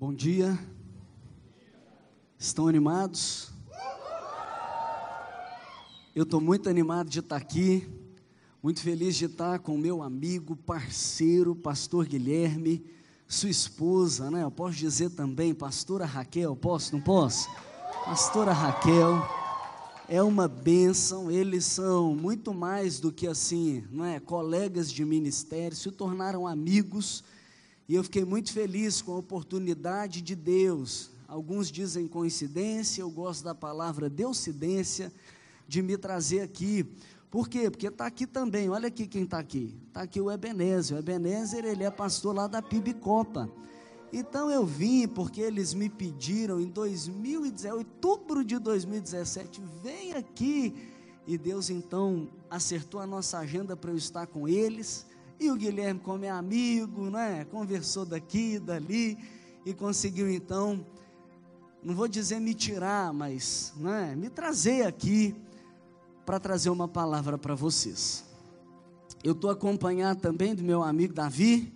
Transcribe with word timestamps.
Bom 0.00 0.14
dia. 0.14 0.56
Estão 2.38 2.68
animados? 2.68 3.50
Eu 6.14 6.22
estou 6.22 6.40
muito 6.40 6.68
animado 6.68 7.10
de 7.10 7.18
estar 7.18 7.34
aqui, 7.34 7.84
muito 8.62 8.80
feliz 8.80 9.16
de 9.16 9.24
estar 9.24 9.58
com 9.58 9.74
o 9.74 9.78
meu 9.78 10.00
amigo, 10.00 10.54
parceiro, 10.54 11.52
pastor 11.56 12.06
Guilherme, 12.06 12.86
sua 13.26 13.50
esposa, 13.50 14.30
né? 14.30 14.44
Eu 14.44 14.52
posso 14.52 14.76
dizer 14.76 15.10
também, 15.10 15.52
pastora 15.52 16.04
Raquel, 16.04 16.54
posso, 16.54 16.94
não 16.94 17.02
posso? 17.02 17.48
Pastora 18.04 18.52
Raquel, 18.52 19.20
é 20.08 20.22
uma 20.22 20.46
bênção, 20.46 21.28
eles 21.28 21.64
são 21.64 22.14
muito 22.14 22.54
mais 22.54 23.00
do 23.00 23.10
que 23.10 23.26
assim, 23.26 23.84
não 23.90 24.04
é? 24.04 24.20
Colegas 24.20 24.92
de 24.92 25.04
ministério, 25.04 25.76
se 25.76 25.90
tornaram 25.90 26.46
amigos 26.46 27.24
e 27.88 27.94
eu 27.94 28.04
fiquei 28.04 28.22
muito 28.22 28.52
feliz 28.52 29.00
com 29.00 29.12
a 29.12 29.18
oportunidade 29.18 30.20
de 30.20 30.34
Deus. 30.34 31.10
Alguns 31.26 31.72
dizem 31.72 32.06
coincidência, 32.06 33.00
eu 33.00 33.10
gosto 33.10 33.42
da 33.42 33.54
palavra 33.54 34.10
deucidência, 34.10 35.10
de 35.66 35.80
me 35.80 35.96
trazer 35.96 36.40
aqui. 36.40 36.86
Por 37.30 37.48
quê? 37.48 37.70
Porque 37.70 37.86
está 37.86 38.06
aqui 38.06 38.26
também, 38.26 38.68
olha 38.68 38.88
aqui 38.88 39.06
quem 39.06 39.22
está 39.22 39.38
aqui. 39.38 39.74
Está 39.88 40.02
aqui 40.02 40.20
o 40.20 40.30
Ebenezer. 40.30 40.96
O 40.96 41.00
Ebenezer, 41.00 41.64
ele 41.64 41.82
é 41.82 41.90
pastor 41.90 42.34
lá 42.34 42.46
da 42.46 42.60
Pibicopa. 42.60 43.50
Então 44.12 44.50
eu 44.50 44.66
vim 44.66 45.08
porque 45.08 45.40
eles 45.40 45.72
me 45.72 45.88
pediram 45.88 46.60
em 46.60 46.68
2017, 46.68 47.74
outubro 47.74 48.44
de 48.44 48.58
2017, 48.58 49.62
vem 49.82 50.12
aqui. 50.12 50.74
E 51.26 51.38
Deus 51.38 51.70
então 51.70 52.28
acertou 52.50 53.00
a 53.00 53.06
nossa 53.06 53.38
agenda 53.38 53.74
para 53.74 53.90
eu 53.90 53.96
estar 53.96 54.26
com 54.26 54.46
eles. 54.46 55.06
E 55.40 55.50
o 55.52 55.56
Guilherme, 55.56 56.00
como 56.00 56.24
é 56.24 56.30
amigo, 56.30 57.10
né, 57.10 57.44
conversou 57.44 58.04
daqui 58.04 58.58
dali 58.58 59.16
e 59.64 59.72
conseguiu 59.72 60.28
então, 60.28 60.84
não 61.80 61.94
vou 61.94 62.08
dizer 62.08 62.40
me 62.40 62.54
tirar, 62.54 63.12
mas 63.12 63.72
né, 63.76 64.16
me 64.16 64.28
trazer 64.28 64.84
aqui 64.84 65.36
para 66.26 66.40
trazer 66.40 66.70
uma 66.70 66.88
palavra 66.88 67.38
para 67.38 67.54
vocês. 67.54 68.24
Eu 69.22 69.30
estou 69.30 69.48
acompanhado 69.48 70.20
também 70.20 70.56
do 70.56 70.64
meu 70.64 70.82
amigo 70.82 71.14
Davi. 71.14 71.72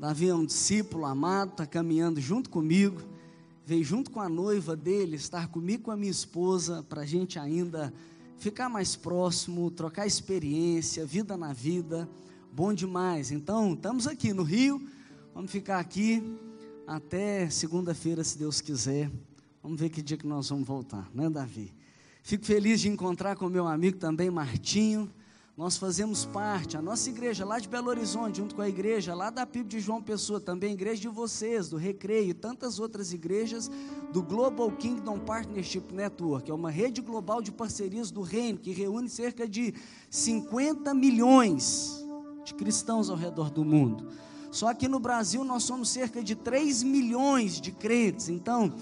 Davi 0.00 0.28
é 0.30 0.34
um 0.34 0.46
discípulo 0.46 1.04
amado, 1.04 1.50
está 1.50 1.66
caminhando 1.66 2.22
junto 2.22 2.48
comigo. 2.48 3.02
Veio 3.66 3.84
junto 3.84 4.10
com 4.10 4.20
a 4.20 4.30
noiva 4.30 4.74
dele, 4.74 5.16
estar 5.16 5.48
comigo 5.48 5.84
com 5.84 5.90
a 5.90 5.96
minha 5.96 6.10
esposa, 6.10 6.82
para 6.88 7.02
a 7.02 7.06
gente 7.06 7.38
ainda 7.38 7.92
ficar 8.38 8.70
mais 8.70 8.96
próximo, 8.96 9.70
trocar 9.70 10.06
experiência, 10.06 11.04
vida 11.04 11.36
na 11.36 11.52
vida 11.52 12.08
bom 12.54 12.72
demais. 12.72 13.32
Então, 13.32 13.72
estamos 13.72 14.06
aqui 14.06 14.32
no 14.32 14.44
Rio, 14.44 14.80
vamos 15.34 15.50
ficar 15.50 15.80
aqui 15.80 16.22
até 16.86 17.50
segunda-feira, 17.50 18.22
se 18.22 18.38
Deus 18.38 18.60
quiser. 18.60 19.10
Vamos 19.60 19.80
ver 19.80 19.88
que 19.88 20.00
dia 20.00 20.16
que 20.16 20.26
nós 20.26 20.50
vamos 20.50 20.64
voltar, 20.64 21.10
né, 21.12 21.28
Davi? 21.28 21.74
Fico 22.22 22.44
feliz 22.46 22.80
de 22.80 22.88
encontrar 22.88 23.34
com 23.34 23.48
meu 23.48 23.66
amigo 23.66 23.98
também, 23.98 24.30
Martinho. 24.30 25.10
Nós 25.56 25.76
fazemos 25.76 26.24
parte, 26.26 26.76
a 26.76 26.82
nossa 26.82 27.10
igreja 27.10 27.44
lá 27.44 27.58
de 27.58 27.68
Belo 27.68 27.88
Horizonte, 27.88 28.36
junto 28.36 28.54
com 28.54 28.62
a 28.62 28.68
igreja 28.68 29.16
lá 29.16 29.30
da 29.30 29.44
PIB 29.44 29.70
de 29.70 29.80
João 29.80 30.00
Pessoa, 30.00 30.40
também 30.40 30.70
a 30.70 30.74
igreja 30.74 31.02
de 31.02 31.08
vocês, 31.08 31.68
do 31.68 31.76
Recreio 31.76 32.30
e 32.30 32.34
tantas 32.34 32.78
outras 32.78 33.12
igrejas 33.12 33.68
do 34.12 34.22
Global 34.22 34.70
Kingdom 34.70 35.18
Partnership 35.18 35.92
Network, 35.92 36.44
que 36.44 36.50
é 36.52 36.54
uma 36.54 36.70
rede 36.70 37.00
global 37.00 37.42
de 37.42 37.50
parcerias 37.50 38.12
do 38.12 38.22
reino, 38.22 38.60
que 38.60 38.70
reúne 38.70 39.08
cerca 39.08 39.46
de 39.48 39.74
50 40.08 40.94
milhões 40.94 42.03
de 42.44 42.54
cristãos 42.54 43.10
ao 43.10 43.16
redor 43.16 43.50
do 43.50 43.64
mundo. 43.64 44.08
Só 44.50 44.72
que 44.72 44.86
no 44.86 45.00
Brasil 45.00 45.42
nós 45.42 45.64
somos 45.64 45.88
cerca 45.88 46.22
de 46.22 46.36
3 46.36 46.82
milhões 46.82 47.60
de 47.60 47.72
crentes. 47.72 48.28
Então, 48.28 48.72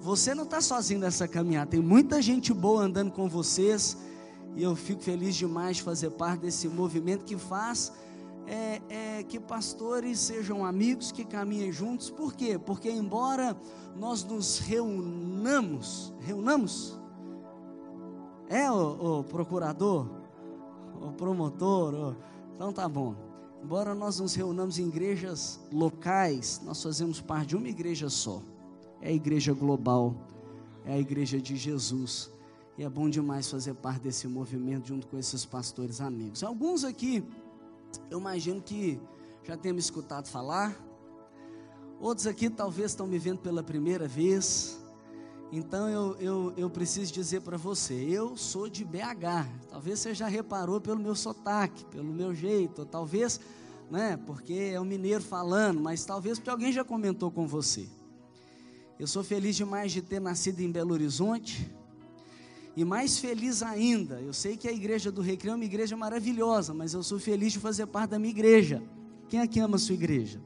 você 0.00 0.34
não 0.34 0.44
está 0.44 0.60
sozinho 0.60 1.00
nessa 1.00 1.26
caminhada. 1.26 1.70
Tem 1.72 1.80
muita 1.80 2.22
gente 2.22 2.54
boa 2.54 2.84
andando 2.84 3.10
com 3.10 3.28
vocês. 3.28 3.96
E 4.54 4.62
eu 4.62 4.76
fico 4.76 5.02
feliz 5.02 5.34
demais 5.34 5.78
de 5.78 5.82
fazer 5.82 6.10
parte 6.10 6.42
desse 6.42 6.68
movimento 6.68 7.24
que 7.24 7.36
faz 7.36 7.92
é, 8.46 8.80
é, 8.88 9.22
que 9.24 9.40
pastores 9.40 10.20
sejam 10.20 10.64
amigos, 10.64 11.10
que 11.10 11.24
caminhem 11.24 11.72
juntos. 11.72 12.10
Por 12.10 12.32
quê? 12.34 12.58
Porque 12.58 12.90
embora 12.90 13.56
nós 13.96 14.22
nos 14.22 14.58
reunamos, 14.58 16.14
reunamos, 16.20 16.98
é 18.48 18.70
o, 18.70 19.18
o 19.18 19.24
procurador, 19.24 20.08
o 21.00 21.12
promotor, 21.12 21.94
o, 21.94 22.16
então 22.56 22.72
tá 22.72 22.88
bom. 22.88 23.14
Embora 23.62 23.94
nós 23.94 24.18
nos 24.18 24.34
reunamos 24.34 24.78
em 24.78 24.88
igrejas 24.88 25.60
locais, 25.70 26.60
nós 26.64 26.82
fazemos 26.82 27.20
parte 27.20 27.48
de 27.48 27.56
uma 27.56 27.68
igreja 27.68 28.08
só. 28.08 28.42
É 29.02 29.08
a 29.08 29.12
igreja 29.12 29.52
global, 29.52 30.14
é 30.86 30.94
a 30.94 30.98
igreja 30.98 31.38
de 31.38 31.54
Jesus. 31.54 32.30
E 32.78 32.82
é 32.82 32.88
bom 32.88 33.10
demais 33.10 33.50
fazer 33.50 33.74
parte 33.74 34.04
desse 34.04 34.26
movimento 34.26 34.88
junto 34.88 35.06
com 35.06 35.18
esses 35.18 35.44
pastores 35.44 36.00
amigos. 36.00 36.42
Alguns 36.42 36.82
aqui, 36.82 37.22
eu 38.10 38.18
imagino 38.18 38.62
que 38.62 38.98
já 39.44 39.54
tenham 39.54 39.74
me 39.74 39.80
escutado 39.80 40.26
falar. 40.26 40.74
Outros 42.00 42.26
aqui 42.26 42.48
talvez 42.48 42.92
estão 42.92 43.06
me 43.06 43.18
vendo 43.18 43.40
pela 43.40 43.62
primeira 43.62 44.08
vez. 44.08 44.75
Então 45.52 45.88
eu, 45.88 46.16
eu, 46.18 46.54
eu 46.56 46.70
preciso 46.70 47.12
dizer 47.12 47.40
para 47.40 47.56
você, 47.56 47.94
eu 47.94 48.36
sou 48.36 48.68
de 48.68 48.84
BH. 48.84 49.46
Talvez 49.70 50.00
você 50.00 50.14
já 50.14 50.26
reparou 50.26 50.80
pelo 50.80 50.98
meu 50.98 51.14
sotaque, 51.14 51.84
pelo 51.86 52.12
meu 52.12 52.34
jeito, 52.34 52.80
ou 52.80 52.86
talvez, 52.86 53.40
né, 53.90 54.18
porque 54.26 54.70
é 54.74 54.80
um 54.80 54.84
mineiro 54.84 55.22
falando, 55.22 55.80
mas 55.80 56.04
talvez 56.04 56.38
porque 56.38 56.50
alguém 56.50 56.72
já 56.72 56.84
comentou 56.84 57.30
com 57.30 57.46
você. 57.46 57.88
Eu 58.98 59.06
sou 59.06 59.22
feliz 59.22 59.54
demais 59.54 59.92
de 59.92 60.02
ter 60.02 60.20
nascido 60.20 60.60
em 60.60 60.70
Belo 60.70 60.92
Horizonte. 60.92 61.70
E 62.74 62.84
mais 62.84 63.18
feliz 63.18 63.62
ainda, 63.62 64.20
eu 64.20 64.32
sei 64.32 64.56
que 64.56 64.68
a 64.68 64.72
igreja 64.72 65.10
do 65.10 65.22
Recreio 65.22 65.52
é 65.52 65.56
uma 65.56 65.64
igreja 65.64 65.96
maravilhosa, 65.96 66.74
mas 66.74 66.92
eu 66.92 67.02
sou 67.02 67.18
feliz 67.18 67.52
de 67.52 67.58
fazer 67.58 67.86
parte 67.86 68.10
da 68.10 68.18
minha 68.18 68.30
igreja. 68.30 68.82
Quem 69.28 69.40
aqui 69.40 69.60
ama 69.60 69.76
a 69.76 69.78
sua 69.78 69.94
igreja? 69.94 70.40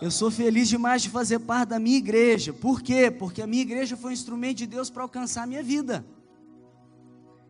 Eu 0.00 0.10
sou 0.10 0.30
feliz 0.30 0.68
demais 0.68 1.00
de 1.00 1.08
fazer 1.08 1.38
parte 1.38 1.70
da 1.70 1.78
minha 1.78 1.96
igreja. 1.96 2.52
Por 2.52 2.82
quê? 2.82 3.10
Porque 3.10 3.40
a 3.40 3.46
minha 3.46 3.62
igreja 3.62 3.96
foi 3.96 4.10
um 4.10 4.12
instrumento 4.12 4.58
de 4.58 4.66
Deus 4.66 4.90
para 4.90 5.02
alcançar 5.02 5.44
a 5.44 5.46
minha 5.46 5.62
vida. 5.62 6.04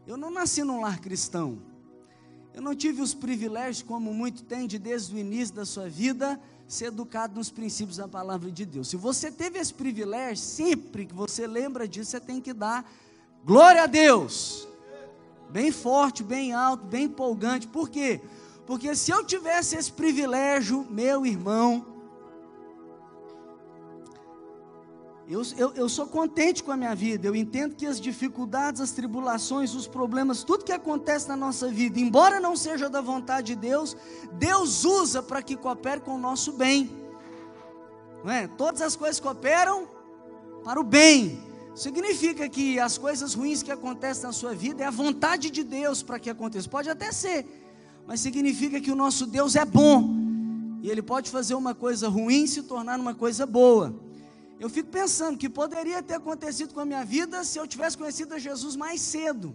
Eu 0.07 0.17
não 0.17 0.31
nasci 0.31 0.63
num 0.63 0.81
lar 0.81 1.01
cristão. 1.01 1.59
Eu 2.55 2.63
não 2.63 2.75
tive 2.75 3.03
os 3.03 3.13
privilégios, 3.13 3.83
como 3.83 4.15
muito 4.15 4.45
tem, 4.45 4.69
de 4.69 4.79
desde 4.79 5.15
o 5.15 5.19
início 5.19 5.57
da 5.57 5.67
sua 5.67 5.89
vida, 5.89 6.41
ser 6.69 6.87
educado 6.87 7.35
nos 7.35 7.51
princípios 7.51 7.97
da 7.97 8.07
palavra 8.07 8.49
de 8.51 8.65
Deus. 8.65 8.89
Se 8.89 8.97
você 8.97 9.31
teve 9.31 9.59
esse 9.59 9.75
privilégio, 9.75 10.45
sempre 10.45 11.05
que 11.05 11.13
você 11.13 11.49
lembra 11.49 11.89
disso, 11.89 12.13
você 12.13 12.21
tem 12.21 12.41
que 12.41 12.53
dar 12.53 12.89
glória 13.45 13.83
a 13.83 13.87
Deus. 13.87 14.69
Bem 15.51 15.73
forte, 15.73 16.23
bem 16.23 16.53
alto, 16.53 16.87
bem 16.87 17.07
empolgante. 17.07 17.67
Por 17.67 17.91
quê? 17.91 18.21
Porque 18.67 18.95
se 18.95 19.11
eu 19.11 19.25
tivesse 19.25 19.77
esse 19.77 19.91
privilégio, 19.91 20.87
meu 20.89 21.27
irmão, 21.27 21.96
Eu, 25.29 25.43
eu, 25.59 25.73
eu, 25.75 25.89
sou 25.89 26.07
contente 26.07 26.63
com 26.63 26.71
a 26.71 26.77
minha 26.77 26.95
vida, 26.95 27.27
eu 27.27 27.35
entendo 27.35 27.75
que 27.75 27.85
as 27.85 28.01
dificuldades, 28.01 28.81
as 28.81 28.93
tribulações, 28.93 29.75
os 29.75 29.89
problemas, 29.89 30.45
tudo 30.45 30.65
que 30.65 30.71
acontece 30.71 31.27
na 31.27 31.37
nossa 31.37 31.69
vida, 31.69 31.99
embora 31.99 32.39
não 32.39 32.55
seja 32.55 32.89
da 32.89 33.01
vontade 33.01 33.49
de 33.49 33.57
Deus, 33.57 33.97
Deus 34.35 34.85
usa 34.85 35.21
para 35.21 35.43
que 35.43 35.57
coopere 35.57 36.01
com 36.01 36.15
o 36.15 36.19
nosso 36.19 36.53
bem. 36.53 36.89
Não 38.23 38.31
é? 38.31 38.47
Todas 38.47 38.81
as 38.81 38.95
coisas 38.95 39.19
cooperam 39.19 39.89
para 40.63 40.81
o 40.81 40.85
bem. 40.85 41.43
Significa 41.75 42.49
que 42.49 42.79
as 42.79 42.97
coisas 42.97 43.35
ruins 43.35 43.65
que 43.65 43.73
acontecem 43.73 44.23
na 44.23 44.33
sua 44.33 44.55
vida 44.55 44.85
é 44.85 44.87
a 44.87 44.93
vontade 44.93 45.51
de 45.51 45.65
Deus 45.65 46.05
para 46.05 46.21
que 46.21 46.31
aconteça. 46.31 46.69
Pode 46.69 46.89
até 46.89 47.11
ser, 47.11 47.45
mas 48.07 48.21
significa 48.21 48.81
que 48.81 48.93
o 48.93 48.97
nosso 48.97 49.27
Deus 49.27 49.57
é 49.57 49.65
bom. 49.65 50.09
E 50.83 50.89
Ele 50.89 51.03
pode 51.03 51.33
fazer 51.33 51.57
uma 51.57 51.75
coisa 51.75 52.09
ruim 52.09 52.47
se 52.47 52.63
tornar 52.63 53.01
uma 53.01 53.13
coisa 53.13 53.45
boa. 53.45 54.06
Eu 54.59 54.71
fico 54.71 54.89
pensando 54.89 55.37
que 55.37 55.49
poderia 55.49 56.03
ter 56.03 56.15
acontecido 56.15 56.73
com 56.73 56.81
a 56.81 56.85
minha 56.85 57.05
vida 57.05 57.45
se 57.45 57.59
eu 57.59 57.67
tivesse 57.67 57.99
conhecido 57.99 58.35
a 58.35 58.39
Jesus 58.39 58.75
mais 58.75 59.01
cedo. 59.01 59.55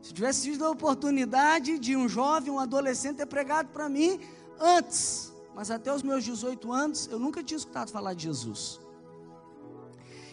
Se 0.00 0.12
tivesse 0.12 0.50
tido 0.50 0.64
a 0.64 0.70
oportunidade 0.70 1.78
de 1.78 1.96
um 1.96 2.08
jovem, 2.08 2.52
um 2.52 2.58
adolescente 2.58 3.18
ter 3.18 3.26
pregado 3.26 3.68
para 3.68 3.88
mim 3.88 4.20
antes. 4.58 5.32
Mas 5.54 5.70
até 5.70 5.94
os 5.94 6.02
meus 6.02 6.24
18 6.24 6.72
anos, 6.72 7.08
eu 7.12 7.18
nunca 7.18 7.42
tinha 7.44 7.56
escutado 7.56 7.90
falar 7.90 8.14
de 8.14 8.24
Jesus. 8.24 8.80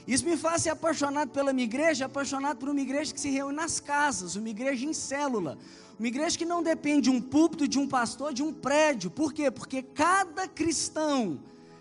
Isso 0.07 0.25
me 0.25 0.35
faz 0.35 0.63
ser 0.63 0.71
apaixonado 0.71 1.29
pela 1.29 1.53
minha 1.53 1.65
igreja, 1.65 2.05
apaixonado 2.05 2.57
por 2.57 2.69
uma 2.69 2.81
igreja 2.81 3.13
que 3.13 3.19
se 3.19 3.29
reúne 3.29 3.55
nas 3.55 3.79
casas, 3.79 4.35
uma 4.35 4.49
igreja 4.49 4.83
em 4.83 4.93
célula, 4.93 5.55
uma 5.99 6.07
igreja 6.07 6.35
que 6.35 6.45
não 6.45 6.63
depende 6.63 7.01
de 7.01 7.09
um 7.11 7.21
púlpito, 7.21 7.67
de 7.67 7.77
um 7.77 7.87
pastor, 7.87 8.33
de 8.33 8.41
um 8.41 8.51
prédio. 8.51 9.11
Por 9.11 9.31
quê? 9.31 9.51
Porque 9.51 9.83
cada 9.83 10.47
cristão 10.47 11.39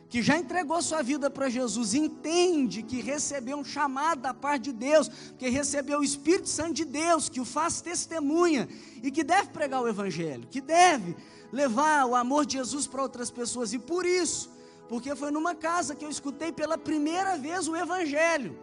que 0.09 0.23
já 0.23 0.39
entregou 0.39 0.81
sua 0.81 1.03
vida 1.03 1.29
para 1.29 1.51
Jesus, 1.51 1.93
entende 1.93 2.83
que 2.83 3.01
recebeu 3.03 3.59
um 3.59 3.65
chamado 3.65 4.23
da 4.23 4.33
parte 4.33 4.65
de 4.65 4.73
Deus, 4.73 5.11
que 5.39 5.49
recebeu 5.49 6.01
o 6.01 6.05
Espírito 6.05 6.49
Santo 6.49 6.75
de 6.75 6.85
Deus, 6.85 7.29
que 7.29 7.41
o 7.41 7.45
faz 7.45 7.81
testemunha 7.81 8.67
e 9.03 9.11
que 9.11 9.23
deve 9.23 9.51
pregar 9.51 9.83
o 9.83 9.89
Evangelho, 9.89 10.49
que 10.51 10.61
deve 10.61 11.15
levar 11.53 12.07
o 12.07 12.15
amor 12.15 12.47
de 12.47 12.55
Jesus 12.55 12.87
para 12.87 13.03
outras 13.03 13.31
pessoas, 13.31 13.73
e 13.73 13.79
por 13.79 14.07
isso, 14.07 14.51
porque 14.89 15.15
foi 15.15 15.31
numa 15.31 15.55
casa 15.55 15.95
que 15.95 16.05
eu 16.05 16.11
escutei 16.11 16.53
pela 16.53 16.79
primeira 16.79 17.37
vez 17.37 17.69
o 17.69 17.77
Evangelho. 17.77 18.59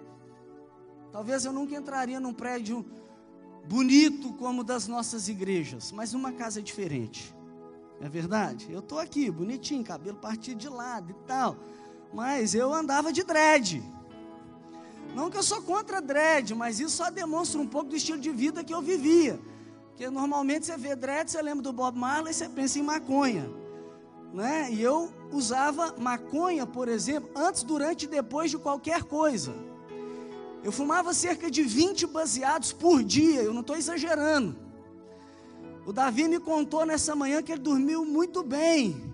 Talvez 1.12 1.46
eu 1.46 1.54
nunca 1.54 1.76
entraria 1.76 2.20
num 2.20 2.34
prédio 2.34 2.84
bonito 3.68 4.34
como 4.34 4.64
das 4.64 4.88
nossas 4.88 5.28
igrejas, 5.28 5.92
mas 5.92 6.12
numa 6.12 6.32
casa 6.32 6.62
diferente. 6.62 7.35
É 8.02 8.10
verdade? 8.10 8.72
Eu 8.72 8.80
estou 8.80 9.00
aqui, 9.00 9.32
bonitinho, 9.32 9.84
cabelo 9.84 10.18
partido 10.18 10.58
de 10.58 10.70
lado 10.70 11.12
e 11.12 11.28
tal. 11.28 11.56
Mas 12.14 12.54
eu 12.54 12.74
andava 12.74 13.12
de 13.12 13.24
dread. 13.24 13.84
Não 15.16 15.30
que 15.30 15.38
eu 15.38 15.44
sou 15.44 15.62
contra 15.62 16.02
dread, 16.02 16.54
mas 16.54 16.80
isso 16.80 16.98
só 16.98 17.10
demonstra 17.10 17.60
um 17.60 17.68
pouco 17.68 17.90
do 17.90 17.96
estilo 17.96 18.20
de 18.20 18.32
vida 18.32 18.64
que 18.64 18.74
eu 18.74 18.82
vivia. 18.82 19.40
Porque 19.90 20.10
normalmente 20.10 20.66
você 20.66 20.78
vê 20.78 20.94
dread, 20.94 21.32
você 21.32 21.42
lembra 21.42 21.64
do 21.64 21.72
Bob 21.72 21.98
Marley, 21.98 22.34
você 22.34 22.50
pensa 22.50 22.78
em 22.78 22.84
maconha. 22.84 23.50
Né? 24.34 24.68
E 24.72 24.82
eu 24.82 25.10
usava 25.32 25.96
maconha, 25.98 26.66
por 26.66 26.90
exemplo, 26.90 27.30
antes, 27.34 27.64
durante 27.64 28.04
e 28.04 28.08
depois 28.08 28.52
de 28.52 28.58
qualquer 28.58 29.04
coisa. 29.04 29.54
Eu 30.62 30.72
fumava 30.72 31.14
cerca 31.14 31.50
de 31.50 31.64
20 31.64 32.08
baseados 32.08 32.74
por 32.74 33.02
dia, 33.02 33.42
eu 33.42 33.54
não 33.54 33.62
estou 33.62 33.78
exagerando. 33.78 34.65
O 35.86 35.94
Davi 35.94 36.28
me 36.28 36.40
contou 36.40 36.86
nessa 36.86 37.16
manhã 37.16 37.44
que 37.44 37.52
ele 37.52 37.62
dormiu 37.62 38.04
muito 38.04 38.42
bem 38.42 39.14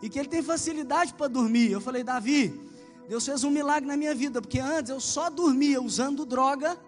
e 0.00 0.08
que 0.08 0.18
ele 0.18 0.28
tem 0.28 0.42
facilidade 0.42 1.14
para 1.14 1.26
dormir. 1.26 1.72
Eu 1.72 1.80
falei, 1.80 2.04
Davi, 2.04 2.60
Deus 3.08 3.26
fez 3.26 3.42
um 3.42 3.50
milagre 3.50 3.88
na 3.88 3.96
minha 3.96 4.14
vida, 4.14 4.40
porque 4.40 4.60
antes 4.60 4.90
eu 4.90 5.00
só 5.00 5.28
dormia 5.28 5.82
usando 5.82 6.24
droga 6.24 6.78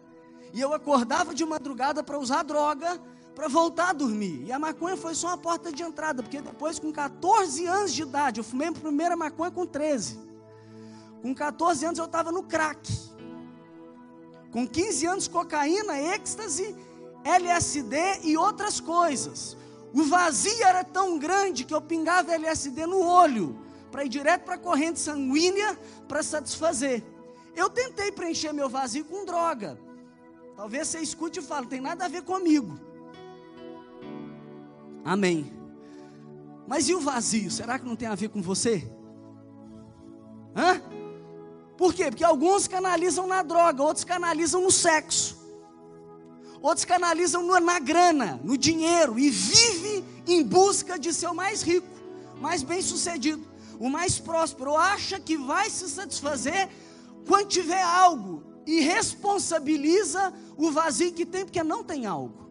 e 0.53 0.61
eu 0.61 0.73
acordava 0.73 1.35
de 1.35 1.45
madrugada 1.45 2.03
para 2.03 2.19
usar 2.19 2.45
droga 2.45 3.01
para 3.35 3.49
voltar 3.49 3.91
a 3.91 3.93
dormir. 3.93 4.45
E 4.47 4.53
a 4.53 4.59
maconha 4.59 4.97
foi 4.97 5.15
só 5.15 5.29
uma 5.29 5.39
porta 5.39 5.73
de 5.73 5.83
entrada, 5.83 6.23
porque 6.23 6.41
depois, 6.41 6.79
com 6.79 6.93
14 6.93 7.67
anos 7.67 7.93
de 7.93 8.03
idade, 8.03 8.39
eu 8.39 8.45
fumei 8.45 8.69
a 8.69 8.73
primeira 8.73 9.17
maconha 9.17 9.51
com 9.51 9.67
13. 9.67 10.19
Com 11.21 11.35
14 11.35 11.87
anos 11.87 11.99
eu 11.99 12.05
estava 12.05 12.31
no 12.31 12.45
crack. 12.45 12.89
Com 14.53 14.69
15 14.69 15.07
anos, 15.07 15.27
cocaína, 15.27 15.99
êxtase, 15.99 16.77
LSD 17.25 18.21
e 18.23 18.37
outras 18.37 18.79
coisas. 18.79 19.57
O 19.93 20.05
vazio 20.05 20.65
era 20.65 20.85
tão 20.85 21.19
grande 21.19 21.65
que 21.65 21.75
eu 21.75 21.81
pingava 21.81 22.35
LSD 22.35 22.87
no 22.87 23.01
olho, 23.01 23.59
para 23.91 24.05
ir 24.05 24.09
direto 24.09 24.43
para 24.43 24.57
a 24.57 24.59
corrente 24.59 25.01
sanguínea 25.01 25.79
para 26.07 26.23
satisfazer. 26.23 27.03
Eu 27.57 27.71
tentei 27.71 28.11
preencher 28.13 28.53
meu 28.53 28.69
vazio 28.69 29.05
com 29.05 29.25
droga. 29.25 29.79
Talvez 30.57 30.89
você 30.89 31.01
escute 31.01 31.39
e 31.39 31.43
fale, 31.43 31.67
tem 31.67 31.81
nada 31.81 32.05
a 32.05 32.09
ver 32.09 32.23
comigo. 32.23 32.79
Amém. 35.05 35.53
Mas 36.67 36.89
e 36.89 36.95
o 36.95 37.01
vazio? 37.01 37.51
Será 37.51 37.79
que 37.79 37.85
não 37.85 37.97
tem 37.97 38.09
a 38.09 38.15
ver 38.15 38.29
com 38.29 38.41
você? 38.41 38.91
Hã? 40.57 40.81
Por 41.77 41.93
quê? 41.93 42.05
Porque 42.05 42.25
alguns 42.25 42.67
canalizam 42.67 43.27
na 43.27 43.43
droga, 43.43 43.83
outros 43.83 44.05
canalizam 44.05 44.63
no 44.63 44.71
sexo, 44.71 45.37
outros 46.65 46.87
canalizam 46.87 47.43
na 47.61 47.79
grana, 47.79 48.41
no 48.43 48.57
dinheiro 48.57 49.19
e 49.19 49.29
vive 49.29 50.03
em 50.27 50.43
busca 50.43 50.99
de 50.99 51.13
ser 51.13 51.27
o 51.27 51.35
mais 51.35 51.61
rico, 51.61 51.87
mais 52.41 52.63
bem 52.63 52.81
sucedido, 52.81 53.47
o 53.79 53.91
mais 53.91 54.19
próspero, 54.19 54.75
acha 54.75 55.21
que 55.21 55.37
vai 55.37 55.69
se 55.69 55.87
satisfazer 55.91 56.71
quando 57.27 57.49
tiver 57.49 57.83
algo 57.83 58.43
e 58.67 58.81
responsabiliza 58.81 60.33
o 60.57 60.71
vazio 60.71 61.13
que 61.13 61.27
tem 61.27 61.45
porque 61.45 61.63
não 61.63 61.85
tem 61.85 62.07
algo. 62.07 62.49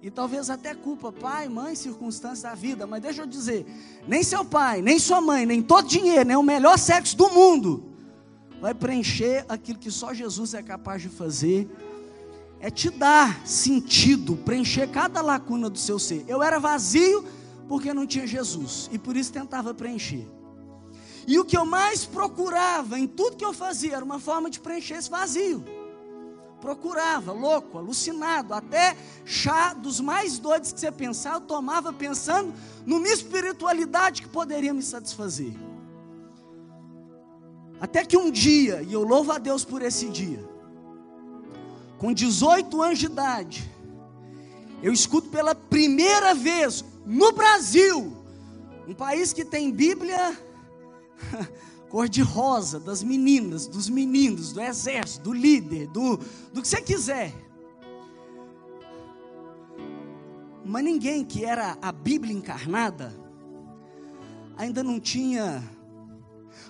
E 0.00 0.10
talvez 0.10 0.48
até 0.48 0.74
culpa 0.74 1.12
pai, 1.12 1.50
mãe, 1.50 1.74
circunstâncias 1.74 2.42
da 2.42 2.54
vida, 2.54 2.86
mas 2.86 3.02
deixa 3.02 3.22
eu 3.22 3.26
dizer, 3.26 3.66
nem 4.06 4.22
seu 4.22 4.42
pai, 4.42 4.80
nem 4.80 4.98
sua 4.98 5.20
mãe, 5.20 5.44
nem 5.44 5.60
todo 5.60 5.86
dinheiro, 5.86 6.24
nem 6.24 6.36
o 6.36 6.42
melhor 6.42 6.78
sexo 6.78 7.14
do 7.14 7.28
mundo 7.28 7.88
vai 8.60 8.74
preencher 8.74 9.44
aquilo 9.48 9.78
que 9.78 9.90
só 9.90 10.12
Jesus 10.12 10.54
é 10.54 10.62
capaz 10.62 11.02
de 11.02 11.08
fazer, 11.08 11.68
é 12.60 12.70
te 12.70 12.90
dar 12.90 13.46
sentido, 13.46 14.36
preencher 14.36 14.88
cada 14.88 15.20
lacuna 15.20 15.70
do 15.70 15.78
seu 15.78 15.98
ser. 15.98 16.24
Eu 16.26 16.42
era 16.42 16.58
vazio 16.58 17.24
porque 17.68 17.94
não 17.94 18.06
tinha 18.06 18.26
Jesus 18.26 18.88
e 18.92 18.98
por 18.98 19.16
isso 19.16 19.32
tentava 19.32 19.72
preencher. 19.72 20.26
E 21.26 21.38
o 21.38 21.44
que 21.44 21.56
eu 21.56 21.66
mais 21.66 22.06
procurava 22.06 22.98
em 22.98 23.06
tudo 23.06 23.36
que 23.36 23.44
eu 23.44 23.52
fazia 23.52 23.96
era 23.96 24.04
uma 24.04 24.18
forma 24.18 24.48
de 24.48 24.58
preencher 24.58 24.94
esse 24.94 25.10
vazio. 25.10 25.62
Procurava, 26.60 27.32
louco, 27.32 27.78
alucinado, 27.78 28.54
até 28.54 28.96
chá 29.24 29.74
dos 29.74 30.00
mais 30.00 30.38
doidos 30.38 30.72
que 30.72 30.80
você 30.80 30.90
pensar, 30.90 31.34
eu 31.34 31.40
tomava 31.42 31.92
pensando 31.92 32.52
numa 32.84 33.06
espiritualidade 33.06 34.22
que 34.22 34.28
poderia 34.28 34.72
me 34.74 34.82
satisfazer. 34.82 35.52
Até 37.80 38.04
que 38.04 38.16
um 38.16 38.30
dia, 38.30 38.82
e 38.82 38.92
eu 38.92 39.02
louvo 39.02 39.30
a 39.30 39.38
Deus 39.38 39.64
por 39.64 39.82
esse 39.82 40.08
dia, 40.08 40.47
com 41.98 42.12
18 42.12 42.80
anos 42.82 42.98
de 42.98 43.06
idade, 43.06 43.70
eu 44.82 44.92
escuto 44.92 45.28
pela 45.28 45.54
primeira 45.54 46.34
vez 46.34 46.84
no 47.04 47.32
Brasil, 47.32 48.16
um 48.86 48.94
país 48.94 49.32
que 49.32 49.44
tem 49.44 49.70
Bíblia 49.70 50.38
cor-de-rosa, 51.90 52.78
das 52.78 53.02
meninas, 53.02 53.66
dos 53.66 53.88
meninos, 53.88 54.52
do 54.52 54.60
exército, 54.60 55.24
do 55.24 55.32
líder, 55.32 55.88
do, 55.88 56.18
do 56.52 56.62
que 56.62 56.68
você 56.68 56.80
quiser. 56.80 57.34
Mas 60.64 60.84
ninguém 60.84 61.24
que 61.24 61.44
era 61.44 61.78
a 61.80 61.90
Bíblia 61.90 62.34
encarnada 62.34 63.12
ainda 64.56 64.82
não 64.82 65.00
tinha 65.00 65.62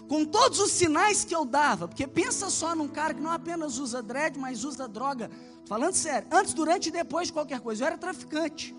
com 0.09 0.25
todos 0.25 0.59
os 0.59 0.73
sinais 0.73 1.25
que 1.25 1.35
eu 1.35 1.45
dava, 1.45 1.89
porque 1.89 2.07
pensa 2.07 2.51
só 2.51 2.75
num 2.75 2.89
cara 2.89 3.15
que 3.15 3.21
não 3.21 3.31
apenas 3.31 3.79
usa 3.79 4.03
dread, 4.03 4.39
mas 4.39 4.65
usa 4.65 4.89
droga. 4.89 5.31
Falando 5.67 5.95
sério, 5.95 6.29
antes, 6.33 6.55
durante 6.55 6.89
e 6.89 6.93
depois 6.93 7.29
de 7.29 7.33
qualquer 7.33 7.61
coisa, 7.61 7.83
eu 7.83 7.87
era 7.87 7.99
traficante. 7.99 8.75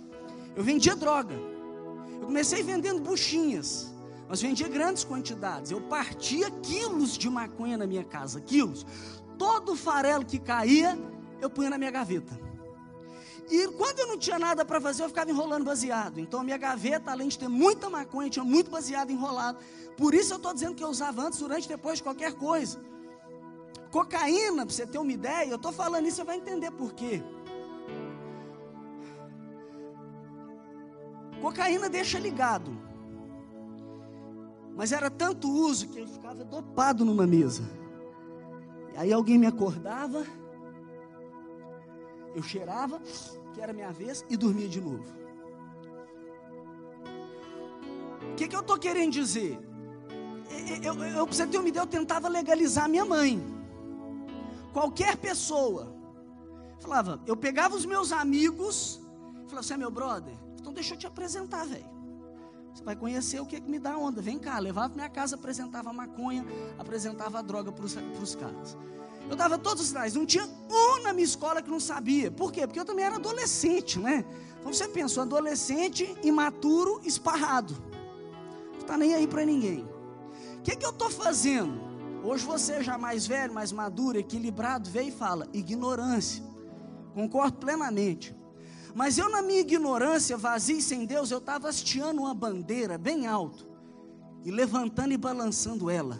Eu 0.55 0.63
vendia 0.63 0.95
droga. 0.95 1.35
Eu 2.19 2.25
comecei 2.25 2.63
vendendo 2.63 2.99
buchinhas, 2.99 3.93
mas 4.27 4.41
vendia 4.41 4.67
grandes 4.67 5.03
quantidades. 5.03 5.71
Eu 5.71 5.81
partia 5.81 6.49
quilos 6.49 7.17
de 7.17 7.29
maconha 7.29 7.77
na 7.77 7.87
minha 7.87 8.03
casa, 8.03 8.41
quilos. 8.41 8.85
Todo 9.37 9.75
farelo 9.75 10.25
que 10.25 10.39
caía, 10.39 10.97
eu 11.39 11.49
punha 11.49 11.69
na 11.69 11.77
minha 11.77 11.91
gaveta. 11.91 12.48
E 13.49 13.67
quando 13.69 13.99
eu 13.99 14.07
não 14.07 14.17
tinha 14.17 14.37
nada 14.37 14.63
para 14.63 14.79
fazer, 14.79 15.03
eu 15.03 15.07
ficava 15.09 15.31
enrolando 15.31 15.65
baseado. 15.65 16.19
Então 16.19 16.41
a 16.41 16.43
minha 16.43 16.57
gaveta, 16.57 17.09
além 17.09 17.27
de 17.27 17.39
ter 17.39 17.47
muita 17.47 17.89
maconha, 17.89 18.29
tinha 18.29 18.45
muito 18.45 18.69
baseado 18.69 19.09
enrolado. 19.09 19.57
Por 19.97 20.13
isso 20.13 20.33
eu 20.33 20.37
estou 20.37 20.53
dizendo 20.53 20.75
que 20.75 20.83
eu 20.83 20.89
usava 20.89 21.23
antes, 21.23 21.39
durante, 21.39 21.67
depois 21.67 21.97
de 21.97 22.03
qualquer 22.03 22.33
coisa. 22.33 22.79
Cocaína, 23.91 24.65
para 24.65 24.75
você 24.75 24.85
ter 24.85 24.99
uma 24.99 25.11
ideia, 25.11 25.49
eu 25.49 25.55
estou 25.55 25.71
falando 25.71 26.05
isso, 26.05 26.17
você 26.17 26.23
vai 26.23 26.37
entender 26.37 26.69
por 26.69 26.93
quê. 26.93 27.23
Cocaína 31.41 31.89
deixa 31.89 32.19
ligado. 32.19 32.71
Mas 34.75 34.91
era 34.91 35.09
tanto 35.09 35.49
uso 35.49 35.87
que 35.89 35.99
eu 35.99 36.07
ficava 36.07 36.43
dopado 36.43 37.03
numa 37.03 37.25
mesa. 37.25 37.63
E 38.93 38.97
aí 38.97 39.11
alguém 39.11 39.39
me 39.39 39.47
acordava, 39.47 40.23
eu 42.35 42.43
cheirava, 42.43 43.01
que 43.53 43.61
era 43.61 43.73
minha 43.73 43.91
vez, 43.91 44.25
e 44.29 44.37
dormia 44.37 44.67
de 44.67 44.81
novo. 44.81 45.05
O 48.31 48.35
que, 48.35 48.47
que 48.47 48.55
eu 48.55 48.61
estou 48.61 48.77
querendo 48.77 49.11
dizer? 49.11 49.59
eu, 50.83 50.93
eu, 50.93 51.03
eu, 51.03 51.25
você 51.25 51.47
ter 51.47 51.57
uma 51.57 51.67
ideia, 51.67 51.83
eu 51.83 51.87
tentava 51.87 52.27
legalizar 52.27 52.87
minha 52.89 53.05
mãe. 53.05 53.41
Qualquer 54.73 55.17
pessoa. 55.17 55.95
Falava, 56.79 57.19
eu 57.25 57.35
pegava 57.35 57.75
os 57.75 57.85
meus 57.85 58.11
amigos, 58.11 59.01
falava, 59.47 59.63
você 59.63 59.73
é 59.73 59.77
meu 59.77 59.91
brother? 59.91 60.33
Então 60.59 60.71
deixa 60.71 60.93
eu 60.93 60.97
te 60.97 61.07
apresentar, 61.07 61.65
velho. 61.65 61.99
Você 62.73 62.83
vai 62.83 62.95
conhecer 62.95 63.41
o 63.41 63.45
que, 63.45 63.59
que 63.59 63.69
me 63.69 63.79
dá 63.79 63.97
onda. 63.97 64.21
Vem 64.21 64.37
cá, 64.37 64.57
levava 64.59 64.89
para 64.89 64.95
minha 64.95 65.09
casa, 65.09 65.35
apresentava 65.35 65.91
maconha, 65.91 66.45
apresentava 66.77 67.41
droga 67.43 67.71
para 67.71 67.83
os 67.83 68.35
caras. 68.35 68.77
Eu 69.27 69.35
dava 69.35 69.57
todos 69.57 69.81
os 69.81 69.89
sinais. 69.89 70.13
Não 70.13 70.25
tinha 70.25 70.45
um 70.45 71.03
na 71.03 71.13
minha 71.13 71.25
escola 71.25 71.61
que 71.61 71.69
não 71.69 71.79
sabia. 71.79 72.29
Por 72.29 72.51
quê? 72.51 72.67
Porque 72.67 72.79
eu 72.79 72.85
também 72.85 73.05
era 73.05 73.15
adolescente, 73.15 73.99
né? 73.99 74.23
Então 74.59 74.73
você 74.73 74.87
pensa, 74.87 75.19
um 75.19 75.23
adolescente 75.23 76.15
imaturo, 76.23 77.01
esparrado. 77.03 77.75
Não 78.73 78.79
está 78.79 78.97
nem 78.97 79.13
aí 79.13 79.27
para 79.27 79.45
ninguém. 79.45 79.87
O 80.57 80.61
que, 80.61 80.75
que 80.75 80.85
eu 80.85 80.91
estou 80.91 81.09
fazendo? 81.09 81.89
Hoje 82.23 82.45
você 82.45 82.83
já 82.83 82.97
mais 82.97 83.25
velho, 83.25 83.53
mais 83.53 83.71
maduro, 83.71 84.17
equilibrado, 84.17 84.89
veio 84.89 85.07
e 85.07 85.11
fala: 85.11 85.47
ignorância. 85.53 86.43
Concordo 87.13 87.57
plenamente. 87.57 88.35
Mas 88.93 89.17
eu, 89.17 89.29
na 89.29 89.41
minha 89.41 89.61
ignorância, 89.61 90.35
vazia 90.35 90.77
e 90.77 90.81
sem 90.81 91.05
Deus, 91.05 91.31
eu 91.31 91.37
estava 91.37 91.69
hasteando 91.69 92.21
uma 92.21 92.33
bandeira 92.33 92.97
bem 92.97 93.27
alto, 93.27 93.67
e 94.43 94.51
levantando 94.51 95.13
e 95.13 95.17
balançando 95.17 95.89
ela, 95.89 96.19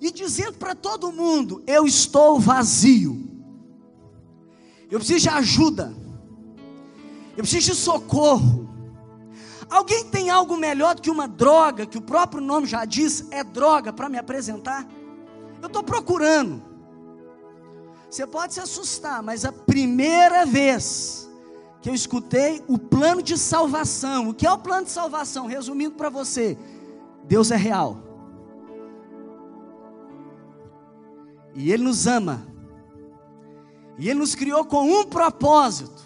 e 0.00 0.10
dizendo 0.10 0.54
para 0.54 0.74
todo 0.74 1.12
mundo: 1.12 1.62
eu 1.66 1.86
estou 1.86 2.40
vazio, 2.40 3.28
eu 4.90 4.98
preciso 4.98 5.20
de 5.20 5.28
ajuda, 5.28 5.94
eu 7.36 7.42
preciso 7.42 7.72
de 7.72 7.76
socorro. 7.76 8.68
Alguém 9.68 10.04
tem 10.04 10.30
algo 10.30 10.56
melhor 10.56 10.96
do 10.96 11.02
que 11.02 11.10
uma 11.10 11.28
droga, 11.28 11.86
que 11.86 11.96
o 11.96 12.02
próprio 12.02 12.42
nome 12.42 12.66
já 12.66 12.84
diz, 12.84 13.26
é 13.30 13.44
droga, 13.44 13.92
para 13.92 14.08
me 14.08 14.18
apresentar? 14.18 14.84
Eu 15.62 15.68
estou 15.68 15.84
procurando. 15.84 16.60
Você 18.10 18.26
pode 18.26 18.54
se 18.54 18.60
assustar, 18.60 19.22
mas 19.22 19.44
a 19.44 19.52
primeira 19.52 20.44
vez 20.44 21.30
que 21.80 21.88
eu 21.88 21.94
escutei 21.94 22.62
o 22.66 22.76
plano 22.76 23.22
de 23.22 23.38
salvação, 23.38 24.30
o 24.30 24.34
que 24.34 24.44
é 24.44 24.52
o 24.52 24.58
plano 24.58 24.86
de 24.86 24.90
salvação? 24.90 25.46
Resumindo 25.46 25.94
para 25.94 26.10
você, 26.10 26.58
Deus 27.24 27.52
é 27.52 27.56
real. 27.56 28.09
E 31.54 31.72
Ele 31.72 31.84
nos 31.84 32.06
ama. 32.06 32.46
E 33.98 34.08
Ele 34.08 34.18
nos 34.18 34.34
criou 34.34 34.64
com 34.64 34.82
um 34.82 35.04
propósito: 35.04 36.02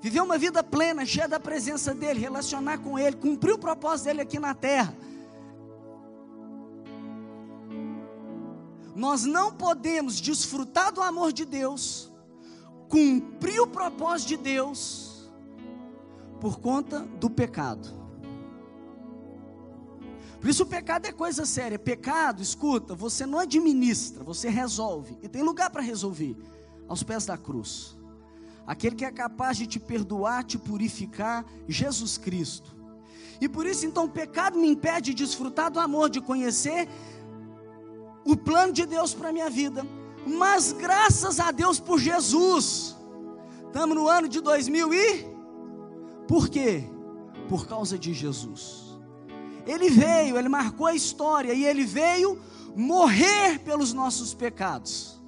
viver 0.00 0.20
uma 0.20 0.38
vida 0.38 0.62
plena, 0.62 1.04
cheia 1.04 1.28
da 1.28 1.38
presença 1.38 1.94
dEle, 1.94 2.20
relacionar 2.20 2.78
com 2.78 2.98
Ele, 2.98 3.16
cumprir 3.16 3.52
o 3.52 3.58
propósito 3.58 4.06
dEle 4.06 4.20
aqui 4.22 4.38
na 4.38 4.54
terra. 4.54 4.94
Nós 8.94 9.24
não 9.24 9.52
podemos 9.52 10.20
desfrutar 10.20 10.92
do 10.92 11.00
amor 11.00 11.32
de 11.32 11.44
Deus, 11.44 12.12
cumprir 12.88 13.60
o 13.60 13.66
propósito 13.66 14.28
de 14.28 14.36
Deus, 14.36 15.30
por 16.40 16.58
conta 16.58 17.00
do 17.00 17.30
pecado. 17.30 17.99
Por 20.40 20.48
isso 20.48 20.62
o 20.62 20.66
pecado 20.66 21.06
é 21.06 21.12
coisa 21.12 21.44
séria. 21.44 21.78
Pecado, 21.78 22.42
escuta, 22.42 22.94
você 22.94 23.26
não 23.26 23.38
administra, 23.38 24.24
você 24.24 24.48
resolve. 24.48 25.18
E 25.22 25.28
tem 25.28 25.42
lugar 25.42 25.68
para 25.68 25.82
resolver 25.82 26.34
aos 26.88 27.02
pés 27.02 27.26
da 27.26 27.36
cruz. 27.36 27.96
Aquele 28.66 28.96
que 28.96 29.04
é 29.04 29.10
capaz 29.10 29.58
de 29.58 29.66
te 29.66 29.78
perdoar, 29.78 30.44
te 30.44 30.56
purificar, 30.56 31.44
Jesus 31.68 32.16
Cristo. 32.16 32.74
E 33.40 33.48
por 33.48 33.66
isso 33.66 33.84
então 33.84 34.04
o 34.04 34.10
pecado 34.10 34.58
me 34.58 34.68
impede 34.68 35.12
de 35.12 35.24
desfrutar 35.24 35.70
do 35.70 35.78
amor, 35.78 36.08
de 36.08 36.20
conhecer 36.20 36.88
o 38.24 38.36
plano 38.36 38.72
de 38.72 38.86
Deus 38.86 39.12
para 39.12 39.28
a 39.28 39.32
minha 39.32 39.50
vida. 39.50 39.86
Mas 40.26 40.72
graças 40.72 41.38
a 41.38 41.50
Deus 41.50 41.78
por 41.78 41.98
Jesus. 41.98 42.96
Estamos 43.66 43.94
no 43.94 44.08
ano 44.08 44.28
de 44.28 44.40
2000 44.40 44.94
e 44.94 45.26
por 46.26 46.48
quê? 46.48 46.84
Por 47.48 47.66
causa 47.66 47.98
de 47.98 48.14
Jesus. 48.14 48.89
Ele 49.66 49.90
veio, 49.90 50.38
ele 50.38 50.48
marcou 50.48 50.86
a 50.86 50.94
história 50.94 51.52
e 51.52 51.64
ele 51.64 51.84
veio 51.84 52.38
morrer 52.76 53.58
pelos 53.60 53.92
nossos 53.92 54.34
pecados 54.34 55.18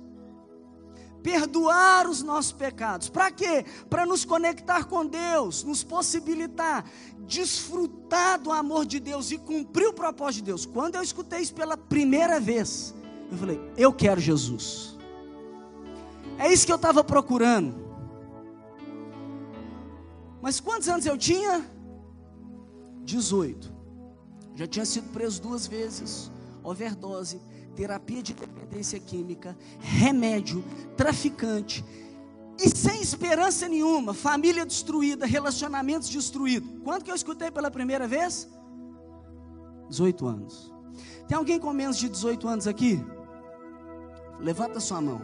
perdoar 1.22 2.08
os 2.08 2.20
nossos 2.20 2.50
pecados. 2.50 3.08
Para 3.08 3.30
quê? 3.30 3.64
Para 3.88 4.04
nos 4.04 4.24
conectar 4.24 4.86
com 4.86 5.06
Deus, 5.06 5.62
nos 5.62 5.84
possibilitar 5.84 6.84
desfrutar 7.26 8.38
do 8.38 8.50
amor 8.50 8.84
de 8.84 8.98
Deus 9.00 9.30
e 9.30 9.38
cumprir 9.38 9.86
o 9.86 9.92
propósito 9.92 10.44
de 10.44 10.50
Deus. 10.50 10.66
Quando 10.66 10.96
eu 10.96 11.02
escutei 11.02 11.40
isso 11.40 11.54
pela 11.54 11.76
primeira 11.76 12.40
vez, 12.40 12.94
eu 13.30 13.38
falei: 13.38 13.60
eu 13.76 13.92
quero 13.92 14.20
Jesus. 14.20 14.98
É 16.38 16.52
isso 16.52 16.66
que 16.66 16.72
eu 16.72 16.76
estava 16.76 17.04
procurando. 17.04 17.82
Mas 20.40 20.58
quantos 20.58 20.88
anos 20.88 21.06
eu 21.06 21.16
tinha? 21.16 21.64
18. 23.04 23.72
Já 24.54 24.66
tinha 24.66 24.84
sido 24.84 25.10
preso 25.12 25.40
duas 25.40 25.66
vezes, 25.66 26.30
overdose 26.62 27.40
terapia 27.74 28.22
de 28.22 28.34
dependência 28.34 28.98
química, 29.00 29.56
remédio, 29.80 30.64
traficante, 30.96 31.84
e 32.58 32.68
sem 32.68 33.00
esperança 33.00 33.68
nenhuma, 33.68 34.12
família 34.12 34.64
destruída, 34.64 35.26
relacionamentos 35.26 36.08
destruídos. 36.08 36.68
Quando 36.84 37.02
que 37.02 37.10
eu 37.10 37.14
escutei 37.14 37.50
pela 37.50 37.70
primeira 37.70 38.06
vez? 38.06 38.48
18 39.88 40.26
anos. 40.26 40.72
Tem 41.26 41.36
alguém 41.36 41.58
com 41.58 41.72
menos 41.72 41.96
de 41.96 42.08
18 42.08 42.46
anos 42.46 42.66
aqui? 42.66 43.02
Levanta 44.38 44.80
sua 44.80 45.00
mão. 45.00 45.20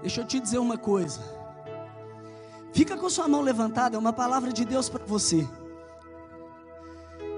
Deixa 0.00 0.22
eu 0.22 0.26
te 0.26 0.40
dizer 0.40 0.58
uma 0.58 0.78
coisa. 0.78 1.20
Fica 2.72 2.96
com 2.96 3.08
sua 3.08 3.28
mão 3.28 3.42
levantada, 3.42 3.96
é 3.96 3.98
uma 3.98 4.12
palavra 4.12 4.52
de 4.52 4.64
Deus 4.64 4.88
para 4.88 5.04
você. 5.04 5.46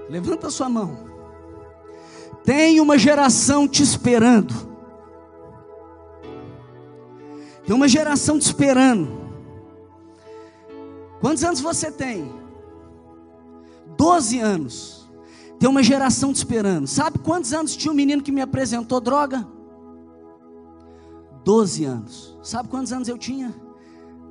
Levanta 0.09 0.49
sua 0.49 0.69
mão. 0.69 0.97
Tem 2.43 2.79
uma 2.79 2.97
geração 2.97 3.67
te 3.67 3.81
esperando. 3.81 4.53
Tem 7.65 7.75
uma 7.75 7.87
geração 7.87 8.37
te 8.37 8.43
esperando. 8.43 9.25
Quantos 11.19 11.43
anos 11.43 11.59
você 11.59 11.91
tem? 11.91 12.31
Doze 13.97 14.39
anos. 14.39 15.09
Tem 15.59 15.67
uma 15.67 15.81
geração 15.81 16.31
te 16.31 16.35
esperando. 16.35 16.85
Sabe 16.85 17.17
quantos 17.17 17.53
anos 17.53 17.75
tinha 17.75 17.91
um 17.91 17.95
menino 17.95 18.21
que 18.21 18.31
me 18.31 18.41
apresentou 18.41 18.99
droga? 18.99 19.47
Doze 21.43 21.85
anos. 21.85 22.37
Sabe 22.43 22.69
quantos 22.69 22.91
anos 22.91 23.07
eu 23.07 23.17
tinha? 23.17 23.55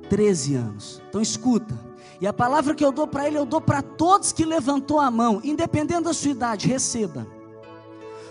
Treze 0.09 0.55
anos. 0.55 1.01
Então 1.09 1.21
escuta. 1.21 1.77
E 2.19 2.27
a 2.27 2.33
palavra 2.33 2.73
que 2.73 2.83
eu 2.83 2.91
dou 2.91 3.07
para 3.07 3.27
ele, 3.27 3.37
eu 3.37 3.45
dou 3.45 3.59
para 3.59 3.81
todos 3.81 4.31
que 4.31 4.45
levantou 4.45 4.99
a 4.99 5.11
mão, 5.11 5.41
independente 5.43 6.03
da 6.03 6.13
sua 6.13 6.31
idade, 6.31 6.67
receba. 6.67 7.27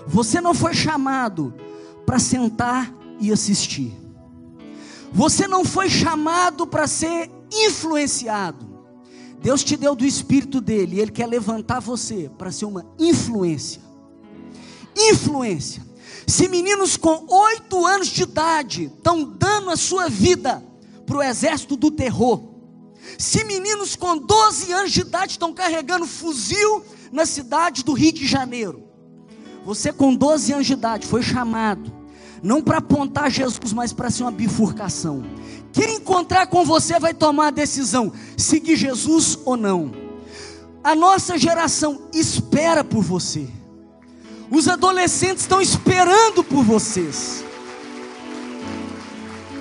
Você 0.06 0.40
não 0.40 0.54
foi 0.54 0.74
chamado 0.74 1.54
para 2.06 2.18
sentar 2.18 2.94
e 3.20 3.32
assistir. 3.32 3.94
Você 5.12 5.46
não 5.46 5.64
foi 5.64 5.88
chamado 5.88 6.66
para 6.66 6.86
ser 6.86 7.30
influenciado. 7.52 8.74
Deus 9.40 9.62
te 9.62 9.76
deu 9.76 9.94
do 9.94 10.06
espírito 10.06 10.60
dele, 10.60 10.96
e 10.96 11.00
ele 11.00 11.12
quer 11.12 11.26
levantar 11.26 11.80
você 11.80 12.30
para 12.38 12.50
ser 12.50 12.64
uma 12.64 12.86
influência. 12.98 13.82
Influência. 14.96 15.82
Se 16.26 16.48
meninos 16.48 16.96
com 16.96 17.26
oito 17.28 17.84
anos 17.84 18.08
de 18.08 18.22
idade 18.22 18.84
estão 18.84 19.22
dando 19.22 19.70
a 19.70 19.76
sua 19.76 20.08
vida 20.08 20.64
para 21.04 21.18
o 21.18 21.22
exército 21.22 21.76
do 21.76 21.90
terror, 21.90 22.53
se 23.18 23.44
meninos 23.44 23.96
com 23.96 24.16
12 24.16 24.72
anos 24.72 24.92
de 24.92 25.00
idade 25.00 25.32
estão 25.32 25.52
carregando 25.52 26.06
fuzil 26.06 26.84
na 27.12 27.26
cidade 27.26 27.84
do 27.84 27.92
Rio 27.92 28.12
de 28.12 28.26
Janeiro, 28.26 28.84
você 29.64 29.92
com 29.92 30.14
12 30.14 30.52
anos 30.52 30.66
de 30.66 30.72
idade 30.74 31.06
foi 31.06 31.22
chamado, 31.22 31.92
não 32.42 32.60
para 32.60 32.78
apontar 32.78 33.30
Jesus, 33.30 33.72
mas 33.72 33.92
para 33.92 34.10
ser 34.10 34.24
uma 34.24 34.30
bifurcação. 34.30 35.24
Quem 35.72 35.96
encontrar 35.96 36.46
com 36.46 36.64
você 36.64 36.98
vai 37.00 37.14
tomar 37.14 37.48
a 37.48 37.50
decisão: 37.50 38.12
seguir 38.36 38.76
Jesus 38.76 39.38
ou 39.44 39.56
não. 39.56 39.92
A 40.82 40.94
nossa 40.94 41.38
geração 41.38 42.08
espera 42.12 42.84
por 42.84 43.02
você. 43.02 43.48
Os 44.50 44.68
adolescentes 44.68 45.42
estão 45.42 45.60
esperando 45.60 46.44
por 46.44 46.62
vocês. 46.62 47.42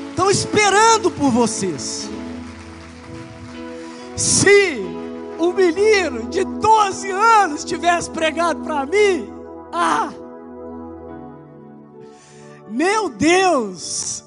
Estão 0.09 0.29
esperando 0.29 1.09
por 1.09 1.31
vocês. 1.31 2.09
Se 4.15 4.79
um 5.39 5.51
menino 5.51 6.29
de 6.29 6.43
12 6.43 7.09
anos 7.09 7.63
tivesse 7.65 8.09
pregado 8.09 8.61
para 8.61 8.85
mim, 8.85 9.27
ah! 9.71 10.13
Meu 12.69 13.09
Deus! 13.09 14.23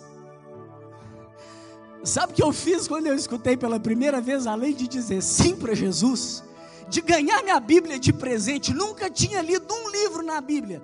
Sabe 2.02 2.32
o 2.32 2.36
que 2.36 2.42
eu 2.42 2.52
fiz 2.52 2.86
quando 2.86 3.06
eu 3.06 3.14
escutei 3.14 3.56
pela 3.56 3.80
primeira 3.80 4.20
vez, 4.20 4.46
além 4.46 4.72
de 4.74 4.86
dizer 4.86 5.22
sim 5.22 5.56
para 5.56 5.74
Jesus, 5.74 6.42
de 6.88 7.00
ganhar 7.00 7.42
minha 7.42 7.58
Bíblia 7.58 7.98
de 7.98 8.12
presente, 8.12 8.72
nunca 8.72 9.10
tinha 9.10 9.42
lido 9.42 9.72
um 9.72 9.90
livro 9.90 10.22
na 10.22 10.40
Bíblia. 10.40 10.80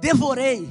Devorei, 0.00 0.66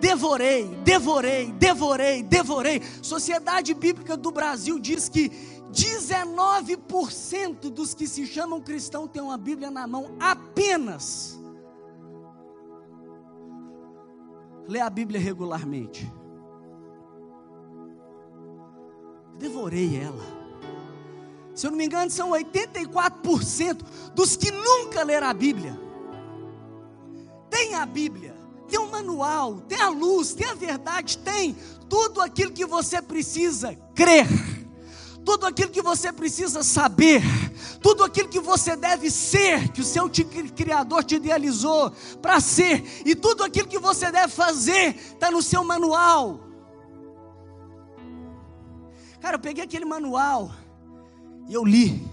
devorei, 0.00 0.66
devorei, 0.84 1.52
devorei, 1.52 2.22
devorei. 2.22 2.82
Sociedade 3.00 3.72
Bíblica 3.72 4.16
do 4.16 4.30
Brasil 4.30 4.78
diz 4.78 5.08
que 5.08 5.32
19% 5.74 7.70
dos 7.70 7.92
que 7.92 8.06
se 8.06 8.26
chamam 8.26 8.60
cristãos 8.60 9.10
têm 9.10 9.20
uma 9.22 9.36
Bíblia 9.36 9.70
na 9.70 9.86
mão 9.86 10.16
apenas. 10.20 11.38
lê 14.66 14.80
a 14.80 14.90
Bíblia 14.90 15.20
regularmente. 15.20 16.10
Devorei 19.38 20.00
ela. 20.00 20.24
Se 21.54 21.66
eu 21.66 21.70
não 21.70 21.78
me 21.78 21.86
engano, 21.86 22.10
são 22.10 22.30
84% 22.30 23.82
dos 24.14 24.36
que 24.36 24.50
nunca 24.50 25.02
leram 25.04 25.28
a 25.28 25.34
Bíblia. 25.34 25.78
Tem 27.48 27.74
a 27.74 27.86
Bíblia, 27.86 28.34
tem 28.68 28.78
o 28.78 28.90
manual, 28.90 29.60
tem 29.60 29.80
a 29.80 29.88
luz, 29.88 30.34
tem 30.34 30.48
a 30.48 30.54
verdade, 30.54 31.18
tem 31.18 31.54
tudo 31.88 32.20
aquilo 32.20 32.50
que 32.50 32.66
você 32.66 33.00
precisa 33.00 33.76
crer 33.94 34.26
tudo 35.24 35.46
aquilo 35.46 35.70
que 35.70 35.82
você 35.82 36.12
precisa 36.12 36.62
saber, 36.62 37.22
tudo 37.80 38.04
aquilo 38.04 38.28
que 38.28 38.40
você 38.40 38.76
deve 38.76 39.10
ser, 39.10 39.70
que 39.70 39.80
o 39.80 39.84
seu 39.84 40.10
Criador 40.54 41.02
te 41.02 41.16
idealizou 41.16 41.90
para 42.20 42.40
ser, 42.40 42.84
e 43.04 43.14
tudo 43.14 43.42
aquilo 43.42 43.66
que 43.66 43.78
você 43.78 44.12
deve 44.12 44.32
fazer, 44.32 44.94
está 44.96 45.30
no 45.30 45.42
seu 45.42 45.64
manual. 45.64 46.40
Cara, 49.20 49.36
eu 49.36 49.40
peguei 49.40 49.64
aquele 49.64 49.86
manual 49.86 50.52
e 51.48 51.54
eu 51.54 51.64
li. 51.64 52.06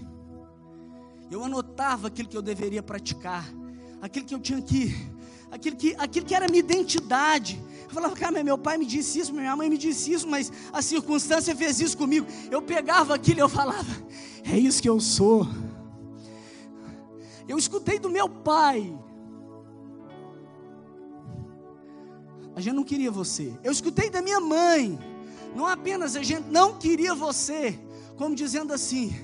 Eu 1.30 1.44
anotava 1.44 2.08
aquilo 2.08 2.28
que 2.28 2.36
eu 2.36 2.42
deveria 2.42 2.82
praticar, 2.82 3.46
aquilo 4.00 4.24
que 4.24 4.34
eu 4.34 4.40
tinha 4.40 4.60
que, 4.60 4.94
aquilo 5.50 5.76
que, 5.76 5.94
aquilo 5.98 6.26
que 6.26 6.34
era 6.34 6.46
minha 6.46 6.60
identidade. 6.60 7.62
Eu 7.92 7.94
falava, 7.94 8.16
cara, 8.16 8.42
meu 8.42 8.56
pai 8.56 8.78
me 8.78 8.86
disse 8.86 9.18
isso, 9.20 9.34
minha 9.34 9.54
mãe 9.54 9.68
me 9.68 9.76
disse 9.76 10.10
isso, 10.10 10.26
mas 10.26 10.50
a 10.72 10.80
circunstância 10.80 11.54
fez 11.54 11.78
isso 11.78 11.94
comigo. 11.94 12.26
Eu 12.50 12.62
pegava 12.62 13.14
aquilo 13.14 13.40
e 13.40 13.42
eu 13.42 13.50
falava, 13.50 13.86
é 14.44 14.58
isso 14.58 14.80
que 14.80 14.88
eu 14.88 14.98
sou. 14.98 15.46
Eu 17.46 17.58
escutei 17.58 17.98
do 17.98 18.08
meu 18.08 18.30
pai. 18.30 18.98
A 22.56 22.62
gente 22.62 22.74
não 22.74 22.82
queria 22.82 23.10
você. 23.10 23.52
Eu 23.62 23.70
escutei 23.70 24.08
da 24.08 24.22
minha 24.22 24.40
mãe. 24.40 24.98
Não 25.54 25.66
apenas 25.66 26.16
a 26.16 26.22
gente 26.22 26.48
não 26.50 26.78
queria 26.78 27.14
você, 27.14 27.78
como 28.16 28.34
dizendo 28.34 28.72
assim: 28.72 29.14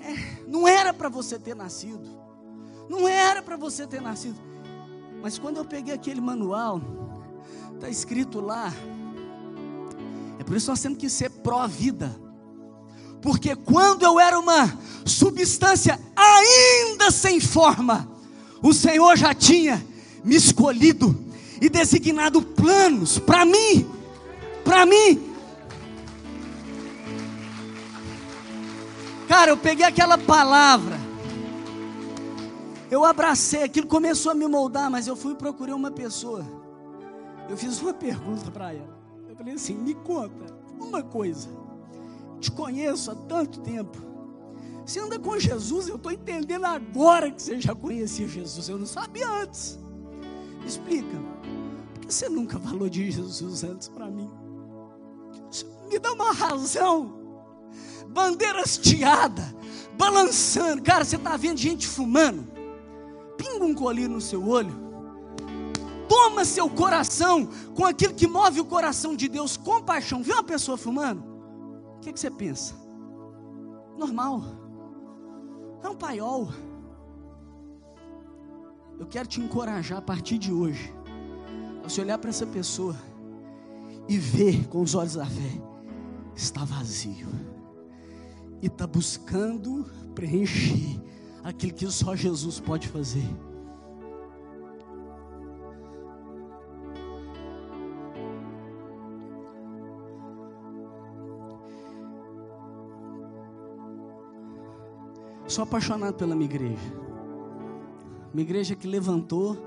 é, 0.00 0.46
não 0.48 0.66
era 0.66 0.94
para 0.94 1.10
você 1.10 1.38
ter 1.38 1.54
nascido, 1.54 2.08
não 2.88 3.06
era 3.06 3.42
para 3.42 3.58
você 3.58 3.86
ter 3.86 4.00
nascido. 4.00 4.40
Mas 5.20 5.38
quando 5.38 5.58
eu 5.58 5.66
peguei 5.66 5.92
aquele 5.92 6.22
manual, 6.22 6.80
está 7.80 7.88
escrito 7.88 8.42
lá, 8.42 8.70
é 10.38 10.44
por 10.44 10.54
isso 10.54 10.66
que 10.66 10.70
nós 10.70 10.82
temos 10.82 10.98
que 10.98 11.08
ser 11.08 11.30
pró-vida, 11.30 12.14
porque 13.22 13.56
quando 13.56 14.02
eu 14.02 14.20
era 14.20 14.38
uma 14.38 14.78
substância 15.06 15.98
ainda 16.14 17.10
sem 17.10 17.40
forma, 17.40 18.06
o 18.62 18.74
Senhor 18.74 19.16
já 19.16 19.32
tinha 19.32 19.82
me 20.22 20.36
escolhido 20.36 21.18
e 21.58 21.70
designado 21.70 22.42
planos 22.42 23.18
para 23.18 23.46
mim, 23.46 23.88
para 24.62 24.84
mim, 24.84 25.26
Cara, 29.26 29.52
eu 29.52 29.56
peguei 29.56 29.86
aquela 29.86 30.18
palavra, 30.18 30.98
eu 32.90 33.04
abracei, 33.04 33.62
aquilo 33.62 33.86
começou 33.86 34.32
a 34.32 34.34
me 34.34 34.48
moldar, 34.48 34.90
mas 34.90 35.06
eu 35.06 35.14
fui 35.14 35.36
procurar 35.36 35.76
uma 35.76 35.92
pessoa. 35.92 36.59
Eu 37.50 37.56
fiz 37.56 37.82
uma 37.82 37.92
pergunta 37.92 38.48
para 38.48 38.72
ela. 38.72 38.96
Eu 39.28 39.34
falei 39.34 39.54
assim: 39.54 39.74
me 39.74 39.92
conta 39.92 40.46
uma 40.78 41.02
coisa. 41.02 41.48
Te 42.38 42.50
conheço 42.52 43.10
há 43.10 43.14
tanto 43.16 43.60
tempo. 43.60 43.98
Você 44.86 45.00
anda 45.00 45.18
com 45.18 45.36
Jesus, 45.38 45.88
eu 45.88 45.96
estou 45.96 46.12
entendendo 46.12 46.64
agora 46.64 47.30
que 47.30 47.42
você 47.42 47.60
já 47.60 47.74
conhecia 47.74 48.28
Jesus. 48.28 48.68
Eu 48.68 48.78
não 48.78 48.86
sabia 48.86 49.28
antes. 49.28 49.78
Me 50.60 50.66
explica. 50.66 51.18
Por 51.94 52.06
que 52.06 52.14
você 52.14 52.28
nunca 52.28 52.58
falou 52.60 52.88
de 52.88 53.10
Jesus 53.10 53.64
antes 53.64 53.88
para 53.88 54.06
mim? 54.06 54.30
Me 55.88 55.98
dá 55.98 56.12
uma 56.12 56.32
razão 56.32 57.18
bandeira 58.08 58.60
hasteada, 58.60 59.42
balançando. 59.98 60.82
Cara, 60.82 61.04
você 61.04 61.16
está 61.16 61.36
vendo 61.36 61.58
gente 61.58 61.86
fumando? 61.86 62.46
Pinga 63.36 63.64
um 63.64 63.74
colírio 63.74 64.10
no 64.10 64.20
seu 64.20 64.46
olho. 64.46 64.89
Toma 66.10 66.44
seu 66.44 66.68
coração 66.68 67.48
com 67.76 67.84
aquilo 67.84 68.12
que 68.12 68.26
move 68.26 68.58
o 68.58 68.64
coração 68.64 69.14
de 69.14 69.28
Deus, 69.28 69.56
compaixão. 69.56 70.24
Vê 70.24 70.32
uma 70.32 70.42
pessoa 70.42 70.76
fumando? 70.76 71.22
O 71.98 72.00
que, 72.00 72.12
que 72.12 72.18
você 72.18 72.28
pensa? 72.28 72.74
Normal. 73.96 74.42
É 75.84 75.88
um 75.88 75.94
paiol. 75.94 76.48
Eu 78.98 79.06
quero 79.06 79.28
te 79.28 79.40
encorajar 79.40 79.98
a 79.98 80.02
partir 80.02 80.36
de 80.36 80.52
hoje. 80.52 80.92
A 81.78 81.88
você 81.88 82.00
olhar 82.00 82.18
para 82.18 82.30
essa 82.30 82.44
pessoa 82.44 82.96
e 84.08 84.18
ver 84.18 84.66
com 84.66 84.82
os 84.82 84.96
olhos 84.96 85.14
da 85.14 85.26
fé, 85.26 85.62
está 86.34 86.64
vazio 86.64 87.28
e 88.60 88.66
está 88.66 88.84
buscando 88.84 89.88
preencher 90.12 91.00
aquilo 91.44 91.72
que 91.72 91.86
só 91.86 92.16
Jesus 92.16 92.58
pode 92.58 92.88
fazer. 92.88 93.28
Sou 105.50 105.64
apaixonado 105.64 106.14
pela 106.14 106.34
minha 106.34 106.48
igreja. 106.48 106.94
Minha 108.32 108.44
igreja 108.44 108.76
que 108.76 108.86
levantou 108.86 109.58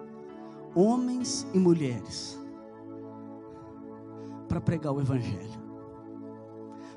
homens 0.74 1.46
e 1.54 1.60
mulheres 1.60 2.40
para 4.48 4.62
pregar 4.62 4.94
o 4.94 5.02
Evangelho 5.02 5.64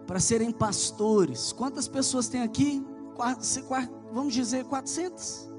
para 0.07 0.20
serem 0.20 0.53
pastores. 0.53 1.53
Quantas 1.53 1.88
pessoas 1.88 2.29
tem 2.29 2.42
aqui? 2.42 2.87
Vamos 4.12 4.33
dizer 4.33 4.64
400. 4.64 5.51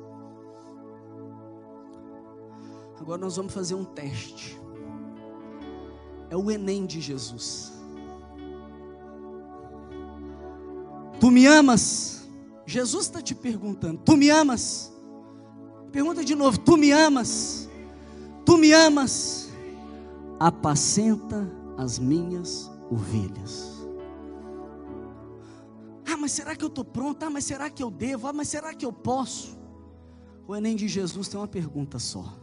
Agora 3.00 3.20
nós 3.20 3.36
vamos 3.36 3.54
fazer 3.54 3.76
um 3.76 3.84
teste. 3.84 4.58
É 6.30 6.38
o 6.38 6.50
Enem 6.50 6.86
de 6.86 7.02
Jesus. 7.02 7.74
Tu 11.20 11.30
me 11.30 11.46
amas? 11.46 12.17
Jesus 12.68 13.06
está 13.06 13.22
te 13.22 13.34
perguntando: 13.34 14.02
Tu 14.04 14.18
me 14.18 14.30
amas? 14.30 14.92
Pergunta 15.90 16.24
de 16.24 16.36
novo: 16.36 16.60
Tu 16.60 16.76
me 16.76 16.92
amas? 16.92 17.70
Tu 18.46 18.58
me 18.58 18.74
amas? 18.74 19.50
Apacenta 20.38 21.50
as 21.78 21.98
minhas 21.98 22.70
ovelhas. 22.92 23.74
Ah, 26.06 26.18
mas 26.18 26.34
será 26.34 26.58
que 26.58 26.64
eu 26.64 26.68
estou 26.68 26.84
pronto? 26.84 27.24
Ah, 27.24 27.30
mas 27.30 27.46
será 27.46 27.70
que 27.70 27.82
eu 27.82 27.90
devo? 27.90 28.28
Ah, 28.28 28.34
mas 28.34 28.50
será 28.50 28.74
que 28.74 28.86
eu 28.86 28.92
posso? 28.92 29.58
O 30.46 30.54
Enem 30.54 30.76
de 30.76 30.90
Jesus 30.90 31.30
tem 31.30 31.40
uma 31.40 31.48
pergunta 31.48 31.98
só: 32.00 32.38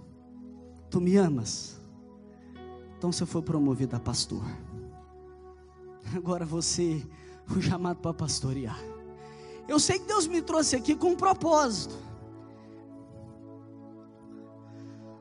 Tu 0.89 1.03
me 1.03 1.19
amas? 1.19 1.79
Então 2.97 3.13
você 3.13 3.27
foi 3.27 3.43
promovido 3.43 3.95
a 3.95 4.01
pastor. 4.01 4.43
Agora 6.17 6.47
você 6.47 7.07
foi 7.47 7.61
chamado 7.61 7.99
para 7.99 8.15
pastorear. 8.15 8.93
Eu 9.66 9.79
sei 9.79 9.98
que 9.98 10.07
Deus 10.07 10.27
me 10.27 10.42
trouxe 10.42 10.77
aqui 10.77 10.94
com 10.94 11.09
um 11.09 11.16
propósito. 11.16 11.94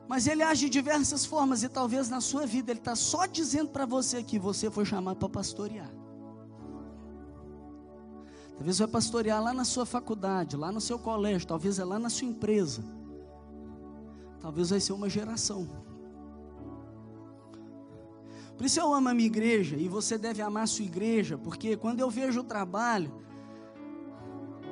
Mas 0.06 0.26
Ele 0.26 0.42
age 0.42 0.66
de 0.66 0.70
diversas 0.70 1.24
formas, 1.24 1.62
e 1.62 1.68
talvez 1.68 2.08
na 2.08 2.20
sua 2.20 2.46
vida 2.46 2.70
Ele 2.70 2.78
está 2.78 2.94
só 2.94 3.26
dizendo 3.26 3.70
para 3.70 3.86
você 3.86 4.22
que 4.22 4.38
você 4.38 4.70
foi 4.70 4.84
chamado 4.84 5.16
para 5.16 5.28
pastorear. 5.28 5.90
Talvez 8.56 8.78
vai 8.78 8.88
pastorear 8.88 9.42
lá 9.42 9.52
na 9.52 9.64
sua 9.64 9.84
faculdade, 9.84 10.56
lá 10.56 10.70
no 10.70 10.80
seu 10.80 10.98
colégio, 10.98 11.48
talvez 11.48 11.78
é 11.78 11.84
lá 11.84 11.98
na 11.98 12.08
sua 12.08 12.28
empresa. 12.28 12.84
Talvez 14.40 14.70
vai 14.70 14.78
ser 14.78 14.92
uma 14.92 15.08
geração. 15.08 15.68
Por 18.56 18.64
isso 18.66 18.78
eu 18.78 18.94
amo 18.94 19.08
a 19.08 19.14
minha 19.14 19.26
igreja 19.26 19.76
e 19.76 19.88
você 19.88 20.16
deve 20.16 20.40
amar 20.40 20.64
a 20.64 20.66
sua 20.66 20.84
igreja, 20.84 21.36
porque 21.36 21.76
quando 21.76 21.98
eu 22.00 22.08
vejo 22.08 22.40
o 22.40 22.44
trabalho 22.44 23.12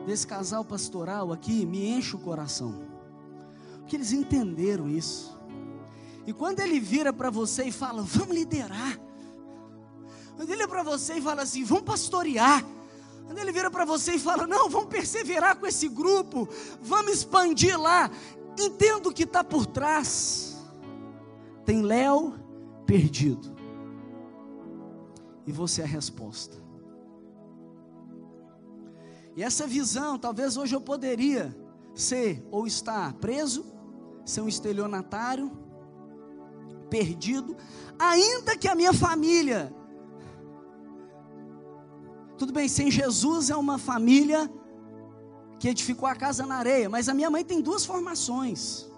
desse 0.07 0.27
casal 0.27 0.65
pastoral 0.65 1.33
aqui, 1.33 1.65
me 1.65 1.89
enche 1.89 2.17
o 2.17 2.19
coração. 2.19 2.75
Porque 3.79 3.97
eles 3.97 4.13
entenderam 4.13 4.89
isso. 4.89 5.39
E 6.27 6.33
quando 6.33 6.61
ele 6.61 6.79
vira 6.79 7.13
para 7.13 7.31
você 7.31 7.65
e 7.65 7.73
fala, 7.73 8.03
vamos 8.03 8.35
liderar. 8.35 8.99
Quando 10.37 10.49
ele 10.49 10.57
vira 10.57 10.69
para 10.69 10.83
você 10.83 11.15
e 11.15 11.21
fala 11.21 11.43
assim, 11.43 11.65
vamos 11.65 11.85
pastorear. 11.85 12.65
Quando 13.33 13.39
ele 13.39 13.53
vira 13.53 13.71
para 13.71 13.85
você 13.85 14.13
e 14.13 14.19
fala: 14.19 14.47
Não, 14.47 14.69
vamos 14.69 14.89
perseverar 14.89 15.57
com 15.57 15.67
esse 15.67 15.89
grupo, 15.89 16.49
vamos 16.81 17.13
expandir 17.13 17.81
lá. 17.81 18.11
Entendo 18.59 19.09
o 19.09 19.13
que 19.13 19.23
está 19.23 19.43
por 19.43 19.65
trás. 19.65 20.57
Tem 21.65 21.83
Léo 21.83 22.35
perdido. 22.85 23.57
E 25.47 25.53
você 25.53 25.81
é 25.81 25.85
a 25.85 25.89
resposta. 25.89 26.62
E 29.37 29.43
essa 29.43 29.67
visão, 29.67 30.19
talvez 30.19 30.57
hoje 30.57 30.75
eu 30.75 30.81
poderia 30.81 31.57
ser 31.95 32.47
ou 32.51 32.67
estar 32.67 33.13
preso, 33.15 33.65
ser 34.25 34.41
um 34.41 34.49
estelionatário, 34.49 35.51
perdido, 36.91 37.57
ainda 37.99 38.57
que 38.57 38.69
a 38.69 38.75
minha 38.75 38.93
família 38.93 39.75
tudo 42.43 42.53
bem, 42.53 42.69
sem 42.69 42.91
Jesus 42.91 43.51
é 43.51 43.57
uma 43.57 43.79
família 43.79 44.53
que 45.61 45.69
edificou 45.69 46.09
a 46.09 46.15
casa 46.17 46.45
na 46.45 46.57
areia, 46.57 46.89
mas 46.89 47.09
a 47.09 47.15
minha 47.15 47.31
mãe 47.31 47.45
tem 47.45 47.61
duas 47.61 47.85
formações. 47.85 48.91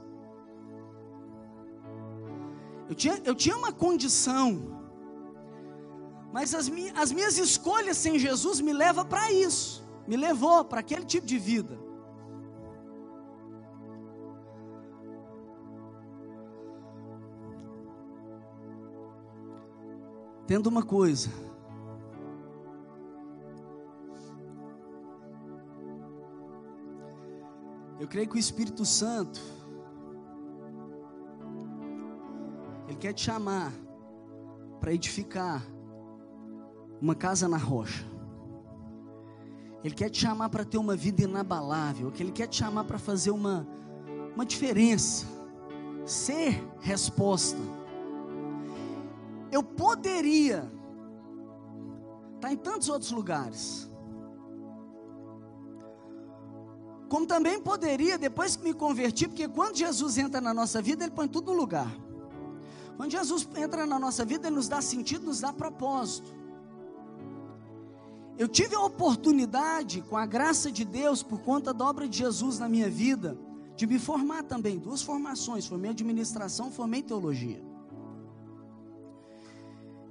Eu 2.88 2.94
tinha, 2.94 3.20
eu 3.22 3.34
tinha 3.34 3.54
uma 3.54 3.70
condição, 3.70 4.46
mas 6.32 6.54
as, 6.54 6.70
mi, 6.70 6.90
as 6.96 7.12
minhas 7.12 7.36
escolhas 7.36 7.98
sem 7.98 8.18
Jesus 8.18 8.62
me 8.62 8.72
levam 8.72 9.04
para 9.04 9.30
isso, 9.30 9.83
me 10.06 10.16
levou 10.16 10.64
para 10.64 10.80
aquele 10.80 11.04
tipo 11.04 11.26
de 11.26 11.38
vida. 11.38 11.78
Tendo 20.46 20.66
uma 20.66 20.82
coisa, 20.82 21.30
creio 28.14 28.28
que 28.28 28.36
o 28.36 28.38
Espírito 28.38 28.84
Santo, 28.84 29.40
Ele 32.86 32.96
quer 32.96 33.12
te 33.12 33.22
chamar 33.22 33.72
para 34.78 34.94
edificar 34.94 35.60
uma 37.02 37.16
casa 37.16 37.48
na 37.48 37.56
rocha. 37.56 38.13
Ele 39.84 39.94
quer 39.94 40.08
te 40.08 40.18
chamar 40.18 40.48
para 40.48 40.64
ter 40.64 40.78
uma 40.78 40.96
vida 40.96 41.24
inabalável. 41.24 42.10
Ele 42.18 42.32
quer 42.32 42.46
te 42.46 42.56
chamar 42.56 42.84
para 42.84 42.98
fazer 42.98 43.30
uma, 43.30 43.68
uma 44.34 44.46
diferença. 44.46 45.26
Ser 46.06 46.66
resposta. 46.80 47.60
Eu 49.52 49.62
poderia 49.62 50.72
estar 52.36 52.50
em 52.50 52.56
tantos 52.56 52.88
outros 52.88 53.10
lugares. 53.10 53.86
Como 57.06 57.26
também 57.26 57.60
poderia, 57.60 58.16
depois 58.16 58.56
que 58.56 58.64
me 58.64 58.72
converti, 58.72 59.28
porque 59.28 59.46
quando 59.46 59.76
Jesus 59.76 60.16
entra 60.16 60.40
na 60.40 60.54
nossa 60.54 60.80
vida, 60.80 61.04
Ele 61.04 61.12
põe 61.12 61.28
tudo 61.28 61.52
no 61.52 61.58
lugar. 61.58 61.94
Quando 62.96 63.10
Jesus 63.10 63.46
entra 63.54 63.84
na 63.84 63.98
nossa 63.98 64.24
vida, 64.24 64.46
Ele 64.46 64.56
nos 64.56 64.66
dá 64.66 64.80
sentido, 64.80 65.26
nos 65.26 65.40
dá 65.40 65.52
propósito. 65.52 66.43
Eu 68.36 68.48
tive 68.48 68.74
a 68.74 68.80
oportunidade, 68.80 70.00
com 70.02 70.16
a 70.16 70.26
graça 70.26 70.70
de 70.70 70.84
Deus, 70.84 71.22
por 71.22 71.40
conta 71.40 71.72
da 71.72 71.84
obra 71.84 72.08
de 72.08 72.18
Jesus 72.18 72.58
na 72.58 72.68
minha 72.68 72.90
vida, 72.90 73.38
de 73.76 73.86
me 73.86 73.98
formar 73.98 74.42
também, 74.42 74.78
duas 74.78 75.02
formações, 75.02 75.66
formei 75.66 75.90
administração, 75.90 76.70
formei 76.70 77.02
teologia. 77.02 77.62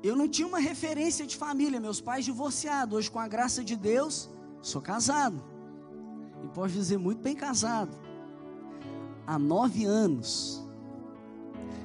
Eu 0.02 0.16
não 0.16 0.28
tinha 0.28 0.48
uma 0.48 0.60
referência 0.60 1.26
de 1.26 1.36
família, 1.36 1.80
meus 1.80 2.02
pais 2.02 2.26
divorciados, 2.26 2.98
hoje 2.98 3.12
com 3.12 3.20
a 3.20 3.28
graça 3.28 3.64
de 3.64 3.76
Deus, 3.76 4.30
sou 4.62 4.82
casado. 4.82 5.42
E 6.44 6.48
posso 6.50 6.74
dizer 6.74 6.98
muito 6.98 7.22
bem 7.22 7.36
casado. 7.36 7.98
Há 9.26 9.40
nove 9.40 9.86
anos. 9.86 10.62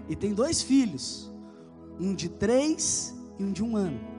E 0.08 0.16
tem 0.16 0.34
dois 0.34 0.62
filhos, 0.62 1.30
um 2.00 2.14
de 2.14 2.28
três 2.28 3.14
e 3.38 3.44
um 3.44 3.52
de 3.52 3.62
um 3.62 3.76
ano. 3.76 4.17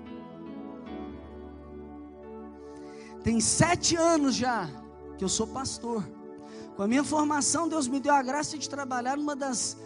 Tem 3.30 3.40
sete 3.40 3.96
anos 3.96 4.34
já 4.34 4.68
que 5.16 5.24
eu 5.24 5.30
sou 5.30 5.46
pastor. 5.46 6.04
Com 6.76 6.82
a 6.82 6.88
minha 6.88 7.04
formação, 7.04 7.70
Deus 7.70 7.88
me 7.88 8.00
deu 8.00 8.12
a 8.12 8.24
graça 8.24 8.58
de 8.58 8.68
trabalhar 8.68 9.16
numa 9.16 9.36
das, 9.36 9.78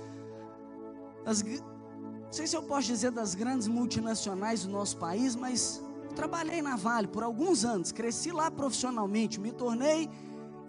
das 1.25 1.43
não 1.43 2.31
sei 2.31 2.47
se 2.47 2.55
eu 2.55 2.63
posso 2.63 2.87
dizer 2.87 3.11
das 3.11 3.35
grandes 3.35 3.67
multinacionais 3.67 4.63
do 4.63 4.71
nosso 4.71 4.95
país, 4.95 5.35
mas 5.35 5.83
trabalhei 6.15 6.61
na 6.61 6.77
Vale 6.77 7.07
por 7.09 7.21
alguns 7.21 7.65
anos, 7.65 7.91
cresci 7.91 8.31
lá 8.31 8.49
profissionalmente, 8.49 9.41
me 9.41 9.51
tornei 9.51 10.09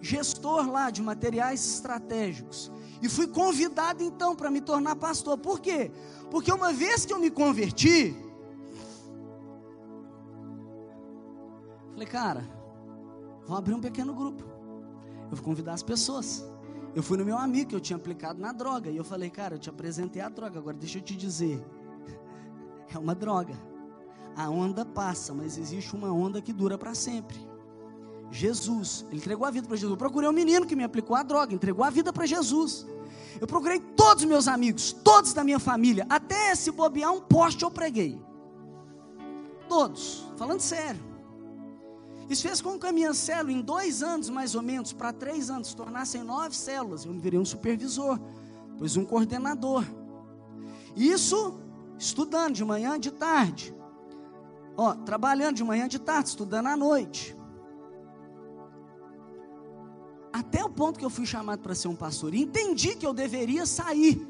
gestor 0.01 0.69
lá 0.69 0.89
de 0.89 1.01
materiais 1.01 1.65
estratégicos. 1.65 2.69
E 3.01 3.07
fui 3.07 3.25
convidado 3.25 4.03
então 4.03 4.35
para 4.35 4.51
me 4.51 4.59
tornar 4.59 4.97
pastor. 4.97 5.37
Por 5.37 5.61
quê? 5.61 5.93
Porque 6.29 6.51
uma 6.51 6.73
vez 6.73 7.05
que 7.05 7.13
eu 7.13 7.19
me 7.19 7.31
converti, 7.31 8.13
falei, 11.93 12.07
cara, 12.07 12.64
Vamos 13.45 13.59
abrir 13.59 13.73
um 13.73 13.81
pequeno 13.81 14.13
grupo. 14.13 14.43
Eu 15.29 15.37
vou 15.37 15.43
convidar 15.43 15.73
as 15.73 15.83
pessoas. 15.83 16.45
Eu 16.95 17.03
fui 17.03 17.17
no 17.17 17.25
meu 17.25 17.37
amigo 17.37 17.69
que 17.69 17.75
eu 17.75 17.79
tinha 17.79 17.97
aplicado 17.97 18.39
na 18.39 18.51
droga. 18.51 18.89
E 18.89 18.97
eu 18.97 19.03
falei, 19.03 19.29
cara, 19.29 19.55
eu 19.55 19.59
te 19.59 19.69
apresentei 19.69 20.21
a 20.21 20.29
droga. 20.29 20.59
Agora 20.59 20.77
deixa 20.77 20.97
eu 20.97 21.01
te 21.01 21.15
dizer. 21.15 21.63
É 22.93 22.99
uma 22.99 23.15
droga. 23.15 23.53
A 24.37 24.49
onda 24.49 24.85
passa, 24.85 25.33
mas 25.33 25.57
existe 25.57 25.93
uma 25.95 26.09
onda 26.13 26.41
que 26.41 26.53
dura 26.53 26.77
para 26.77 26.93
sempre. 26.93 27.35
Jesus, 28.31 29.05
ele 29.09 29.17
entregou 29.17 29.45
a 29.45 29.51
vida 29.51 29.67
para 29.67 29.75
Jesus. 29.75 29.91
Eu 29.91 29.97
procurei 29.97 30.29
um 30.29 30.33
menino 30.33 30.65
que 30.65 30.75
me 30.75 30.83
aplicou 30.83 31.15
a 31.15 31.23
droga, 31.23 31.53
entregou 31.53 31.83
a 31.83 31.89
vida 31.89 32.13
para 32.13 32.25
Jesus. 32.25 32.85
Eu 33.39 33.47
procurei 33.47 33.79
todos 33.79 34.23
os 34.23 34.29
meus 34.29 34.47
amigos, 34.47 34.93
todos 34.93 35.33
da 35.33 35.43
minha 35.43 35.59
família, 35.59 36.05
até 36.09 36.55
se 36.55 36.71
bobear 36.71 37.11
um 37.11 37.19
poste 37.19 37.63
eu 37.63 37.71
preguei. 37.71 38.21
Todos, 39.67 40.25
falando 40.37 40.61
sério. 40.61 41.14
Isso 42.29 42.41
fez 42.41 42.61
com 42.61 42.79
que 42.79 42.87
a 42.87 42.91
minha 42.91 43.13
célula, 43.13 43.51
em 43.51 43.61
dois 43.61 44.01
anos 44.01 44.29
mais 44.29 44.55
ou 44.55 44.61
menos, 44.61 44.91
para 44.93 45.13
três 45.13 45.49
anos, 45.49 45.69
se 45.69 45.75
tornassem 45.75 46.23
nove 46.23 46.55
células. 46.55 47.05
Eu 47.05 47.13
me 47.13 47.19
virei 47.19 47.39
um 47.39 47.45
supervisor, 47.45 48.19
depois 48.71 48.97
um 48.97 49.05
coordenador. 49.05 49.85
Isso 50.95 51.59
estudando 51.97 52.55
de 52.55 52.65
manhã, 52.65 52.99
de 52.99 53.11
tarde. 53.11 53.75
Ó, 54.75 54.93
trabalhando 54.93 55.55
de 55.55 55.63
manhã, 55.63 55.87
de 55.87 55.99
tarde, 55.99 56.29
estudando 56.29 56.67
à 56.67 56.75
noite. 56.75 57.35
Até 60.33 60.63
o 60.63 60.69
ponto 60.69 60.99
que 60.99 61.05
eu 61.05 61.09
fui 61.09 61.25
chamado 61.25 61.61
para 61.61 61.75
ser 61.75 61.87
um 61.87 61.95
pastor. 61.95 62.33
Entendi 62.33 62.95
que 62.95 63.05
eu 63.05 63.13
deveria 63.13 63.65
sair 63.65 64.27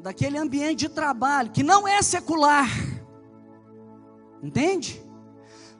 daquele 0.00 0.38
ambiente 0.38 0.80
de 0.80 0.88
trabalho 0.88 1.50
que 1.50 1.62
não 1.62 1.86
é 1.86 2.02
secular. 2.02 2.66
Entende? 4.42 5.09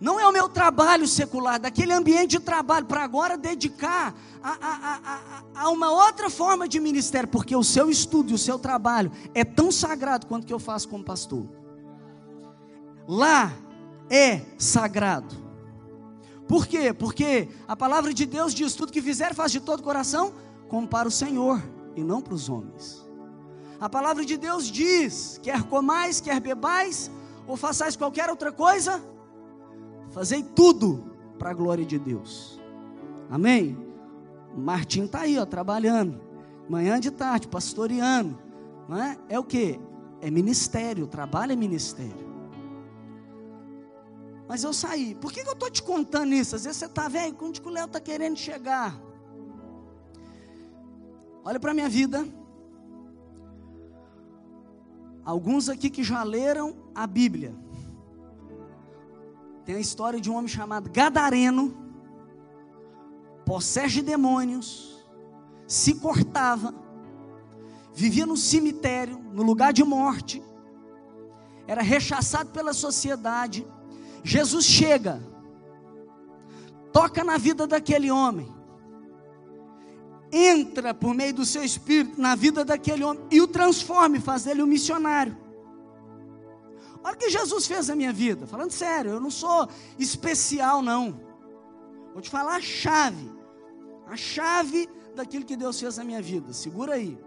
Não 0.01 0.19
é 0.19 0.27
o 0.27 0.33
meu 0.33 0.49
trabalho 0.49 1.07
secular, 1.07 1.61
daquele 1.61 1.93
ambiente 1.93 2.31
de 2.31 2.41
trabalho, 2.41 2.87
para 2.87 3.05
agora 3.05 3.37
dedicar 3.37 4.15
a, 4.43 4.51
a, 4.51 5.01
a, 5.05 5.63
a, 5.63 5.69
uma 5.69 5.91
outra 5.91 6.31
forma 6.31 6.67
de 6.67 6.81
ministério, 6.81 7.29
porque 7.29 7.55
o 7.55 7.63
seu 7.63 7.91
estudo 7.91 8.31
e 8.31 8.35
o 8.35 8.39
seu 8.39 8.59
trabalho 8.59 9.13
é 9.35 9.45
tão 9.45 9.71
sagrado 9.71 10.27
quanto 10.27 10.47
que 10.47 10.55
eu 10.55 10.59
faço 10.59 10.89
como 10.89 11.05
pastor. 11.05 11.47
Lá 13.07 13.53
é 14.09 14.41
sagrado. 14.57 15.37
Por 16.49 16.67
quê? 16.67 16.95
Porque 16.95 17.49
a 17.69 17.77
palavra 17.77 18.15
de 18.15 18.25
Deus 18.25 18.55
diz: 18.55 18.75
tudo 18.75 18.93
que 18.93 19.03
fizer, 19.03 19.35
faz 19.35 19.53
de 19.53 19.61
todo 19.61 19.83
coração, 19.83 20.33
como 20.69 20.89
para 20.89 21.09
o 21.09 21.11
Senhor 21.11 21.63
e 21.95 22.03
não 22.03 22.23
para 22.23 22.35
os 22.35 22.49
homens. 22.49 23.07
A 23.79 23.89
palavra 23.89 24.25
de 24.25 24.39
Deus 24.39 24.65
diz: 24.71 25.39
quer 25.43 25.63
comais, 25.65 26.21
quer 26.21 26.41
bebais, 26.41 27.11
ou 27.47 27.57
façais 27.57 27.97
qualquer 27.97 28.31
outra 28.31 28.51
coisa, 28.51 29.03
Fazei 30.11 30.43
tudo 30.43 31.05
para 31.39 31.51
a 31.51 31.55
glória 31.55 31.85
de 31.85 31.99
Deus. 31.99 32.61
Amém? 33.31 33.77
O 34.57 34.61
Martim 34.61 35.05
está 35.05 35.21
aí, 35.21 35.39
ó, 35.39 35.47
trabalhando. 35.47 36.21
Manhã 36.69 36.99
de 36.99 37.11
tarde, 37.11 37.49
pastoreando. 37.49 38.39
Não 38.89 39.01
é? 39.01 39.17
é 39.29 39.39
o 39.39 39.45
que? 39.45 39.79
É 40.21 40.31
ministério, 40.31 41.07
trabalho 41.07 41.53
é 41.53 41.57
ministério. 41.57 42.31
Mas 44.49 44.65
eu 44.65 44.73
saí. 44.73 45.15
Por 45.15 45.33
que, 45.33 45.45
que 45.45 45.49
eu 45.49 45.53
estou 45.53 45.71
te 45.71 45.83
contando 45.83 46.35
isso? 46.35 46.57
Às 46.57 46.65
vezes 46.65 46.79
você 46.79 46.87
está 46.87 47.09
velho, 47.09 47.37
onde 47.41 47.61
que 47.61 47.69
o 47.69 47.71
Léo 47.71 47.87
está 47.87 48.01
querendo 48.01 48.37
chegar? 48.37 49.01
Olha 51.45 51.61
para 51.61 51.71
a 51.71 51.75
minha 51.75 51.89
vida. 51.89 52.27
Alguns 55.25 55.69
aqui 55.69 55.89
que 55.89 56.03
já 56.03 56.25
leram 56.25 56.75
a 56.95 57.07
Bíblia. 57.07 57.55
Tem 59.71 59.77
a 59.77 59.81
história 59.81 60.21
de 60.21 60.29
um 60.29 60.35
homem 60.35 60.49
chamado 60.49 60.91
Gadareno, 60.91 61.73
possesso 63.47 63.95
de 63.95 64.03
demônios, 64.03 65.07
se 65.65 65.95
cortava, 65.95 66.75
vivia 67.95 68.27
no 68.27 68.37
cemitério, 68.37 69.17
no 69.33 69.45
lugar 69.45 69.73
de 69.73 69.85
morte, 69.85 70.43
era 71.69 71.83
rechaçado 71.83 72.51
pela 72.51 72.73
sociedade. 72.73 73.65
Jesus 74.25 74.65
chega, 74.65 75.23
toca 76.93 77.23
na 77.23 77.39
vida 77.39 77.65
daquele 77.65 78.11
homem, 78.11 78.53
entra 80.33 80.93
por 80.93 81.15
meio 81.15 81.33
do 81.33 81.47
seu 81.47 81.63
espírito 81.63 82.21
na 82.21 82.35
vida 82.35 82.65
daquele 82.65 83.05
homem 83.05 83.23
e 83.31 83.41
o 83.41 83.47
transforma 83.47 84.19
faz 84.21 84.43
dele 84.43 84.65
um 84.65 84.67
missionário. 84.67 85.39
Olha 87.03 87.15
o 87.15 87.19
que 87.19 87.31
Jesus 87.31 87.67
fez 87.67 87.89
na 87.89 87.97
minha 87.97 88.13
vida. 88.13 88.47
Falando 88.47 88.71
sério, 88.71 89.13
eu 89.13 89.21
não 89.21 89.31
sou 89.31 89.69
especial, 89.99 90.83
não. 90.83 91.21
Vou 92.13 92.21
te 92.21 92.29
falar 92.29 92.57
a 92.57 92.61
chave. 92.61 93.31
A 94.07 94.17
chave 94.17 94.89
daquilo 95.15 95.45
que 95.45 95.57
Deus 95.57 95.81
fez 95.81 95.97
na 95.97 96.05
minha 96.05 96.21
vida. 96.21 96.53
Segura 96.53 96.95
aí. 96.95 97.19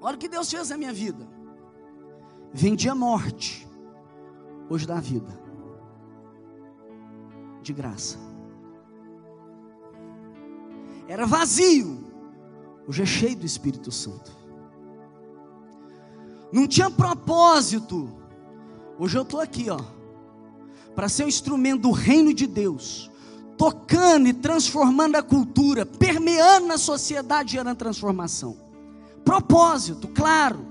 Olha 0.00 0.16
o 0.16 0.18
que 0.18 0.28
Deus 0.28 0.50
fez 0.50 0.70
na 0.70 0.76
minha 0.76 0.92
vida. 0.92 1.28
Vendia 2.52 2.94
morte. 2.94 3.68
Hoje 4.68 4.86
dá 4.86 4.98
vida. 4.98 5.40
De 7.62 7.72
graça. 7.72 8.18
Era 11.06 11.26
vazio. 11.26 12.02
Hoje 12.88 13.02
é 13.02 13.06
cheio 13.06 13.36
do 13.36 13.46
Espírito 13.46 13.92
Santo 13.92 14.41
não 16.52 16.66
tinha 16.66 16.90
propósito. 16.90 18.10
Hoje 18.98 19.16
eu 19.16 19.22
estou 19.22 19.40
aqui, 19.40 19.70
ó, 19.70 19.80
para 20.94 21.08
ser 21.08 21.24
um 21.24 21.28
instrumento 21.28 21.82
do 21.82 21.90
reino 21.90 22.34
de 22.34 22.46
Deus, 22.46 23.10
tocando 23.56 24.28
e 24.28 24.32
transformando 24.32 25.16
a 25.16 25.22
cultura, 25.22 25.86
permeando 25.86 26.66
na 26.66 26.76
sociedade, 26.76 27.52
gerando 27.52 27.76
transformação. 27.76 28.56
Propósito, 29.24 30.08
claro. 30.08 30.66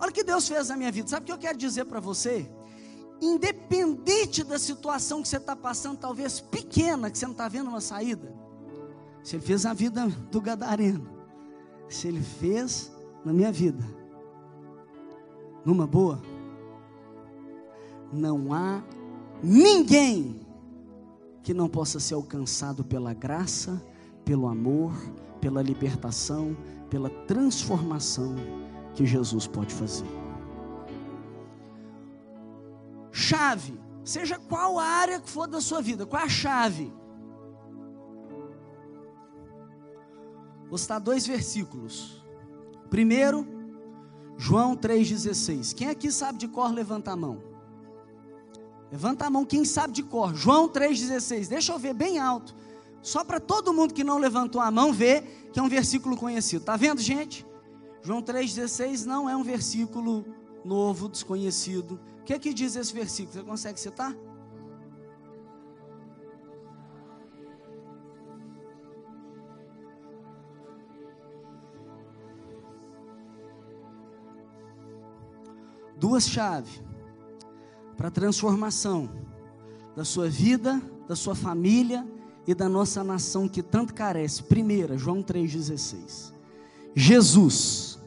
Olha 0.00 0.10
o 0.10 0.12
que 0.12 0.24
Deus 0.24 0.48
fez 0.48 0.68
na 0.68 0.76
minha 0.76 0.90
vida. 0.90 1.08
Sabe 1.08 1.24
o 1.24 1.26
que 1.26 1.32
eu 1.32 1.38
quero 1.38 1.58
dizer 1.58 1.84
para 1.84 2.00
você? 2.00 2.50
independente 3.20 4.44
da 4.44 4.58
situação 4.58 5.22
que 5.22 5.28
você 5.28 5.36
está 5.36 5.56
passando, 5.56 5.98
talvez 5.98 6.40
pequena, 6.40 7.10
que 7.10 7.18
você 7.18 7.26
não 7.26 7.32
está 7.32 7.48
vendo 7.48 7.68
uma 7.68 7.80
saída. 7.80 8.32
Se 9.22 9.36
Ele 9.36 9.44
fez 9.44 9.64
a 9.64 9.72
vida 9.72 10.06
do 10.30 10.40
Gadareno, 10.40 11.08
se 11.88 12.08
Ele 12.08 12.20
fez 12.20 12.92
na 13.24 13.32
minha 13.32 13.50
vida, 13.50 13.84
numa 15.64 15.86
boa, 15.86 16.20
não 18.12 18.52
há 18.52 18.82
ninguém 19.42 20.40
que 21.42 21.52
não 21.52 21.68
possa 21.68 21.98
ser 21.98 22.14
alcançado 22.14 22.84
pela 22.84 23.12
graça, 23.12 23.82
pelo 24.24 24.46
amor, 24.46 24.92
pela 25.40 25.62
libertação, 25.62 26.56
pela 26.88 27.10
transformação 27.10 28.34
que 28.94 29.04
Jesus 29.04 29.46
pode 29.46 29.74
fazer. 29.74 30.06
Chave, 33.10 33.78
seja 34.04 34.38
qual 34.38 34.78
a 34.78 34.84
área 34.84 35.20
que 35.20 35.28
for 35.28 35.46
da 35.46 35.60
sua 35.60 35.80
vida, 35.80 36.06
qual 36.06 36.22
a 36.22 36.28
chave? 36.28 36.92
Vou 40.68 40.78
citar 40.78 40.98
dois 41.00 41.26
versículos. 41.26 42.23
Primeiro, 42.94 43.44
João 44.38 44.76
3,16. 44.76 45.74
Quem 45.74 45.88
aqui 45.88 46.12
sabe 46.12 46.38
de 46.38 46.46
cor, 46.46 46.72
levanta 46.72 47.10
a 47.10 47.16
mão. 47.16 47.42
Levanta 48.88 49.26
a 49.26 49.30
mão 49.30 49.44
quem 49.44 49.64
sabe 49.64 49.92
de 49.92 50.04
cor. 50.04 50.32
João 50.32 50.68
3,16. 50.68 51.48
Deixa 51.48 51.72
eu 51.72 51.78
ver 51.80 51.92
bem 51.92 52.20
alto. 52.20 52.54
Só 53.02 53.24
para 53.24 53.40
todo 53.40 53.74
mundo 53.74 53.92
que 53.92 54.04
não 54.04 54.18
levantou 54.18 54.60
a 54.60 54.70
mão 54.70 54.92
ver 54.92 55.50
que 55.52 55.58
é 55.58 55.62
um 55.64 55.68
versículo 55.68 56.16
conhecido. 56.16 56.64
Tá 56.64 56.76
vendo, 56.76 57.00
gente? 57.00 57.44
João 58.00 58.22
3,16 58.22 59.06
não 59.06 59.28
é 59.28 59.36
um 59.36 59.42
versículo 59.42 60.24
novo, 60.64 61.08
desconhecido. 61.08 61.98
O 62.20 62.22
que 62.22 62.32
é 62.32 62.38
que 62.38 62.54
diz 62.54 62.76
esse 62.76 62.94
versículo? 62.94 63.32
Você 63.32 63.42
consegue 63.42 63.80
citar? 63.80 64.14
Duas 76.04 76.28
chaves 76.28 76.82
para 77.96 78.08
a 78.08 78.10
transformação 78.10 79.08
da 79.96 80.04
sua 80.04 80.28
vida, 80.28 80.78
da 81.08 81.16
sua 81.16 81.34
família 81.34 82.06
e 82.46 82.54
da 82.54 82.68
nossa 82.68 83.02
nação 83.02 83.48
que 83.48 83.62
tanto 83.62 83.94
carece. 83.94 84.42
Primeira, 84.42 84.98
João 84.98 85.22
3,16. 85.22 86.30
Jesus. 86.94 87.98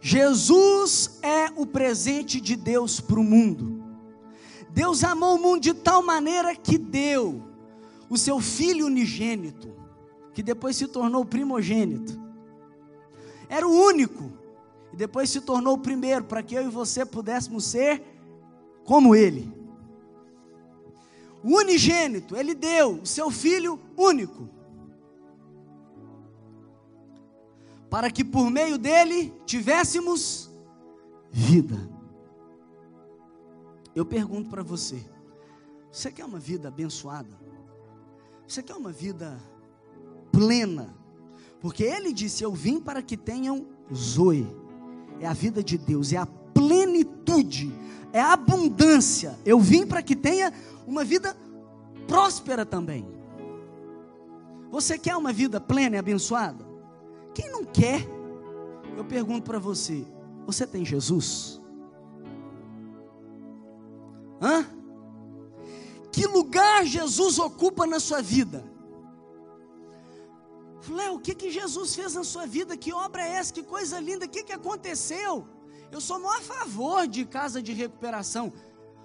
Jesus 0.00 1.18
é 1.20 1.52
o 1.56 1.66
presente 1.66 2.40
de 2.40 2.56
Deus 2.56 3.00
para 3.02 3.20
o 3.20 3.22
mundo. 3.22 3.84
Deus 4.70 5.04
amou 5.04 5.36
o 5.36 5.42
mundo 5.42 5.60
de 5.60 5.74
tal 5.74 6.02
maneira 6.02 6.56
que 6.56 6.78
deu 6.78 7.42
o 8.08 8.16
seu 8.16 8.40
filho 8.40 8.86
unigênito, 8.86 9.76
que 10.32 10.42
depois 10.42 10.74
se 10.74 10.88
tornou 10.88 11.22
primogênito. 11.22 12.18
Era 13.46 13.68
o 13.68 13.78
único, 13.78 14.37
depois 14.98 15.30
se 15.30 15.40
tornou 15.40 15.74
o 15.74 15.78
primeiro, 15.78 16.24
para 16.24 16.42
que 16.42 16.54
eu 16.54 16.62
e 16.62 16.68
você 16.68 17.06
pudéssemos 17.06 17.64
ser 17.64 18.02
como 18.84 19.14
ele 19.14 19.58
o 21.42 21.56
unigênito, 21.56 22.36
ele 22.36 22.54
deu 22.54 23.00
o 23.00 23.06
seu 23.06 23.30
filho 23.30 23.78
único, 23.96 24.48
para 27.88 28.10
que 28.10 28.24
por 28.24 28.50
meio 28.50 28.76
dele 28.76 29.32
tivéssemos 29.46 30.50
vida. 31.30 31.88
Eu 33.94 34.04
pergunto 34.04 34.50
para 34.50 34.62
você: 34.62 35.02
você 35.90 36.10
quer 36.10 36.24
uma 36.24 36.38
vida 36.38 36.68
abençoada? 36.68 37.38
Você 38.46 38.62
quer 38.62 38.74
uma 38.74 38.92
vida 38.92 39.38
plena? 40.32 40.94
Porque 41.60 41.84
ele 41.84 42.12
disse: 42.12 42.42
Eu 42.42 42.52
vim 42.52 42.80
para 42.80 43.00
que 43.00 43.16
tenham 43.16 43.66
zoe. 43.94 44.46
É 45.20 45.26
a 45.26 45.32
vida 45.32 45.62
de 45.62 45.76
Deus, 45.76 46.12
é 46.12 46.16
a 46.16 46.26
plenitude, 46.26 47.72
é 48.12 48.20
a 48.20 48.32
abundância. 48.32 49.38
Eu 49.44 49.58
vim 49.58 49.86
para 49.86 50.02
que 50.02 50.14
tenha 50.14 50.52
uma 50.86 51.04
vida 51.04 51.36
próspera 52.06 52.64
também. 52.64 53.06
Você 54.70 54.98
quer 54.98 55.16
uma 55.16 55.32
vida 55.32 55.60
plena 55.60 55.96
e 55.96 55.98
abençoada? 55.98 56.66
Quem 57.34 57.50
não 57.50 57.64
quer? 57.64 58.06
Eu 58.96 59.04
pergunto 59.04 59.44
para 59.44 59.58
você: 59.58 60.04
você 60.46 60.66
tem 60.66 60.84
Jesus? 60.84 61.60
Hã? 64.40 64.66
Que 66.10 66.26
lugar 66.26 66.84
Jesus 66.84 67.38
ocupa 67.38 67.86
na 67.86 68.00
sua 68.00 68.20
vida? 68.20 68.64
Falei, 70.88 71.10
o 71.10 71.20
que, 71.20 71.34
que 71.34 71.50
Jesus 71.50 71.94
fez 71.94 72.14
na 72.14 72.24
sua 72.24 72.46
vida? 72.46 72.74
Que 72.74 72.94
obra 72.94 73.22
é 73.22 73.32
essa? 73.32 73.52
Que 73.52 73.62
coisa 73.62 74.00
linda? 74.00 74.24
O 74.24 74.28
que, 74.28 74.42
que 74.42 74.54
aconteceu? 74.54 75.46
Eu 75.92 76.00
sou 76.00 76.18
maior 76.18 76.38
a 76.38 76.40
favor 76.40 77.06
de 77.06 77.26
casa 77.26 77.60
de 77.60 77.74
recuperação. 77.74 78.50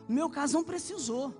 No 0.07 0.15
meu 0.15 0.29
caso, 0.29 0.53
não 0.53 0.63
precisou. 0.63 1.33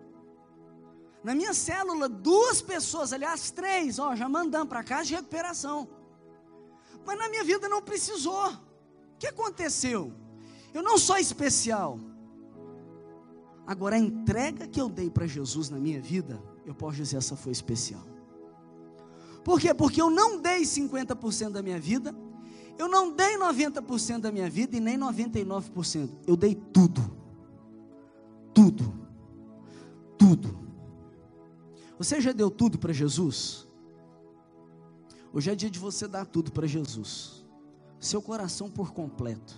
Na 1.24 1.34
minha 1.34 1.54
célula, 1.54 2.10
duas 2.10 2.62
pessoas, 2.62 3.14
aliás, 3.14 3.52
três, 3.52 4.00
ó, 4.00 4.14
já 4.18 4.28
mandamos 4.28 4.68
para 4.68 4.84
casa 4.84 5.06
de 5.06 5.16
recuperação. 5.16 5.88
Mas 7.06 7.18
na 7.18 7.30
minha 7.30 7.46
vida 7.46 7.70
não 7.70 7.82
precisou. 7.82 8.50
O 8.50 9.18
que 9.18 9.28
aconteceu? 9.28 10.14
Eu 10.74 10.84
não 10.84 10.98
sou 10.98 11.18
especial. 11.18 11.98
Agora, 13.66 13.96
a 13.96 14.00
entrega 14.00 14.68
que 14.68 14.82
eu 14.82 14.90
dei 14.90 15.10
para 15.10 15.26
Jesus 15.26 15.70
na 15.70 15.80
minha 15.80 16.02
vida, 16.02 16.44
eu 16.66 16.76
posso 16.76 16.98
dizer 16.98 17.16
essa 17.16 17.38
foi 17.38 17.54
especial. 17.54 18.13
Por 19.44 19.60
quê? 19.60 19.74
Porque 19.74 20.02
eu 20.02 20.10
não 20.10 20.42
dei 20.42 20.62
50% 20.62 21.52
da 21.52 21.62
minha 21.62 21.80
vida, 21.80 22.16
eu 22.78 22.88
não 22.88 23.14
dei 23.14 23.38
90% 23.38 24.22
da 24.22 24.32
minha 24.32 24.50
vida 24.50 24.78
e 24.78 24.80
nem 24.80 24.98
99%. 24.98 26.10
Eu 26.26 26.36
dei 26.36 26.56
tudo. 26.56 27.02
Tudo. 28.54 28.94
Tudo. 30.18 30.58
Você 31.98 32.20
já 32.20 32.32
deu 32.32 32.50
tudo 32.50 32.78
para 32.80 32.94
Jesus? 32.94 33.68
Hoje 35.32 35.52
é 35.52 35.56
dia 35.56 35.70
de 35.70 35.80
você 35.80 36.08
dar 36.08 36.26
tudo 36.26 36.52
para 36.52 36.68
Jesus. 36.68 37.46
Seu 38.00 38.22
coração 38.22 38.70
por 38.70 38.92
completo. 38.94 39.56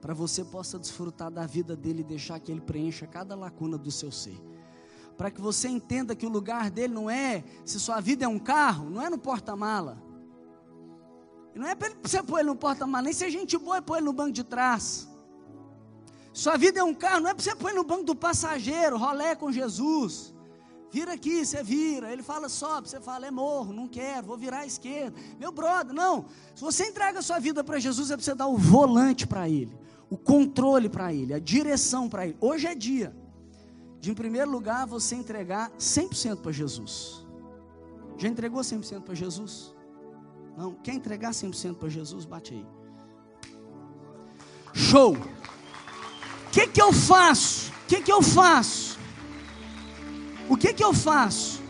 Para 0.00 0.14
você 0.14 0.44
possa 0.44 0.78
desfrutar 0.78 1.30
da 1.30 1.46
vida 1.46 1.74
dele 1.74 2.00
e 2.00 2.04
deixar 2.04 2.38
que 2.38 2.52
ele 2.52 2.60
preencha 2.60 3.06
cada 3.06 3.34
lacuna 3.34 3.78
do 3.78 3.90
seu 3.90 4.10
ser. 4.10 4.38
Para 5.16 5.30
que 5.30 5.40
você 5.40 5.68
entenda 5.68 6.14
que 6.14 6.26
o 6.26 6.28
lugar 6.28 6.70
dele 6.70 6.92
não 6.92 7.08
é, 7.08 7.44
se 7.64 7.78
sua 7.78 8.00
vida 8.00 8.24
é 8.24 8.28
um 8.28 8.38
carro, 8.38 8.90
não 8.90 9.00
é 9.00 9.08
no 9.08 9.18
porta-mala. 9.18 10.02
Não 11.54 11.68
é 11.68 11.74
para 11.74 11.90
você 12.02 12.22
pôr 12.22 12.40
ele 12.40 12.48
no 12.48 12.56
porta-mala, 12.56 13.04
nem 13.04 13.12
se 13.12 13.24
a 13.24 13.30
gente 13.30 13.56
boa 13.56 13.76
é 13.76 13.80
pôr 13.80 13.96
ele 13.96 14.06
no 14.06 14.12
banco 14.12 14.32
de 14.32 14.42
trás. 14.42 15.08
Sua 16.32 16.56
vida 16.56 16.80
é 16.80 16.82
um 16.82 16.92
carro, 16.92 17.20
não 17.20 17.30
é 17.30 17.34
para 17.34 17.44
você 17.44 17.54
pôr 17.54 17.68
ele 17.68 17.78
no 17.78 17.84
banco 17.84 18.02
do 18.02 18.16
passageiro, 18.16 18.98
rolé 18.98 19.36
com 19.36 19.52
Jesus. 19.52 20.34
Vira 20.90 21.12
aqui, 21.12 21.44
você 21.44 21.62
vira. 21.62 22.12
Ele 22.12 22.22
fala, 22.22 22.48
sobe, 22.48 22.88
você 22.88 23.00
fala, 23.00 23.26
é 23.26 23.30
morro, 23.30 23.72
não 23.72 23.86
quero, 23.86 24.26
vou 24.26 24.36
virar 24.36 24.60
à 24.60 24.66
esquerda. 24.66 25.16
Meu 25.38 25.52
brother, 25.52 25.94
não. 25.94 26.26
Se 26.56 26.62
você 26.62 26.88
entrega 26.88 27.20
a 27.20 27.22
sua 27.22 27.38
vida 27.38 27.62
para 27.62 27.78
Jesus, 27.78 28.10
é 28.10 28.16
para 28.16 28.24
você 28.24 28.34
dar 28.34 28.48
o 28.48 28.56
volante 28.56 29.26
para 29.26 29.48
Ele, 29.48 29.76
o 30.10 30.16
controle 30.16 30.88
para 30.88 31.14
Ele, 31.14 31.34
a 31.34 31.38
direção 31.38 32.08
para 32.08 32.26
Ele. 32.26 32.36
Hoje 32.40 32.66
é 32.66 32.74
dia 32.74 33.23
de, 34.04 34.10
em 34.10 34.14
primeiro 34.14 34.50
lugar, 34.50 34.86
você 34.86 35.14
entregar 35.14 35.70
100% 35.78 36.42
para 36.42 36.52
Jesus. 36.52 37.26
Já 38.18 38.28
entregou 38.28 38.60
100% 38.60 39.00
para 39.00 39.14
Jesus? 39.14 39.74
Não? 40.56 40.74
Quer 40.74 40.92
entregar 40.92 41.30
100% 41.30 41.76
para 41.76 41.88
Jesus? 41.88 42.26
Bate 42.26 42.52
aí. 42.52 42.66
Show! 44.74 45.14
O 45.14 46.50
que, 46.52 46.66
que 46.66 46.82
eu 46.82 46.92
faço? 46.92 47.72
O 47.72 47.86
que, 47.86 48.02
que 48.02 48.12
eu 48.12 48.22
faço? 48.22 48.98
O 50.50 50.56
que 50.56 50.74
que 50.74 50.84
eu 50.84 50.92
faço? 50.92 51.62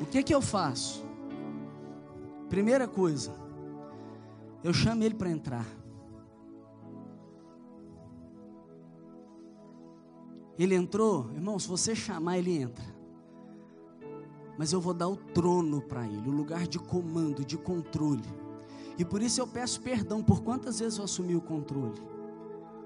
O 0.00 0.06
que 0.06 0.22
que 0.22 0.34
eu 0.34 0.40
faço? 0.40 1.04
Primeira 2.48 2.86
coisa, 2.86 3.34
eu 4.62 4.72
chamo 4.72 5.02
ele 5.02 5.14
para 5.14 5.30
entrar. 5.30 5.66
Ele 10.58 10.74
entrou, 10.74 11.30
irmão, 11.32 11.58
se 11.58 11.68
você 11.68 11.94
chamar, 11.94 12.38
ele 12.38 12.56
entra. 12.58 12.84
Mas 14.56 14.72
eu 14.72 14.80
vou 14.80 14.94
dar 14.94 15.08
o 15.08 15.16
trono 15.16 15.80
para 15.80 16.06
ele, 16.06 16.28
o 16.28 16.32
lugar 16.32 16.66
de 16.66 16.78
comando, 16.78 17.44
de 17.44 17.58
controle. 17.58 18.22
E 18.96 19.04
por 19.04 19.20
isso 19.20 19.40
eu 19.40 19.46
peço 19.46 19.80
perdão 19.80 20.22
por 20.22 20.42
quantas 20.42 20.78
vezes 20.78 20.98
eu 20.98 21.04
assumi 21.04 21.34
o 21.34 21.40
controle. 21.40 22.00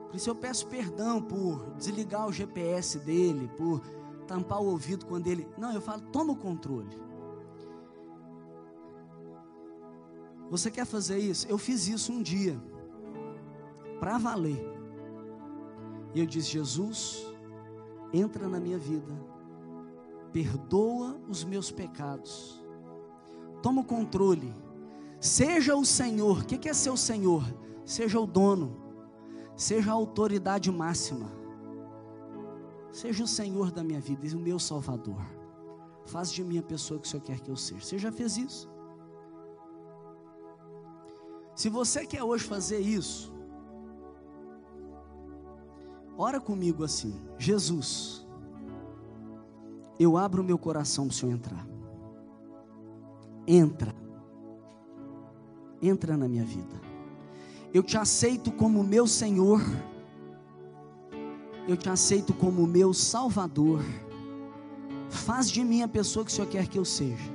Por 0.06 0.16
isso 0.16 0.30
eu 0.30 0.34
peço 0.34 0.66
perdão 0.66 1.20
por 1.20 1.74
desligar 1.76 2.26
o 2.26 2.32
GPS 2.32 2.98
dele, 2.98 3.50
por 3.58 3.82
tampar 4.26 4.62
o 4.62 4.66
ouvido 4.66 5.04
quando 5.04 5.26
ele. 5.26 5.46
Não, 5.58 5.72
eu 5.72 5.82
falo, 5.82 6.00
toma 6.00 6.32
o 6.32 6.36
controle. 6.36 7.08
Você 10.50 10.70
quer 10.70 10.86
fazer 10.86 11.18
isso? 11.18 11.46
Eu 11.46 11.58
fiz 11.58 11.86
isso 11.88 12.10
um 12.10 12.22
dia, 12.22 12.58
para 14.00 14.16
valer. 14.16 14.64
E 16.14 16.20
eu 16.20 16.26
disse: 16.26 16.48
Jesus, 16.48 17.27
entra 18.12 18.48
na 18.48 18.58
minha 18.58 18.78
vida, 18.78 19.12
perdoa 20.32 21.20
os 21.28 21.44
meus 21.44 21.70
pecados, 21.70 22.62
toma 23.62 23.82
o 23.82 23.84
controle, 23.84 24.54
seja 25.20 25.76
o 25.76 25.84
Senhor. 25.84 26.40
O 26.40 26.44
que 26.44 26.68
é 26.68 26.74
ser 26.74 26.90
o 26.90 26.96
Senhor? 26.96 27.42
Seja 27.84 28.20
o 28.20 28.26
dono, 28.26 28.76
seja 29.56 29.90
a 29.90 29.94
autoridade 29.94 30.70
máxima, 30.70 31.30
seja 32.92 33.24
o 33.24 33.28
Senhor 33.28 33.70
da 33.70 33.82
minha 33.82 34.00
vida 34.00 34.26
e 34.26 34.34
o 34.34 34.38
meu 34.38 34.58
Salvador. 34.58 35.22
Faz 36.04 36.30
de 36.32 36.42
mim 36.42 36.58
a 36.58 36.62
pessoa 36.62 36.98
que 37.00 37.06
o 37.06 37.10
Senhor 37.10 37.22
quer 37.22 37.40
que 37.40 37.50
eu 37.50 37.56
seja. 37.56 37.84
Você 37.84 37.98
já 37.98 38.12
fez 38.12 38.36
isso? 38.36 38.70
Se 41.54 41.68
você 41.68 42.06
quer 42.06 42.22
hoje 42.22 42.44
fazer 42.44 42.78
isso, 42.78 43.32
ora 46.18 46.40
comigo 46.40 46.82
assim: 46.82 47.14
Jesus, 47.38 48.26
eu 49.98 50.16
abro 50.16 50.42
meu 50.42 50.58
coração 50.58 51.06
para 51.06 51.12
o 51.12 51.14
Senhor 51.14 51.32
entrar. 51.32 51.66
Entra. 53.46 53.94
Entra 55.80 56.16
na 56.16 56.28
minha 56.28 56.44
vida. 56.44 56.88
Eu 57.72 57.82
te 57.82 57.96
aceito 57.96 58.50
como 58.50 58.82
meu 58.82 59.06
Senhor. 59.06 59.60
Eu 61.66 61.76
te 61.76 61.88
aceito 61.88 62.34
como 62.34 62.66
meu 62.66 62.92
Salvador. 62.92 63.82
Faz 65.08 65.50
de 65.50 65.64
mim 65.64 65.82
a 65.82 65.88
pessoa 65.88 66.24
que 66.24 66.30
o 66.30 66.34
Senhor 66.34 66.48
quer 66.48 66.66
que 66.66 66.78
eu 66.78 66.84
seja. 66.84 67.32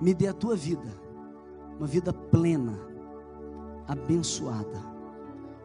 Me 0.00 0.12
dê 0.12 0.28
a 0.28 0.32
tua 0.32 0.54
vida, 0.56 0.88
uma 1.78 1.86
vida 1.86 2.12
plena, 2.12 2.78
abençoada, 3.88 4.82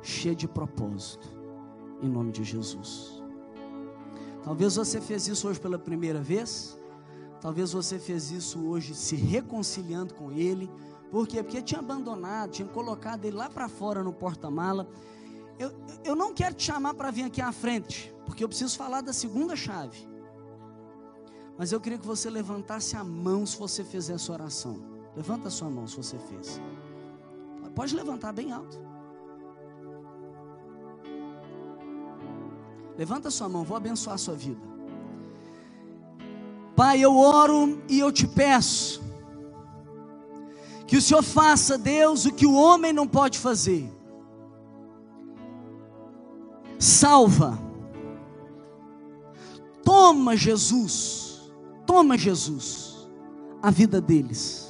cheia 0.02 0.36
de 0.36 0.47
propósito, 0.47 1.40
em 2.02 2.10
nome 2.10 2.32
de 2.32 2.44
Jesus. 2.44 3.22
Talvez 4.44 4.76
você 4.76 5.00
fez 5.00 5.28
isso 5.28 5.48
hoje 5.48 5.60
pela 5.60 5.78
primeira 5.78 6.22
vez, 6.22 6.78
talvez 7.40 7.72
você 7.72 8.00
fez 8.00 8.32
isso 8.32 8.60
hoje 8.68 8.96
se 8.96 9.16
reconciliando 9.16 10.14
com 10.14 10.32
Ele, 10.32 10.70
por 11.12 11.28
quê? 11.28 11.44
Porque 11.44 11.62
tinha 11.62 11.82
abandonado, 11.82 12.52
tinha 12.52 12.68
colocado 12.68 13.26
ele 13.26 13.36
lá 13.36 13.50
para 13.50 13.68
fora 13.68 14.02
no 14.02 14.14
porta-mala. 14.14 14.88
Eu, 15.60 15.72
eu 16.06 16.16
não 16.16 16.34
quero 16.34 16.56
te 16.56 16.64
chamar 16.64 16.94
para 16.94 17.12
vir 17.12 17.24
aqui 17.24 17.42
à 17.42 17.52
frente, 17.52 18.16
porque 18.26 18.42
eu 18.42 18.48
preciso 18.48 18.78
falar 18.78 19.02
da 19.02 19.12
segunda 19.12 19.54
chave. 19.54 20.10
Mas 21.58 21.74
eu 21.74 21.82
queria 21.82 22.00
que 22.00 22.08
você 22.08 22.30
levantasse 22.30 22.96
a 22.96 23.04
mão 23.04 23.46
se 23.46 23.58
você 23.60 23.84
fez 23.84 24.10
essa 24.10 24.32
oração. 24.32 24.82
Levanta 25.14 25.50
a 25.50 25.52
sua 25.52 25.70
mão 25.70 25.86
se 25.86 25.98
você 25.98 26.18
fez. 26.18 26.62
Pode 27.76 27.94
levantar 27.94 28.32
bem 28.32 28.52
alto. 28.54 28.80
Levanta 32.97 33.32
sua 33.32 33.49
mão, 33.49 33.63
vou 33.63 33.77
abençoar 33.77 34.15
a 34.15 34.17
sua 34.17 34.36
vida. 34.36 34.62
Pai, 36.75 36.99
eu 36.99 37.15
oro 37.15 37.82
e 37.88 37.99
eu 37.99 38.12
te 38.12 38.27
peço 38.27 39.01
que 40.88 40.97
o 40.97 41.01
Senhor 41.01 41.23
faça, 41.23 41.77
Deus, 41.77 42.25
o 42.25 42.34
que 42.34 42.45
o 42.45 42.54
homem 42.54 42.91
não 42.91 43.08
pode 43.08 43.39
fazer. 43.39 43.89
Salva. 46.77 47.58
Toma, 49.84 50.36
Jesus. 50.36 51.51
Toma, 51.86 52.17
Jesus, 52.17 53.08
a 53.62 53.71
vida 53.71 54.01
deles. 54.01 54.69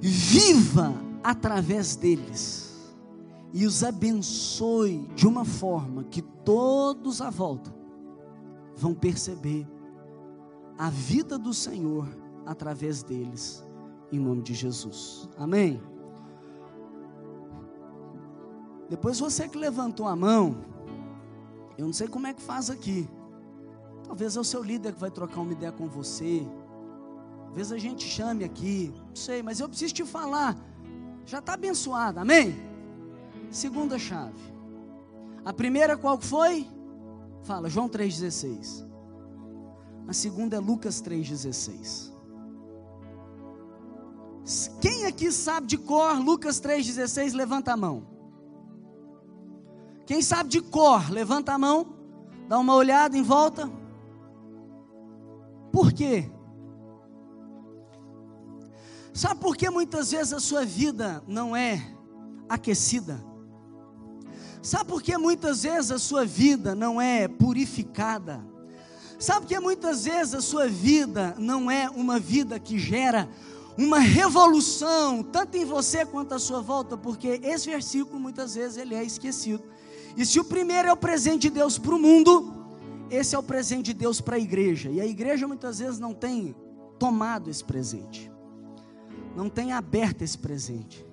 Viva 0.00 0.94
através 1.22 1.96
deles. 1.96 2.63
E 3.54 3.64
os 3.64 3.84
abençoe 3.84 5.06
de 5.14 5.28
uma 5.28 5.44
forma 5.44 6.02
que 6.02 6.20
todos 6.20 7.20
à 7.20 7.30
volta 7.30 7.72
vão 8.74 8.92
perceber 8.92 9.64
a 10.76 10.90
vida 10.90 11.38
do 11.38 11.54
Senhor 11.54 12.08
através 12.44 13.04
deles 13.04 13.64
em 14.10 14.18
nome 14.18 14.42
de 14.42 14.54
Jesus. 14.54 15.28
Amém? 15.38 15.80
Depois 18.90 19.20
você 19.20 19.48
que 19.48 19.56
levantou 19.56 20.08
a 20.08 20.16
mão, 20.16 20.56
eu 21.78 21.86
não 21.86 21.92
sei 21.92 22.08
como 22.08 22.26
é 22.26 22.34
que 22.34 22.42
faz 22.42 22.70
aqui. 22.70 23.08
Talvez 24.02 24.36
é 24.36 24.40
o 24.40 24.44
seu 24.44 24.64
líder 24.64 24.94
que 24.94 25.00
vai 25.00 25.12
trocar 25.12 25.40
uma 25.40 25.52
ideia 25.52 25.70
com 25.70 25.86
você. 25.86 26.44
Talvez 27.44 27.70
a 27.70 27.78
gente 27.78 28.04
chame 28.04 28.42
aqui, 28.42 28.92
não 29.08 29.14
sei, 29.14 29.44
mas 29.44 29.60
eu 29.60 29.68
preciso 29.68 29.94
te 29.94 30.04
falar. 30.04 30.56
Já 31.24 31.38
está 31.38 31.54
abençoado, 31.54 32.18
amém? 32.18 32.73
Segunda 33.50 33.98
chave. 33.98 34.54
A 35.44 35.52
primeira 35.52 35.96
qual 35.96 36.20
foi? 36.20 36.66
Fala, 37.42 37.68
João 37.68 37.88
3,16. 37.88 38.86
A 40.08 40.12
segunda 40.12 40.56
é 40.56 40.58
Lucas 40.58 41.02
3,16. 41.02 42.12
Quem 44.80 45.06
aqui 45.06 45.32
sabe 45.32 45.66
de 45.66 45.78
cor 45.78 46.18
Lucas 46.18 46.60
3,16? 46.60 47.34
Levanta 47.34 47.72
a 47.72 47.76
mão. 47.76 48.06
Quem 50.06 50.20
sabe 50.20 50.50
de 50.50 50.60
cor, 50.60 51.10
levanta 51.10 51.52
a 51.52 51.58
mão. 51.58 51.94
Dá 52.48 52.58
uma 52.58 52.74
olhada 52.74 53.16
em 53.16 53.22
volta. 53.22 53.70
Por 55.72 55.92
quê? 55.92 56.30
Sabe 59.14 59.40
por 59.40 59.56
que 59.56 59.70
muitas 59.70 60.10
vezes 60.10 60.32
a 60.32 60.40
sua 60.40 60.64
vida 60.64 61.22
não 61.26 61.56
é 61.56 61.94
aquecida? 62.48 63.33
Sabe 64.64 64.86
por 64.86 65.02
que 65.02 65.18
muitas 65.18 65.62
vezes 65.62 65.90
a 65.90 65.98
sua 65.98 66.24
vida 66.24 66.74
não 66.74 66.98
é 66.98 67.28
purificada? 67.28 68.42
Sabe 69.18 69.40
por 69.40 69.48
que 69.48 69.60
muitas 69.60 70.06
vezes 70.06 70.34
a 70.34 70.40
sua 70.40 70.66
vida 70.66 71.34
não 71.36 71.70
é 71.70 71.90
uma 71.90 72.18
vida 72.18 72.58
que 72.58 72.78
gera 72.78 73.28
uma 73.76 73.98
revolução, 73.98 75.22
tanto 75.22 75.58
em 75.58 75.66
você 75.66 76.06
quanto 76.06 76.32
à 76.32 76.38
sua 76.38 76.62
volta, 76.62 76.96
porque 76.96 77.38
esse 77.42 77.68
versículo 77.68 78.18
muitas 78.18 78.54
vezes 78.54 78.78
ele 78.78 78.94
é 78.94 79.04
esquecido. 79.04 79.62
E 80.16 80.24
se 80.24 80.40
o 80.40 80.44
primeiro 80.44 80.88
é 80.88 80.92
o 80.94 80.96
presente 80.96 81.42
de 81.42 81.50
Deus 81.50 81.78
para 81.78 81.94
o 81.94 81.98
mundo, 81.98 82.66
esse 83.10 83.34
é 83.34 83.38
o 83.38 83.42
presente 83.42 83.92
de 83.92 83.94
Deus 83.94 84.18
para 84.18 84.36
a 84.36 84.40
igreja. 84.40 84.88
E 84.88 84.98
a 84.98 85.04
igreja 85.04 85.46
muitas 85.46 85.78
vezes 85.78 85.98
não 85.98 86.14
tem 86.14 86.56
tomado 86.98 87.50
esse 87.50 87.62
presente, 87.62 88.32
não 89.36 89.50
tem 89.50 89.72
aberto 89.72 90.22
esse 90.22 90.38
presente, 90.38 91.04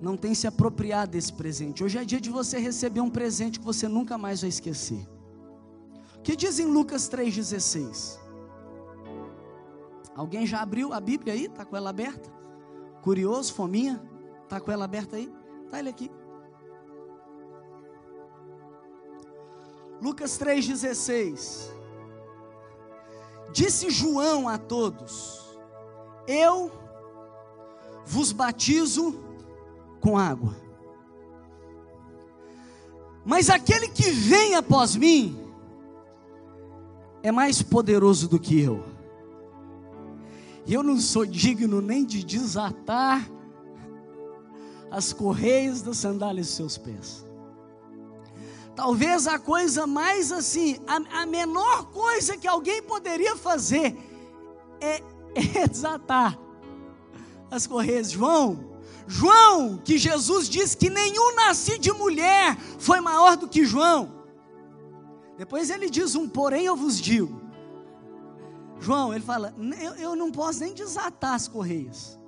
não 0.00 0.16
tem 0.16 0.34
se 0.34 0.46
apropriado 0.46 1.12
desse 1.12 1.32
presente. 1.32 1.82
Hoje 1.82 1.98
é 1.98 2.04
dia 2.04 2.20
de 2.20 2.30
você 2.30 2.58
receber 2.58 3.00
um 3.00 3.10
presente 3.10 3.58
que 3.58 3.64
você 3.64 3.88
nunca 3.88 4.16
mais 4.16 4.40
vai 4.40 4.48
esquecer. 4.48 5.06
O 6.16 6.20
que 6.22 6.36
diz 6.36 6.58
em 6.58 6.66
Lucas 6.66 7.08
3,16? 7.08 8.18
Alguém 10.14 10.46
já 10.46 10.60
abriu 10.60 10.92
a 10.92 11.00
Bíblia 11.00 11.32
aí? 11.32 11.46
Está 11.46 11.64
com 11.64 11.76
ela 11.76 11.90
aberta? 11.90 12.30
Curioso, 13.02 13.54
fominha? 13.54 14.02
Está 14.44 14.60
com 14.60 14.70
ela 14.70 14.84
aberta 14.84 15.16
aí? 15.16 15.32
Está 15.64 15.78
ele 15.78 15.88
aqui. 15.88 16.10
Lucas 20.00 20.38
3,16. 20.38 21.70
Disse 23.52 23.90
João 23.90 24.48
a 24.48 24.58
todos: 24.58 25.58
Eu 26.26 26.70
vos 28.04 28.32
batizo 28.32 29.27
com 30.00 30.16
água. 30.16 30.56
Mas 33.24 33.50
aquele 33.50 33.88
que 33.88 34.10
vem 34.10 34.54
após 34.54 34.96
mim 34.96 35.38
é 37.22 37.30
mais 37.30 37.62
poderoso 37.62 38.28
do 38.28 38.38
que 38.38 38.60
eu 38.60 38.98
e 40.68 40.74
eu 40.74 40.82
não 40.82 41.00
sou 41.00 41.24
digno 41.24 41.80
nem 41.80 42.04
de 42.04 42.22
desatar 42.22 43.26
as 44.90 45.14
correias 45.14 45.80
das 45.80 45.96
sandálias 45.96 46.48
de 46.48 46.52
seus 46.52 46.76
pés. 46.76 47.24
Talvez 48.76 49.26
a 49.26 49.38
coisa 49.38 49.86
mais 49.86 50.30
assim, 50.30 50.78
a, 50.86 51.22
a 51.22 51.26
menor 51.26 51.86
coisa 51.86 52.36
que 52.36 52.46
alguém 52.46 52.82
poderia 52.82 53.34
fazer 53.34 53.96
é, 54.78 55.02
é 55.58 55.66
desatar 55.66 56.38
as 57.50 57.66
correias. 57.66 58.10
João, 58.10 58.67
João, 59.08 59.78
que 59.78 59.96
Jesus 59.96 60.50
disse 60.50 60.76
que 60.76 60.90
nenhum 60.90 61.34
nascido 61.34 61.80
de 61.80 61.92
mulher 61.92 62.56
foi 62.78 63.00
maior 63.00 63.38
do 63.38 63.48
que 63.48 63.64
João. 63.64 64.12
Depois 65.38 65.70
ele 65.70 65.88
diz 65.88 66.14
um, 66.14 66.28
porém 66.28 66.66
eu 66.66 66.76
vos 66.76 67.00
digo, 67.00 67.40
João, 68.78 69.14
ele 69.14 69.24
fala: 69.24 69.54
eu, 69.80 69.94
eu 69.94 70.16
não 70.16 70.30
posso 70.30 70.60
nem 70.60 70.74
desatar 70.74 71.34
as 71.34 71.48
correias. 71.48 72.18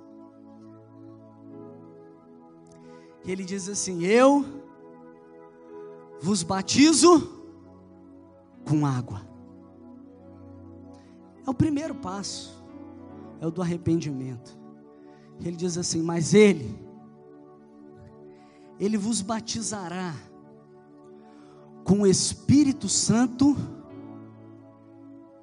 E 3.23 3.31
ele 3.31 3.43
diz 3.43 3.69
assim: 3.69 4.03
Eu 4.03 4.43
vos 6.19 6.41
batizo 6.41 7.45
com 8.67 8.85
água. 8.85 9.21
É 11.45 11.49
o 11.49 11.53
primeiro 11.53 11.95
passo, 11.95 12.63
é 13.39 13.45
o 13.45 13.51
do 13.51 13.61
arrependimento. 13.61 14.60
Ele 15.43 15.55
diz 15.55 15.77
assim: 15.77 16.01
Mas 16.01 16.33
ele, 16.33 16.77
ele 18.79 18.97
vos 18.97 19.21
batizará 19.21 20.13
com 21.83 22.01
o 22.01 22.07
Espírito 22.07 22.87
Santo 22.87 23.55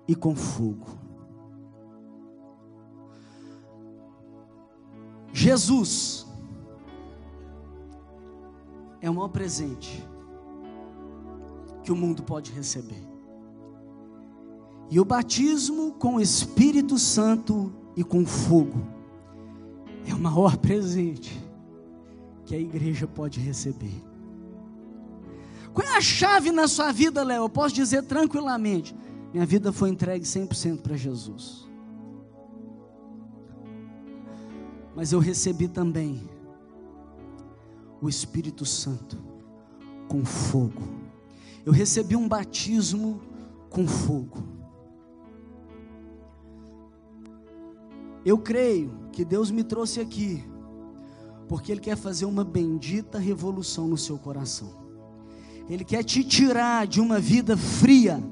e 0.07 0.14
com 0.14 0.34
fogo. 0.34 0.86
Jesus 5.32 6.26
é 9.01 9.11
o 9.11 9.14
maior 9.14 9.28
presente 9.28 10.07
que 11.82 11.92
o 11.92 11.96
mundo 11.96 12.22
pode 12.22 12.53
receber. 12.53 13.07
E 14.90 14.99
o 14.99 15.05
batismo 15.05 15.92
com 15.92 16.16
o 16.16 16.20
Espírito 16.20 16.99
Santo 16.99 17.72
e 17.94 18.03
com 18.03 18.24
fogo 18.24 18.97
é 20.11 20.15
o 20.15 20.19
maior 20.19 20.57
presente 20.59 21.39
que 22.45 22.55
a 22.55 22.59
igreja 22.59 23.07
pode 23.07 23.41
receber. 23.41 24.03
Qual 25.73 25.87
é 25.87 25.97
a 25.97 26.01
chave 26.01 26.51
na 26.51 26.67
sua 26.67 26.91
vida, 26.91 27.23
Léo? 27.23 27.45
Eu 27.45 27.49
posso 27.49 27.75
dizer 27.75 28.03
tranquilamente: 28.03 28.97
minha 29.33 29.47
vida 29.47 29.73
foi 29.73 29.91
entregue 29.91 30.25
100% 30.25 30.81
para 30.81 30.97
Jesus. 30.97 31.69
Mas 34.97 35.13
eu 35.13 35.21
recebi 35.21 35.69
também 35.69 36.29
o 38.01 38.09
Espírito 38.09 38.65
Santo 38.65 39.17
com 40.09 40.25
fogo. 40.25 40.83
Eu 41.65 41.73
recebi 41.73 42.17
um 42.17 42.27
batismo 42.27 43.21
com 43.71 43.87
fogo. 43.87 44.58
Eu 48.29 48.37
creio 48.37 49.09
que 49.11 49.24
Deus 49.24 49.51
me 49.51 49.64
trouxe 49.64 50.01
aqui 50.01 50.45
porque 51.49 51.72
Ele 51.72 51.81
quer 51.81 51.97
fazer 51.97 52.26
uma 52.26 52.45
bendita 52.45 53.18
revolução 53.18 53.89
no 53.89 53.97
seu 53.97 54.18
coração. 54.18 54.70
Ele 55.66 55.83
quer 55.83 56.05
te 56.05 56.22
tirar 56.22 56.87
de 56.87 57.01
uma 57.01 57.18
vida 57.18 57.57
fria, 57.57 58.22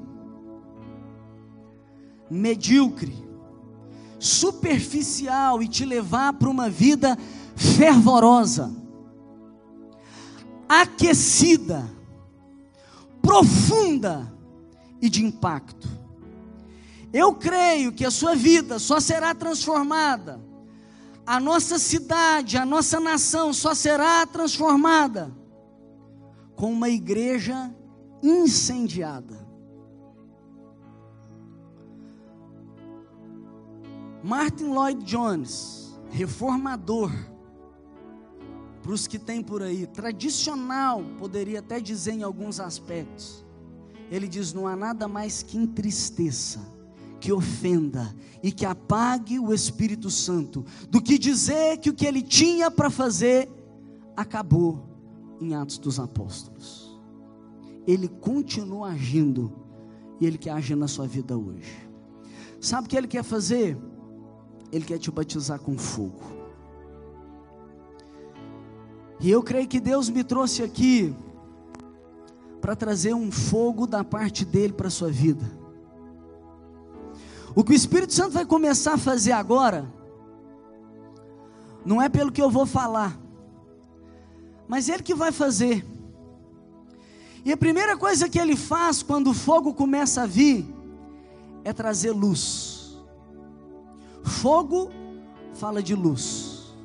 medíocre, 2.29 3.27
superficial 4.19 5.63
e 5.63 5.67
te 5.67 5.83
levar 5.83 6.33
para 6.33 6.47
uma 6.47 6.69
vida 6.69 7.17
fervorosa, 7.55 8.71
aquecida, 10.69 11.89
profunda 13.19 14.31
e 15.01 15.09
de 15.09 15.25
impacto. 15.25 15.89
Eu 17.13 17.33
creio 17.35 17.91
que 17.91 18.05
a 18.05 18.11
sua 18.11 18.35
vida 18.35 18.79
só 18.79 18.99
será 18.99 19.33
transformada 19.33 20.47
a 21.27 21.41
nossa 21.41 21.77
cidade, 21.77 22.57
a 22.57 22.65
nossa 22.65 23.01
nação 23.01 23.51
só 23.51 23.75
será 23.75 24.25
transformada 24.25 25.29
com 26.55 26.71
uma 26.71 26.87
igreja 26.87 27.69
incendiada. 28.23 29.45
Martin 34.23 34.67
Lloyd 34.67 35.03
Jones, 35.03 35.99
reformador, 36.09 37.11
para 38.81 38.93
os 38.93 39.05
que 39.05 39.19
tem 39.19 39.43
por 39.43 39.61
aí, 39.61 39.85
tradicional, 39.85 41.03
poderia 41.19 41.59
até 41.59 41.81
dizer 41.81 42.13
em 42.13 42.23
alguns 42.23 42.57
aspectos, 42.57 43.45
ele 44.09 44.29
diz: 44.29 44.53
não 44.53 44.65
há 44.65 44.77
nada 44.77 45.09
mais 45.09 45.43
que 45.43 45.57
entristeça 45.57 46.76
que 47.19 47.31
ofenda 47.31 48.13
e 48.43 48.51
que 48.51 48.65
apague 48.65 49.39
o 49.39 49.53
Espírito 49.53 50.09
Santo, 50.09 50.65
do 50.89 51.01
que 51.01 51.17
dizer 51.17 51.77
que 51.77 51.89
o 51.89 51.93
que 51.93 52.05
ele 52.05 52.21
tinha 52.21 52.69
para 52.69 52.89
fazer 52.89 53.49
acabou 54.15 54.87
em 55.41 55.55
Atos 55.55 55.77
dos 55.77 55.99
Apóstolos. 55.99 56.99
Ele 57.85 58.07
continua 58.07 58.89
agindo 58.89 59.51
e 60.19 60.25
ele 60.25 60.37
quer 60.37 60.51
agir 60.51 60.75
na 60.75 60.87
sua 60.87 61.07
vida 61.07 61.37
hoje. 61.37 61.87
Sabe 62.59 62.87
o 62.87 62.89
que 62.89 62.97
ele 62.97 63.07
quer 63.07 63.23
fazer? 63.23 63.77
Ele 64.71 64.83
quer 64.83 64.97
te 64.97 65.09
batizar 65.11 65.59
com 65.59 65.77
fogo. 65.77 66.21
E 69.19 69.29
eu 69.29 69.41
creio 69.41 69.67
que 69.67 69.79
Deus 69.79 70.09
me 70.09 70.23
trouxe 70.23 70.61
aqui 70.61 71.15
para 72.61 72.75
trazer 72.75 73.13
um 73.13 73.31
fogo 73.31 73.87
da 73.87 74.03
parte 74.03 74.43
dele 74.43 74.73
para 74.73 74.87
a 74.87 74.91
sua 74.91 75.09
vida. 75.09 75.49
O 77.55 77.63
que 77.63 77.71
o 77.71 77.75
Espírito 77.75 78.13
Santo 78.13 78.31
vai 78.31 78.45
começar 78.45 78.93
a 78.93 78.97
fazer 78.97 79.31
agora, 79.31 79.91
não 81.85 82.01
é 82.01 82.09
pelo 82.09 82.31
que 82.31 82.41
eu 82.41 82.49
vou 82.49 82.65
falar, 82.65 83.17
mas 84.67 84.89
Ele 84.89 85.03
que 85.03 85.15
vai 85.15 85.31
fazer. 85.31 85.85
E 87.43 87.51
a 87.51 87.57
primeira 87.57 87.97
coisa 87.97 88.27
que 88.27 88.37
Ele 88.37 88.55
faz 88.55 89.01
quando 89.01 89.31
o 89.31 89.33
fogo 89.33 89.73
começa 89.73 90.23
a 90.23 90.25
vir, 90.25 90.65
é 91.63 91.73
trazer 91.73 92.11
luz. 92.11 92.97
Fogo 94.23 94.91
fala 95.53 95.81
de 95.81 95.95
luz. 95.95 96.75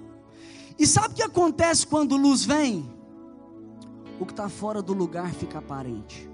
E 0.78 0.86
sabe 0.86 1.08
o 1.08 1.16
que 1.16 1.22
acontece 1.22 1.86
quando 1.86 2.16
luz 2.16 2.44
vem? 2.44 2.88
O 4.18 4.24
que 4.24 4.32
está 4.32 4.48
fora 4.48 4.80
do 4.80 4.92
lugar 4.92 5.32
fica 5.34 5.58
aparente 5.58 6.31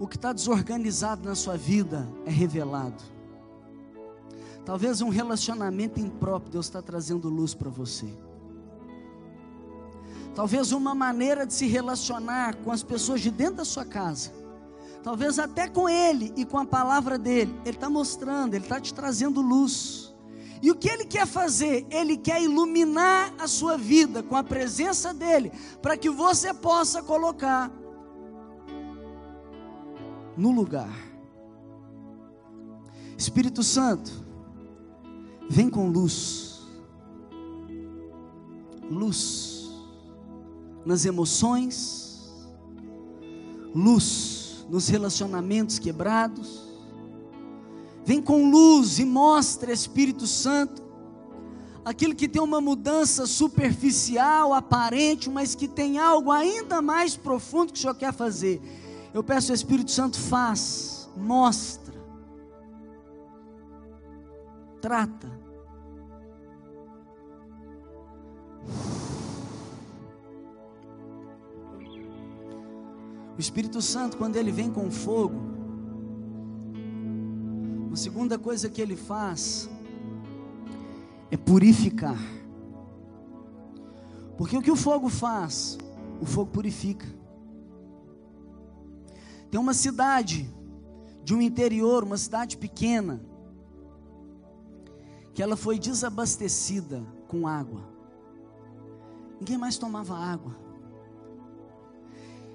o 0.00 0.08
que 0.08 0.16
está 0.16 0.32
desorganizado 0.32 1.28
na 1.28 1.34
sua 1.34 1.58
vida 1.58 2.08
é 2.24 2.30
revelado. 2.30 3.04
Talvez 4.64 5.02
um 5.02 5.10
relacionamento 5.10 6.00
impróprio, 6.00 6.52
Deus 6.52 6.66
está 6.66 6.80
trazendo 6.80 7.28
luz 7.28 7.52
para 7.52 7.68
você. 7.68 8.08
Talvez 10.34 10.72
uma 10.72 10.94
maneira 10.94 11.46
de 11.46 11.52
se 11.52 11.66
relacionar 11.66 12.54
com 12.56 12.72
as 12.72 12.82
pessoas 12.82 13.20
de 13.20 13.30
dentro 13.30 13.56
da 13.56 13.64
sua 13.66 13.84
casa. 13.84 14.32
Talvez 15.02 15.38
até 15.38 15.68
com 15.68 15.86
Ele 15.86 16.32
e 16.34 16.46
com 16.46 16.56
a 16.56 16.64
palavra 16.64 17.18
dele. 17.18 17.54
Ele 17.66 17.76
está 17.76 17.90
mostrando, 17.90 18.54
Ele 18.54 18.64
está 18.64 18.80
te 18.80 18.94
trazendo 18.94 19.42
luz. 19.42 20.14
E 20.62 20.70
o 20.70 20.76
que 20.76 20.88
Ele 20.88 21.04
quer 21.04 21.26
fazer? 21.26 21.86
Ele 21.90 22.16
quer 22.16 22.40
iluminar 22.40 23.34
a 23.38 23.46
sua 23.46 23.76
vida 23.76 24.22
com 24.22 24.34
a 24.36 24.42
presença 24.42 25.12
dEle, 25.12 25.52
para 25.82 25.94
que 25.94 26.08
você 26.08 26.54
possa 26.54 27.02
colocar 27.02 27.70
no 30.36 30.50
lugar. 30.50 30.94
Espírito 33.16 33.62
Santo, 33.62 34.10
vem 35.48 35.68
com 35.68 35.88
luz. 35.88 36.60
Luz 38.90 39.70
nas 40.84 41.04
emoções, 41.04 42.32
luz 43.74 44.66
nos 44.68 44.88
relacionamentos 44.88 45.78
quebrados. 45.78 46.68
Vem 48.04 48.22
com 48.22 48.50
luz 48.50 48.98
e 48.98 49.04
mostra, 49.04 49.72
Espírito 49.72 50.26
Santo, 50.26 50.82
aquilo 51.84 52.14
que 52.14 52.28
tem 52.28 52.40
uma 52.40 52.60
mudança 52.60 53.26
superficial, 53.26 54.54
aparente, 54.54 55.28
mas 55.28 55.54
que 55.54 55.68
tem 55.68 55.98
algo 55.98 56.30
ainda 56.30 56.80
mais 56.80 57.16
profundo 57.16 57.72
que 57.72 57.78
o 57.78 57.82
Senhor 57.82 57.94
quer 57.94 58.12
fazer. 58.12 58.60
Eu 59.12 59.24
peço 59.24 59.50
ao 59.50 59.54
Espírito 59.54 59.90
Santo, 59.90 60.18
faz, 60.18 61.10
mostra, 61.16 61.94
trata. 64.80 65.28
O 73.36 73.40
Espírito 73.40 73.80
Santo, 73.82 74.16
quando 74.16 74.36
ele 74.36 74.52
vem 74.52 74.70
com 74.70 74.90
fogo, 74.90 75.40
a 77.92 77.96
segunda 77.96 78.38
coisa 78.38 78.68
que 78.68 78.80
ele 78.80 78.94
faz 78.94 79.68
é 81.30 81.36
purificar. 81.36 82.18
Porque 84.36 84.56
o 84.56 84.62
que 84.62 84.70
o 84.70 84.76
fogo 84.76 85.08
faz? 85.08 85.76
O 86.20 86.26
fogo 86.26 86.50
purifica. 86.50 87.19
Tem 89.50 89.58
uma 89.58 89.74
cidade 89.74 90.52
de 91.24 91.34
um 91.34 91.40
interior, 91.40 92.04
uma 92.04 92.16
cidade 92.16 92.56
pequena, 92.56 93.20
que 95.34 95.42
ela 95.42 95.56
foi 95.56 95.78
desabastecida 95.78 97.04
com 97.26 97.46
água. 97.46 97.82
Ninguém 99.38 99.58
mais 99.58 99.76
tomava 99.76 100.16
água. 100.16 100.56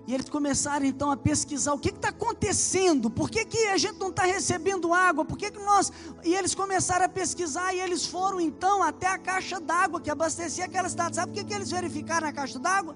E 0.08 0.14
eles 0.14 0.30
começaram 0.30 0.86
então 0.86 1.10
a 1.10 1.18
pesquisar 1.18 1.74
o 1.74 1.80
que 1.80 1.90
está 1.90 2.10
acontecendo, 2.10 3.10
por 3.10 3.28
que, 3.28 3.44
que 3.44 3.58
a 3.70 3.78
gente 3.78 3.98
não 3.98 4.10
está 4.10 4.24
recebendo 4.24 4.94
água, 4.94 5.26
por 5.26 5.36
que, 5.36 5.50
que 5.50 5.60
nós. 5.60 5.92
E 6.24 6.36
eles 6.36 6.54
começaram 6.54 7.06
a 7.06 7.10
pesquisar 7.10 7.74
e 7.74 7.80
eles 7.80 8.06
foram 8.06 8.40
então 8.40 8.84
até 8.84 9.08
a 9.08 9.18
caixa 9.18 9.60
d'água 9.60 10.00
que 10.00 10.12
abastecia 10.12 10.66
aquela 10.66 10.88
cidade. 10.90 11.16
Sabe 11.16 11.32
por 11.32 11.40
que, 11.40 11.46
que 11.46 11.54
eles 11.54 11.72
verificaram 11.72 12.28
a 12.28 12.32
caixa 12.32 12.60
d'água? 12.60 12.96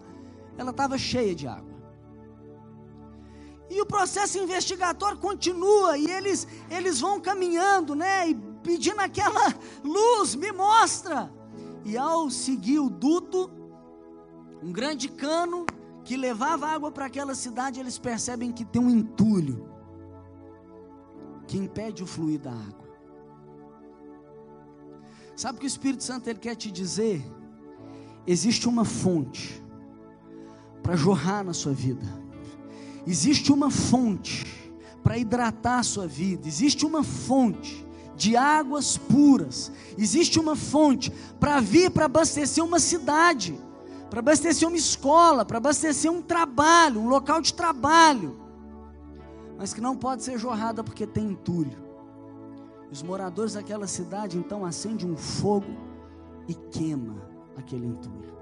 Ela 0.56 0.70
estava 0.70 1.00
cheia 1.00 1.34
de 1.34 1.48
água. 1.48 1.79
E 3.70 3.82
o 3.82 3.86
processo 3.86 4.40
investigatório 4.40 5.18
continua 5.18 5.98
e 5.98 6.10
eles, 6.10 6.48
eles 6.72 7.00
vão 7.00 7.20
caminhando, 7.20 7.94
né? 7.94 8.30
E 8.30 8.36
pedindo 8.64 9.00
aquela 9.00 9.54
luz, 9.84 10.36
me 10.36 10.52
mostra. 10.52 11.32
E 11.86 11.98
ao 11.98 12.30
seguir 12.30 12.80
o 12.80 12.90
duto, 12.90 13.50
um 14.62 14.72
grande 14.72 15.08
cano 15.08 15.66
que 16.04 16.18
levava 16.18 16.68
água 16.68 16.92
para 16.92 17.06
aquela 17.06 17.36
cidade, 17.36 17.80
eles 17.80 18.00
percebem 18.00 18.52
que 18.52 18.66
tem 18.66 18.82
um 18.82 18.90
entulho 18.90 19.70
que 21.48 21.58
impede 21.58 22.04
o 22.04 22.08
fluir 22.08 22.40
da 22.40 22.52
água. 22.52 22.90
Sabe 25.36 25.58
o 25.58 25.60
que 25.62 25.66
o 25.66 25.68
Espírito 25.68 26.04
Santo 26.04 26.28
ele 26.28 26.40
quer 26.40 26.56
te 26.56 26.70
dizer? 26.72 27.24
Existe 28.26 28.68
uma 28.68 28.84
fonte 28.84 29.64
para 30.84 30.96
jorrar 30.96 31.44
na 31.44 31.54
sua 31.54 31.72
vida. 31.72 32.19
Existe 33.10 33.52
uma 33.52 33.72
fonte 33.72 34.46
para 35.02 35.18
hidratar 35.18 35.80
a 35.80 35.84
sua 35.84 36.06
vida. 36.06 36.48
Existe 36.48 36.86
uma 36.86 37.04
fonte 37.04 37.84
de 38.16 38.38
águas 38.38 38.98
puras. 38.98 39.72
Existe 39.98 40.40
uma 40.40 40.56
fonte 40.56 41.12
para 41.40 41.60
vir 41.60 41.90
para 41.90 42.06
abastecer 42.06 42.64
uma 42.64 42.80
cidade, 42.80 43.60
para 44.12 44.20
abastecer 44.20 44.68
uma 44.68 44.78
escola, 44.78 45.44
para 45.44 45.58
abastecer 45.58 46.12
um 46.12 46.22
trabalho, 46.22 47.02
um 47.02 47.10
local 47.10 47.42
de 47.42 47.52
trabalho. 47.52 48.40
Mas 49.58 49.74
que 49.74 49.82
não 49.82 49.98
pode 49.98 50.22
ser 50.22 50.38
jorrada 50.38 50.84
porque 50.84 51.08
tem 51.08 51.32
entulho. 51.32 51.84
Os 52.92 53.02
moradores 53.02 53.54
daquela 53.54 53.88
cidade 53.88 54.38
então 54.38 54.64
acendem 54.64 55.10
um 55.10 55.18
fogo 55.18 55.76
e 56.48 56.54
queima 56.54 57.16
aquele 57.58 57.88
entulho. 57.88 58.39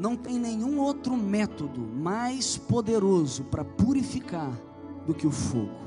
Não 0.00 0.16
tem 0.16 0.38
nenhum 0.38 0.80
outro 0.80 1.14
método 1.14 1.78
mais 1.78 2.56
poderoso 2.56 3.44
para 3.44 3.62
purificar 3.62 4.50
do 5.06 5.12
que 5.12 5.26
o 5.26 5.30
fogo. 5.30 5.78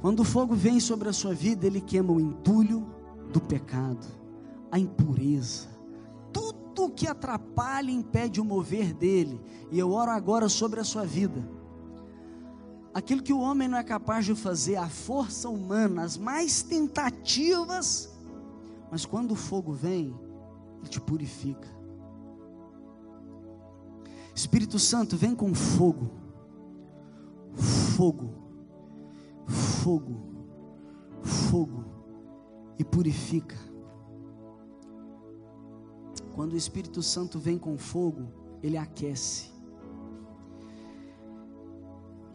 Quando 0.00 0.20
o 0.20 0.24
fogo 0.24 0.54
vem 0.54 0.78
sobre 0.78 1.08
a 1.08 1.12
sua 1.12 1.34
vida, 1.34 1.66
ele 1.66 1.80
queima 1.80 2.12
o 2.12 2.20
entulho 2.20 2.86
do 3.32 3.40
pecado, 3.40 4.06
a 4.70 4.78
impureza, 4.78 5.66
tudo 6.32 6.88
que 6.88 7.08
atrapalha 7.08 7.90
e 7.90 7.94
impede 7.94 8.40
o 8.40 8.44
mover 8.44 8.94
dele. 8.94 9.40
E 9.72 9.78
eu 9.80 9.90
oro 9.90 10.12
agora 10.12 10.48
sobre 10.48 10.78
a 10.78 10.84
sua 10.84 11.04
vida. 11.04 11.42
Aquilo 12.94 13.24
que 13.24 13.32
o 13.32 13.40
homem 13.40 13.66
não 13.66 13.78
é 13.78 13.82
capaz 13.82 14.24
de 14.24 14.36
fazer, 14.36 14.76
a 14.76 14.88
força 14.88 15.48
humana, 15.48 16.04
as 16.04 16.16
mais 16.16 16.62
tentativas, 16.62 18.11
mas 18.92 19.04
quando 19.04 19.32
o 19.32 19.36
fogo 19.36 19.72
vem, 19.72 20.14
ele 20.78 20.88
te 20.88 21.00
purifica. 21.00 21.68
Espírito 24.32 24.78
Santo, 24.78 25.16
vem 25.16 25.34
com 25.34 25.52
fogo, 25.52 26.08
fogo 27.96 28.42
fogo, 29.82 30.16
fogo 31.22 31.84
e 32.78 32.84
purifica. 32.84 33.56
Quando 36.34 36.52
o 36.52 36.56
Espírito 36.56 37.02
Santo 37.02 37.38
vem 37.38 37.58
com 37.58 37.76
fogo, 37.76 38.28
ele 38.62 38.76
aquece. 38.76 39.50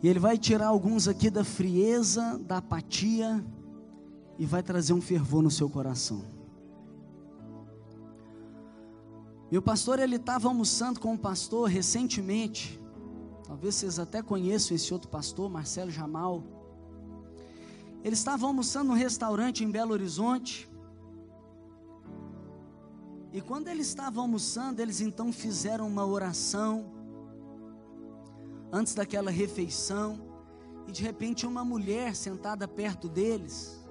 E 0.03 0.07
ele 0.07 0.19
vai 0.19 0.37
tirar 0.37 0.67
alguns 0.67 1.07
aqui 1.07 1.29
da 1.29 1.43
frieza, 1.43 2.37
da 2.39 2.57
apatia 2.57 3.43
e 4.37 4.45
vai 4.45 4.61
trazer 4.61 4.93
um 4.93 5.01
fervor 5.01 5.41
no 5.41 5.49
seu 5.49 5.69
coração. 5.69 6.36
Meu 9.49 9.61
pastor, 9.61 9.97
ele 9.97 10.17
estava 10.17 10.49
almoçando 10.49 10.99
com 10.99 11.13
um 11.13 11.17
pastor 11.17 11.69
recentemente. 11.69 12.77
Talvez 13.45 13.75
vocês 13.75 13.97
até 13.97 14.21
conheçam 14.21 14.75
esse 14.75 14.93
outro 14.93 15.07
pastor, 15.07 15.49
Marcelo 15.49 15.89
Jamal. 15.89 16.43
Eles 18.03 18.19
estavam 18.19 18.49
almoçando 18.49 18.89
num 18.89 18.93
restaurante 18.93 19.63
em 19.63 19.71
Belo 19.71 19.93
Horizonte. 19.93 20.69
E 23.31 23.39
quando 23.39 23.69
eles 23.69 23.87
estavam 23.87 24.23
almoçando, 24.23 24.81
eles 24.81 24.99
então 24.99 25.31
fizeram 25.31 25.87
uma 25.87 26.05
oração 26.05 26.91
antes 28.69 28.93
daquela 28.93 29.31
refeição. 29.31 30.19
E 30.89 30.91
de 30.91 31.01
repente 31.03 31.47
uma 31.47 31.63
mulher 31.63 32.17
sentada 32.17 32.67
perto 32.67 33.07
deles. 33.07 33.81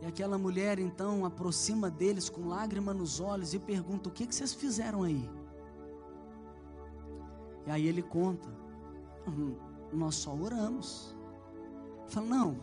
E 0.00 0.06
aquela 0.06 0.38
mulher 0.38 0.78
então 0.78 1.24
aproxima 1.24 1.90
deles 1.90 2.28
com 2.28 2.48
lágrima 2.48 2.94
nos 2.94 3.20
olhos 3.20 3.52
e 3.54 3.58
pergunta: 3.58 4.08
O 4.08 4.12
que, 4.12 4.26
que 4.26 4.34
vocês 4.34 4.54
fizeram 4.54 5.02
aí? 5.02 5.28
E 7.66 7.70
aí 7.70 7.86
ele 7.86 8.02
conta: 8.02 8.48
hum, 9.26 9.54
Nós 9.92 10.14
só 10.14 10.34
oramos. 10.34 11.16
Fala, 12.06 12.26
não, 12.26 12.56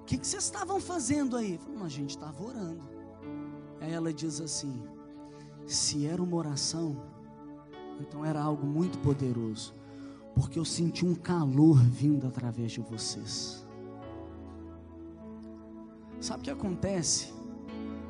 o 0.00 0.04
que, 0.04 0.18
que 0.18 0.26
vocês 0.26 0.44
estavam 0.44 0.80
fazendo 0.80 1.36
aí? 1.36 1.58
Fala, 1.58 1.84
a 1.84 1.88
gente 1.88 2.10
estava 2.10 2.42
orando. 2.42 2.82
Aí 3.80 3.92
ela 3.92 4.12
diz 4.12 4.40
assim: 4.40 4.82
se 5.66 6.06
era 6.06 6.22
uma 6.22 6.36
oração, 6.36 6.96
então 8.00 8.24
era 8.24 8.40
algo 8.40 8.66
muito 8.66 8.98
poderoso, 9.00 9.74
porque 10.34 10.58
eu 10.58 10.64
senti 10.64 11.04
um 11.04 11.14
calor 11.14 11.76
vindo 11.78 12.26
através 12.26 12.72
de 12.72 12.80
vocês. 12.80 13.65
Sabe 16.20 16.40
o 16.40 16.44
que 16.44 16.50
acontece 16.50 17.32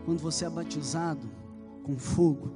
quando 0.04 0.20
você 0.20 0.44
é 0.44 0.50
batizado 0.50 1.28
com 1.82 1.98
fogo? 1.98 2.50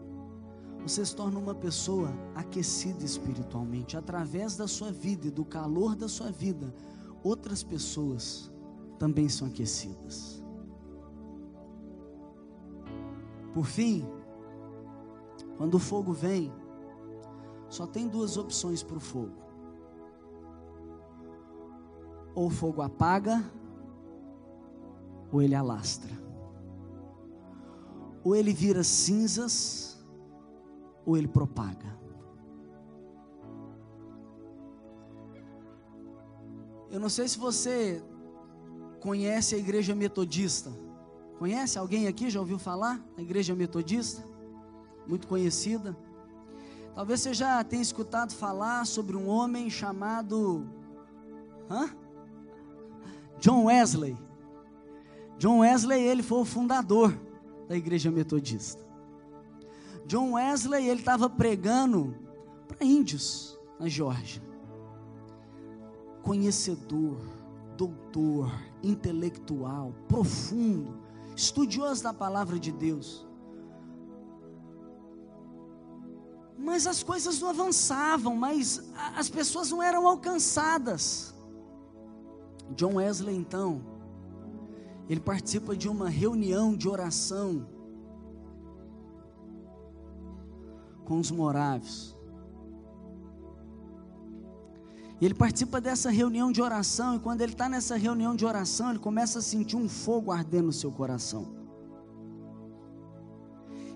Você 0.83 1.05
se 1.05 1.15
torna 1.15 1.39
uma 1.39 1.55
pessoa 1.55 2.11
aquecida 2.35 3.05
espiritualmente 3.05 3.97
através 3.97 4.57
da 4.57 4.67
sua 4.67 4.91
vida 4.91 5.27
e 5.27 5.31
do 5.31 5.45
calor 5.45 5.95
da 5.95 6.09
sua 6.09 6.31
vida 6.31 6.75
outras 7.23 7.63
pessoas 7.63 8.51
também 8.99 9.29
são 9.29 9.49
aquecidas. 9.49 10.43
Por 13.53 13.65
fim, 13.65 14.07
quando 15.57 15.75
o 15.75 15.79
fogo 15.79 16.13
vem, 16.13 16.53
só 17.69 17.87
tem 17.87 18.09
duas 18.09 18.37
opções 18.37 18.83
para 18.83 18.97
o 18.97 19.01
fogo: 19.01 19.37
ou 22.35 22.47
o 22.47 22.51
fogo 22.51 22.83
apaga, 22.83 23.45
ou 25.33 25.41
ele 25.41 25.55
alastra, 25.55 26.11
ou 28.25 28.35
ele 28.35 28.53
vira 28.53 28.83
cinzas, 28.83 29.99
ou 31.05 31.17
ele 31.17 31.29
propaga. 31.29 31.99
Eu 36.91 36.99
não 36.99 37.09
sei 37.09 37.29
se 37.29 37.39
você 37.39 38.03
conhece 39.01 39.55
a 39.55 39.59
igreja 39.59 39.95
metodista. 39.95 40.71
Conhece 41.39 41.79
alguém 41.79 42.09
aqui? 42.09 42.29
Já 42.29 42.41
ouviu 42.41 42.59
falar? 42.59 43.01
A 43.17 43.23
igreja 43.23 43.55
metodista? 43.55 44.23
Muito 45.07 45.27
conhecida. 45.27 45.97
Talvez 46.95 47.21
você 47.21 47.33
já 47.33 47.63
tenha 47.65 47.81
escutado 47.81 48.35
falar 48.35 48.85
sobre 48.87 49.17
um 49.17 49.29
homem 49.29 49.71
chamado 49.71 50.67
Hã? 51.71 51.89
John 53.39 53.67
Wesley. 53.67 54.19
John 55.41 55.61
Wesley, 55.61 56.03
ele 56.03 56.23
foi 56.23 56.41
o 56.41 56.45
fundador 56.45 57.19
da 57.67 57.75
igreja 57.75 58.11
metodista. 58.11 58.87
John 60.07 60.33
Wesley, 60.33 60.87
ele 60.87 61.01
estava 61.01 61.31
pregando 61.31 62.15
para 62.69 62.85
índios 62.85 63.59
na 63.79 63.89
Geórgia 63.89 64.43
conhecedor, 66.23 67.19
doutor, 67.75 68.53
intelectual, 68.83 69.95
profundo, 70.07 71.01
estudioso 71.35 72.03
da 72.03 72.13
palavra 72.13 72.59
de 72.59 72.71
Deus. 72.71 73.27
Mas 76.59 76.87
as 76.87 77.03
coisas 77.03 77.41
não 77.41 77.49
avançavam, 77.49 78.37
mas 78.37 78.93
as 79.17 79.31
pessoas 79.31 79.71
não 79.71 79.83
eram 79.83 80.07
alcançadas. 80.07 81.35
John 82.77 82.97
Wesley, 82.97 83.35
então, 83.35 83.90
ele 85.11 85.19
participa 85.19 85.75
de 85.75 85.89
uma 85.89 86.09
reunião 86.09 86.77
de 86.77 86.89
oração 86.89 87.67
com 91.05 91.19
os 91.19 91.33
moráveis. 91.33 92.17
Ele 95.21 95.35
participa 95.35 95.81
dessa 95.81 96.11
reunião 96.11 96.53
de 96.53 96.63
oração, 96.63 97.17
e 97.17 97.19
quando 97.19 97.41
ele 97.41 97.51
está 97.51 97.69
nessa 97.69 97.97
reunião 97.97 98.37
de 98.37 98.47
oração, 98.47 98.91
ele 98.91 99.01
começa 99.01 99.41
a 99.41 99.43
sentir 99.43 99.75
um 99.75 99.89
fogo 99.89 100.31
ardendo 100.31 100.67
no 100.67 100.73
seu 100.73 100.93
coração. 100.93 101.57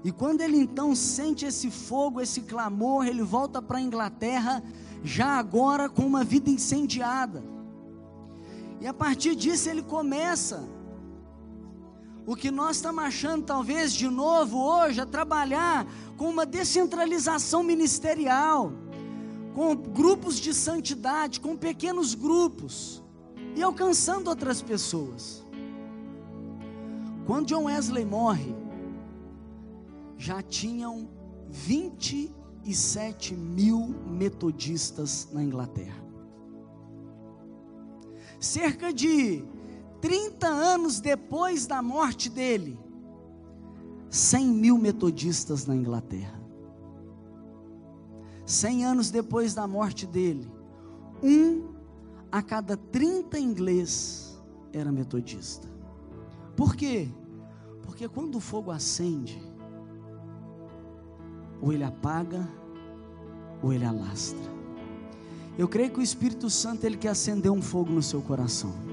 E 0.02 0.10
quando 0.10 0.40
ele 0.40 0.56
então 0.56 0.96
sente 0.96 1.44
esse 1.44 1.70
fogo, 1.70 2.20
esse 2.20 2.40
clamor, 2.40 3.06
ele 3.06 3.22
volta 3.22 3.62
para 3.62 3.78
a 3.78 3.80
Inglaterra, 3.80 4.60
já 5.04 5.38
agora 5.38 5.88
com 5.88 6.02
uma 6.02 6.24
vida 6.24 6.50
incendiada. 6.50 7.40
E 8.80 8.86
a 8.88 8.92
partir 8.92 9.36
disso 9.36 9.70
ele 9.70 9.80
começa 9.80 10.73
o 12.26 12.34
que 12.34 12.50
nós 12.50 12.76
estamos 12.76 13.04
achando 13.04 13.44
talvez 13.44 13.92
de 13.92 14.08
novo 14.08 14.58
hoje, 14.58 15.00
a 15.00 15.06
trabalhar 15.06 15.86
com 16.16 16.28
uma 16.28 16.46
descentralização 16.46 17.62
ministerial 17.62 18.72
com 19.54 19.74
grupos 19.76 20.40
de 20.40 20.52
santidade, 20.52 21.40
com 21.40 21.56
pequenos 21.56 22.14
grupos 22.14 23.02
e 23.54 23.62
alcançando 23.62 24.28
outras 24.28 24.60
pessoas. 24.60 25.44
Quando 27.24 27.46
John 27.46 27.64
Wesley 27.64 28.04
morre, 28.04 28.54
já 30.18 30.42
tinham 30.42 31.08
27 31.48 33.34
mil 33.34 33.94
metodistas 34.06 35.28
na 35.32 35.42
Inglaterra. 35.42 36.02
Cerca 38.40 38.92
de 38.92 39.44
30 40.04 40.46
anos 40.46 41.00
depois 41.00 41.66
da 41.66 41.80
morte 41.80 42.28
dele, 42.28 42.78
100 44.10 44.48
mil 44.48 44.76
metodistas 44.76 45.64
na 45.64 45.74
Inglaterra. 45.74 46.38
100 48.44 48.84
anos 48.84 49.10
depois 49.10 49.54
da 49.54 49.66
morte 49.66 50.06
dele, 50.06 50.46
um 51.22 51.72
a 52.30 52.42
cada 52.42 52.76
30 52.76 53.38
inglês 53.38 54.38
era 54.74 54.92
metodista. 54.92 55.66
Por 56.54 56.76
quê? 56.76 57.08
Porque 57.82 58.06
quando 58.06 58.34
o 58.34 58.40
fogo 58.40 58.70
acende, 58.70 59.42
ou 61.62 61.72
ele 61.72 61.82
apaga, 61.82 62.46
ou 63.62 63.72
ele 63.72 63.86
alastra. 63.86 64.52
Eu 65.56 65.66
creio 65.66 65.90
que 65.90 66.00
o 66.00 66.02
Espírito 66.02 66.50
Santo 66.50 66.84
ele 66.84 66.98
quer 66.98 67.08
acender 67.08 67.50
um 67.50 67.62
fogo 67.62 67.90
no 67.90 68.02
seu 68.02 68.20
coração. 68.20 68.83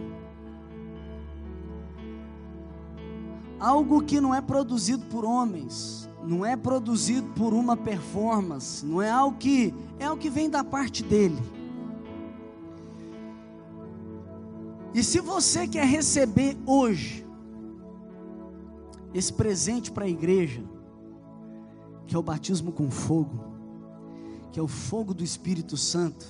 Algo 3.62 4.02
que 4.02 4.20
não 4.20 4.34
é 4.34 4.42
produzido 4.42 5.06
por 5.06 5.24
homens, 5.24 6.10
não 6.24 6.44
é 6.44 6.58
produzido 6.58 7.28
por 7.34 7.54
uma 7.54 7.78
performance, 7.78 8.84
não 8.84 9.00
é 9.00 9.12
algo 9.12 9.38
que 9.38 9.72
é 10.00 10.10
o 10.10 10.18
que 10.18 10.32
vem 10.32 10.50
da 10.50 10.64
parte 10.64 11.04
dele. 11.04 11.38
E 14.96 15.04
se 15.04 15.20
você 15.20 15.68
quer 15.68 15.86
receber 15.86 16.58
hoje 16.66 17.24
esse 19.14 19.32
presente 19.32 19.92
para 19.92 20.06
a 20.06 20.10
igreja, 20.10 20.64
que 22.08 22.16
é 22.16 22.18
o 22.18 22.24
batismo 22.24 22.72
com 22.72 22.90
fogo, 22.90 23.46
que 24.52 24.60
é 24.60 24.64
o 24.64 24.68
fogo 24.68 25.14
do 25.14 25.24
Espírito 25.24 25.78
Santo, 25.78 26.26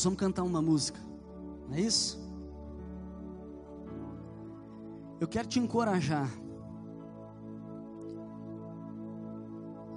nós 0.00 0.04
vamos 0.04 0.18
cantar 0.18 0.44
uma 0.44 0.62
música, 0.62 0.98
não 1.68 1.76
é 1.76 1.80
isso? 1.82 2.18
Eu 5.20 5.28
quero 5.28 5.46
te 5.46 5.60
encorajar 5.60 6.32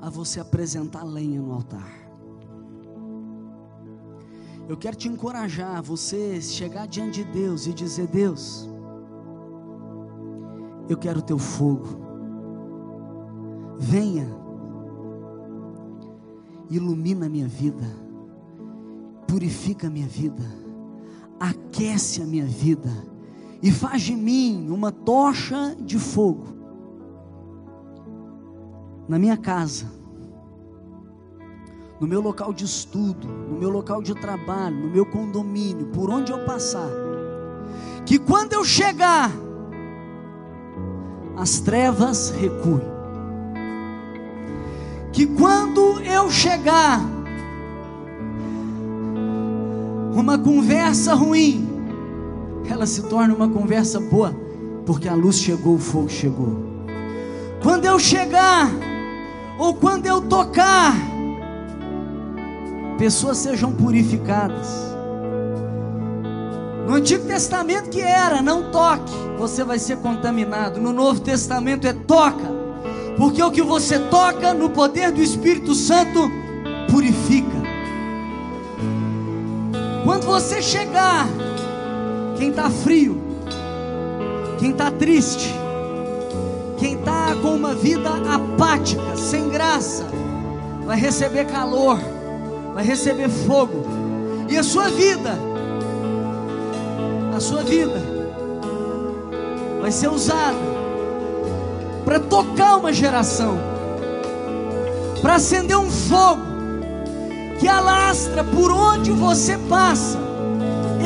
a 0.01 0.09
você 0.09 0.41
apresentar 0.41 1.05
lenha 1.05 1.41
no 1.41 1.53
altar. 1.53 1.89
Eu 4.67 4.75
quero 4.75 4.97
te 4.97 5.07
encorajar 5.07 5.77
a 5.77 5.81
você 5.81 6.41
chegar 6.41 6.85
diante 6.85 7.23
de 7.23 7.31
Deus 7.31 7.65
e 7.65 7.73
dizer: 7.73 8.07
Deus, 8.07 8.67
eu 10.89 10.97
quero 10.97 11.19
o 11.19 11.23
teu 11.23 11.39
fogo. 11.39 11.87
Venha, 13.77 14.27
ilumina 16.69 17.27
a 17.27 17.29
minha 17.29 17.47
vida, 17.47 18.02
purifica 19.43 19.87
a 19.87 19.89
minha 19.89 20.07
vida, 20.07 20.41
aquece 21.37 22.21
a 22.21 22.25
minha 22.25 22.45
vida 22.45 22.89
e 23.61 23.73
faz 23.73 24.01
de 24.01 24.15
mim 24.15 24.69
uma 24.69 24.89
tocha 24.89 25.75
de 25.81 25.99
fogo 25.99 26.47
na 29.05 29.19
minha 29.19 29.35
casa 29.35 29.91
no 31.99 32.07
meu 32.07 32.21
local 32.21 32.53
de 32.53 32.63
estudo, 32.63 33.27
no 33.27 33.59
meu 33.59 33.69
local 33.69 34.01
de 34.01 34.13
trabalho, 34.15 34.77
no 34.77 34.89
meu 34.89 35.05
condomínio, 35.05 35.87
por 35.87 36.09
onde 36.09 36.31
eu 36.31 36.45
passar, 36.45 36.89
que 38.05 38.17
quando 38.17 38.53
eu 38.53 38.63
chegar, 38.63 39.31
as 41.37 41.59
trevas 41.61 42.29
recuem. 42.31 42.91
Que 45.13 45.25
quando 45.27 46.01
eu 46.01 46.29
chegar, 46.29 46.99
uma 50.19 50.37
conversa 50.37 51.13
ruim, 51.13 51.67
ela 52.69 52.85
se 52.85 53.03
torne 53.03 53.33
uma 53.33 53.49
conversa 53.49 53.99
boa, 53.99 54.33
porque 54.85 55.07
a 55.07 55.15
luz 55.15 55.39
chegou, 55.39 55.75
o 55.75 55.79
fogo 55.79 56.09
chegou. 56.09 56.73
Quando 57.61 57.85
eu 57.85 57.97
chegar, 57.99 58.69
ou 59.57 59.73
quando 59.73 60.05
eu 60.05 60.21
tocar, 60.21 60.93
pessoas 62.97 63.37
sejam 63.37 63.71
purificadas. 63.71 64.93
No 66.87 66.95
Antigo 66.95 67.25
Testamento 67.25 67.89
que 67.89 68.01
era, 68.01 68.41
não 68.41 68.69
toque, 68.69 69.13
você 69.37 69.63
vai 69.63 69.79
ser 69.79 69.97
contaminado. 69.97 70.81
No 70.81 70.91
Novo 70.91 71.21
Testamento 71.21 71.87
é 71.87 71.93
toca, 71.93 72.51
porque 73.17 73.41
o 73.41 73.51
que 73.51 73.61
você 73.61 73.97
toca 73.99 74.53
no 74.53 74.69
poder 74.69 75.11
do 75.11 75.21
Espírito 75.21 75.73
Santo 75.73 76.29
purifica. 76.89 77.62
Quando 80.03 80.25
você 80.25 80.61
chegar, 80.61 81.27
quem 82.37 82.49
está 82.49 82.69
frio, 82.69 83.21
quem 84.59 84.71
está 84.71 84.91
triste, 84.91 85.53
quem 86.77 86.95
está 86.95 87.35
com 87.41 87.55
uma 87.55 87.73
vida 87.73 88.09
apática, 88.09 89.15
sem 89.15 89.49
graça, 89.49 90.05
vai 90.85 90.97
receber 90.99 91.45
calor 91.45 91.99
vai 92.73 92.83
receber 92.83 93.29
fogo. 93.29 93.85
E 94.49 94.57
a 94.57 94.63
sua 94.63 94.89
vida, 94.89 95.37
a 97.35 97.39
sua 97.39 97.63
vida, 97.63 98.01
vai 99.81 99.91
ser 99.91 100.09
usada 100.09 100.57
para 102.03 102.19
tocar 102.19 102.77
uma 102.77 102.91
geração, 102.91 103.57
para 105.21 105.35
acender 105.35 105.77
um 105.77 105.89
fogo 105.89 106.52
que 107.59 107.67
alastra 107.67 108.43
por 108.43 108.71
onde 108.71 109.11
você 109.11 109.57
passa. 109.69 110.17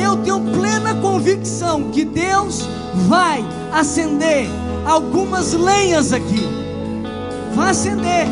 Eu 0.00 0.16
tenho 0.18 0.40
plena 0.40 0.94
convicção 0.94 1.90
que 1.90 2.04
Deus 2.04 2.68
vai 3.08 3.44
acender 3.72 4.48
algumas 4.86 5.52
lenhas 5.52 6.12
aqui. 6.12 6.46
Vai 7.54 7.70
acender 7.70 8.26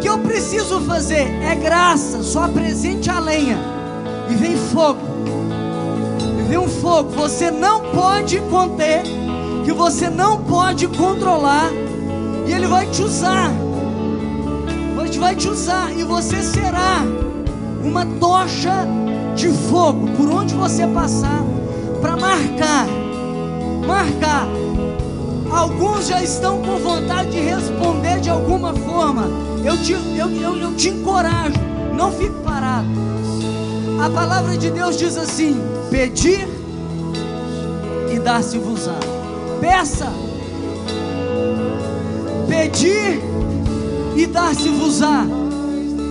que 0.00 0.08
eu 0.08 0.18
preciso 0.18 0.80
fazer 0.80 1.30
é 1.42 1.54
graça, 1.54 2.22
só 2.22 2.44
apresente 2.44 3.10
a 3.10 3.18
lenha 3.18 3.58
e 4.30 4.34
vem 4.34 4.56
fogo. 4.56 5.00
E 6.38 6.42
vem 6.48 6.58
um 6.58 6.68
fogo, 6.68 7.10
você 7.10 7.50
não 7.50 7.82
pode 7.92 8.40
conter, 8.42 9.02
que 9.64 9.72
você 9.72 10.08
não 10.08 10.42
pode 10.42 10.88
controlar, 10.88 11.70
e 12.46 12.52
ele 12.52 12.66
vai 12.66 12.86
te 12.86 13.02
usar. 13.02 13.50
Vai 15.20 15.36
te 15.36 15.48
usar 15.48 15.92
e 15.92 16.02
você 16.02 16.42
será 16.42 17.02
uma 17.84 18.06
tocha 18.18 18.86
de 19.36 19.48
fogo 19.48 20.08
por 20.16 20.30
onde 20.30 20.54
você 20.54 20.86
passar 20.86 21.44
para 22.00 22.16
marcar, 22.16 22.86
marcar. 23.86 24.48
Alguns 25.52 26.08
já 26.08 26.22
estão 26.22 26.62
com 26.62 26.78
vontade 26.78 27.32
de 27.32 27.40
responder 27.40 28.20
de 28.20 28.30
alguma 28.30 28.72
forma 28.72 29.28
eu 29.62 29.76
te, 29.76 29.92
eu, 29.92 30.30
eu, 30.30 30.56
eu 30.56 30.74
te 30.74 30.88
encorajo, 30.88 31.60
não 31.94 32.10
fique 32.10 32.34
parado. 32.42 32.88
A 34.02 34.08
palavra 34.08 34.56
de 34.56 34.70
Deus 34.70 34.96
diz 34.96 35.18
assim: 35.18 35.54
pedir 35.90 36.48
e 38.10 38.18
dar-se-vos-á. 38.18 38.98
Peça, 39.60 40.10
pedir 42.48 43.29
e 44.20 44.26
dar-se-vos-á. 44.26 45.26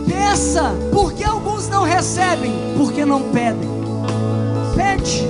Peça, 0.08 0.74
porque 0.92 1.24
alguns 1.24 1.70
não 1.70 1.84
recebem, 1.84 2.52
porque 2.76 3.06
não 3.06 3.22
pedem. 3.22 3.70
Pede, 4.76 5.28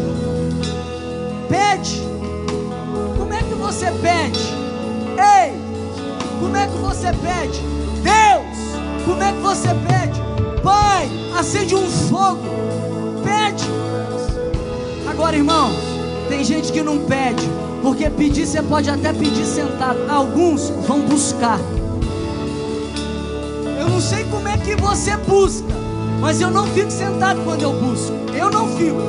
pede. 1.49 2.01
Como 3.17 3.33
é 3.33 3.43
que 3.43 3.53
você 3.55 3.87
pede? 4.01 4.39
Ei, 5.17 5.53
como 6.39 6.55
é 6.55 6.67
que 6.67 6.77
você 6.77 7.07
pede? 7.07 7.59
Deus, 8.01 9.05
como 9.05 9.23
é 9.23 9.33
que 9.33 9.39
você 9.39 9.67
pede? 9.67 10.21
Pai, 10.63 11.09
acende 11.37 11.75
um 11.75 11.85
fogo. 11.85 12.39
Pede. 13.23 13.65
Agora, 15.05 15.35
irmão, 15.35 15.69
tem 16.29 16.45
gente 16.45 16.71
que 16.71 16.81
não 16.81 16.99
pede, 16.99 17.43
porque 17.81 18.09
pedir 18.09 18.45
você 18.45 18.61
pode 18.61 18.89
até 18.89 19.11
pedir 19.11 19.45
sentado. 19.45 19.99
Alguns 20.09 20.69
vão 20.87 21.01
buscar. 21.01 21.59
Não 23.89 23.99
sei 23.99 24.23
como 24.25 24.47
é 24.47 24.55
que 24.57 24.75
você 24.75 25.17
busca, 25.17 25.67
mas 26.21 26.39
eu 26.39 26.51
não 26.51 26.67
fico 26.67 26.91
sentado 26.91 27.41
quando 27.43 27.63
eu 27.63 27.73
busco. 27.73 28.13
Eu 28.33 28.49
não 28.51 28.67
fico. 28.77 29.01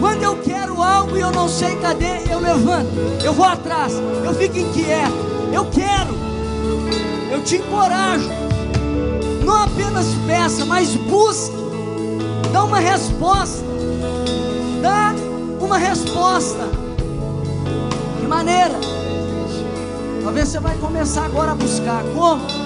Quando 0.00 0.22
eu 0.22 0.36
quero 0.42 0.82
algo 0.82 1.16
e 1.16 1.20
eu 1.20 1.30
não 1.30 1.48
sei 1.48 1.76
cadê, 1.76 2.24
eu 2.30 2.40
levanto, 2.40 2.90
eu 3.24 3.32
vou 3.32 3.46
atrás, 3.46 3.94
eu 4.24 4.34
fico 4.34 4.58
inquieto, 4.58 5.14
eu 5.52 5.64
quero. 5.66 6.14
Eu 7.30 7.42
te 7.42 7.56
encorajo. 7.56 8.28
Não 9.44 9.62
apenas 9.62 10.06
peça, 10.26 10.64
mas 10.64 10.94
busque. 10.96 11.56
Dá 12.52 12.64
uma 12.64 12.80
resposta. 12.80 13.64
Dá 14.82 15.14
uma 15.60 15.78
resposta. 15.78 16.68
Que 18.20 18.26
maneira? 18.26 18.74
Talvez 20.24 20.48
você 20.48 20.58
vai 20.58 20.76
começar 20.76 21.24
agora 21.24 21.52
a 21.52 21.54
buscar. 21.54 22.02
Como? 22.14 22.57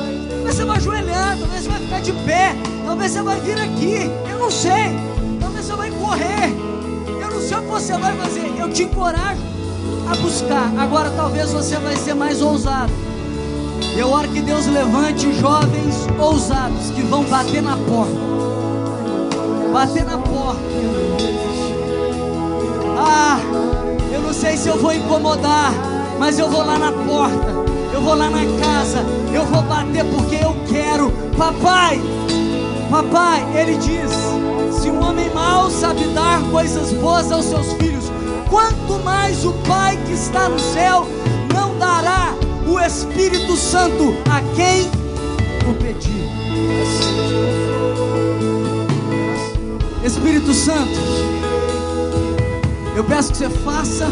Talvez 0.42 0.56
você 0.56 0.64
vai 0.64 0.76
ajoelhar, 0.76 1.38
talvez 1.38 1.62
você 1.62 1.68
vai 1.68 1.78
ficar 1.78 2.00
de 2.00 2.12
pé, 2.24 2.56
talvez 2.84 3.12
você 3.12 3.22
vai 3.22 3.40
vir 3.40 3.60
aqui. 3.60 4.10
Eu 4.28 4.38
não 4.40 4.50
sei. 4.50 4.98
Talvez 5.40 5.64
você 5.64 5.72
vai 5.74 5.90
correr. 5.92 6.52
Eu 7.20 7.30
não 7.30 7.40
sei 7.40 7.58
o 7.58 7.60
que 7.60 7.68
você 7.68 7.96
vai 7.96 8.16
fazer. 8.16 8.52
Eu 8.58 8.68
te 8.68 8.82
encorajo 8.82 9.40
a 10.10 10.16
buscar. 10.16 10.72
Agora 10.80 11.10
talvez 11.10 11.52
você 11.52 11.76
vai 11.76 11.94
ser 11.94 12.14
mais 12.14 12.42
ousado. 12.42 12.92
Eu 13.96 14.10
oro 14.10 14.28
que 14.30 14.40
Deus 14.40 14.66
levante 14.66 15.32
jovens 15.34 16.08
ousados 16.18 16.90
que 16.90 17.02
vão 17.02 17.22
bater 17.22 17.62
na 17.62 17.76
porta. 17.76 18.16
Bater 19.72 20.04
na 20.04 20.18
porta. 20.18 20.60
Ah, 22.98 23.38
eu 24.12 24.20
não 24.20 24.32
sei 24.32 24.56
se 24.56 24.68
eu 24.68 24.76
vou 24.76 24.92
incomodar, 24.92 25.72
mas 26.18 26.36
eu 26.40 26.50
vou 26.50 26.66
lá 26.66 26.76
na 26.80 26.90
porta. 26.90 27.62
Eu 27.92 28.00
vou 28.00 28.14
lá 28.14 28.30
na 28.30 28.44
casa. 28.60 29.04
Eu 29.32 29.44
vou 29.46 29.62
bater 29.62 30.04
porque 30.04 30.36
eu 30.36 30.54
quero. 30.68 31.10
Papai, 31.36 32.00
papai, 32.90 33.46
ele 33.54 33.76
diz: 33.76 34.10
se 34.80 34.90
um 34.90 35.02
homem 35.02 35.30
mau 35.30 35.70
sabe 35.70 36.04
dar 36.08 36.42
coisas 36.50 36.92
boas 36.92 37.30
aos 37.30 37.46
seus 37.46 37.72
filhos, 37.74 38.04
quanto 38.48 39.02
mais 39.04 39.44
o 39.44 39.52
Pai 39.66 39.96
que 40.06 40.12
está 40.12 40.48
no 40.48 40.58
céu 40.58 41.06
não 41.54 41.78
dará 41.78 42.34
o 42.66 42.78
Espírito 42.80 43.56
Santo 43.56 44.14
a 44.30 44.40
quem 44.54 44.90
o 45.68 45.74
pedir. 45.74 46.22
Espírito 50.04 50.52
Santo, 50.52 50.98
eu 52.96 53.04
peço 53.04 53.32
que 53.32 53.38
você 53.38 53.48
faça 53.48 54.06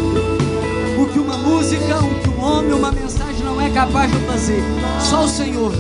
o 0.99 1.07
que 1.07 1.19
uma 1.19 1.37
música, 1.37 1.99
o 1.99 2.15
que 2.21 2.29
um 2.31 2.43
homem, 2.43 2.73
uma 2.73 2.93
mensagem 2.93 3.30
é 3.71 3.73
capaz 3.73 4.11
de 4.11 4.19
fazer. 4.21 4.63
Só 5.01 5.25
o 5.25 5.29
Senhor, 5.29 5.73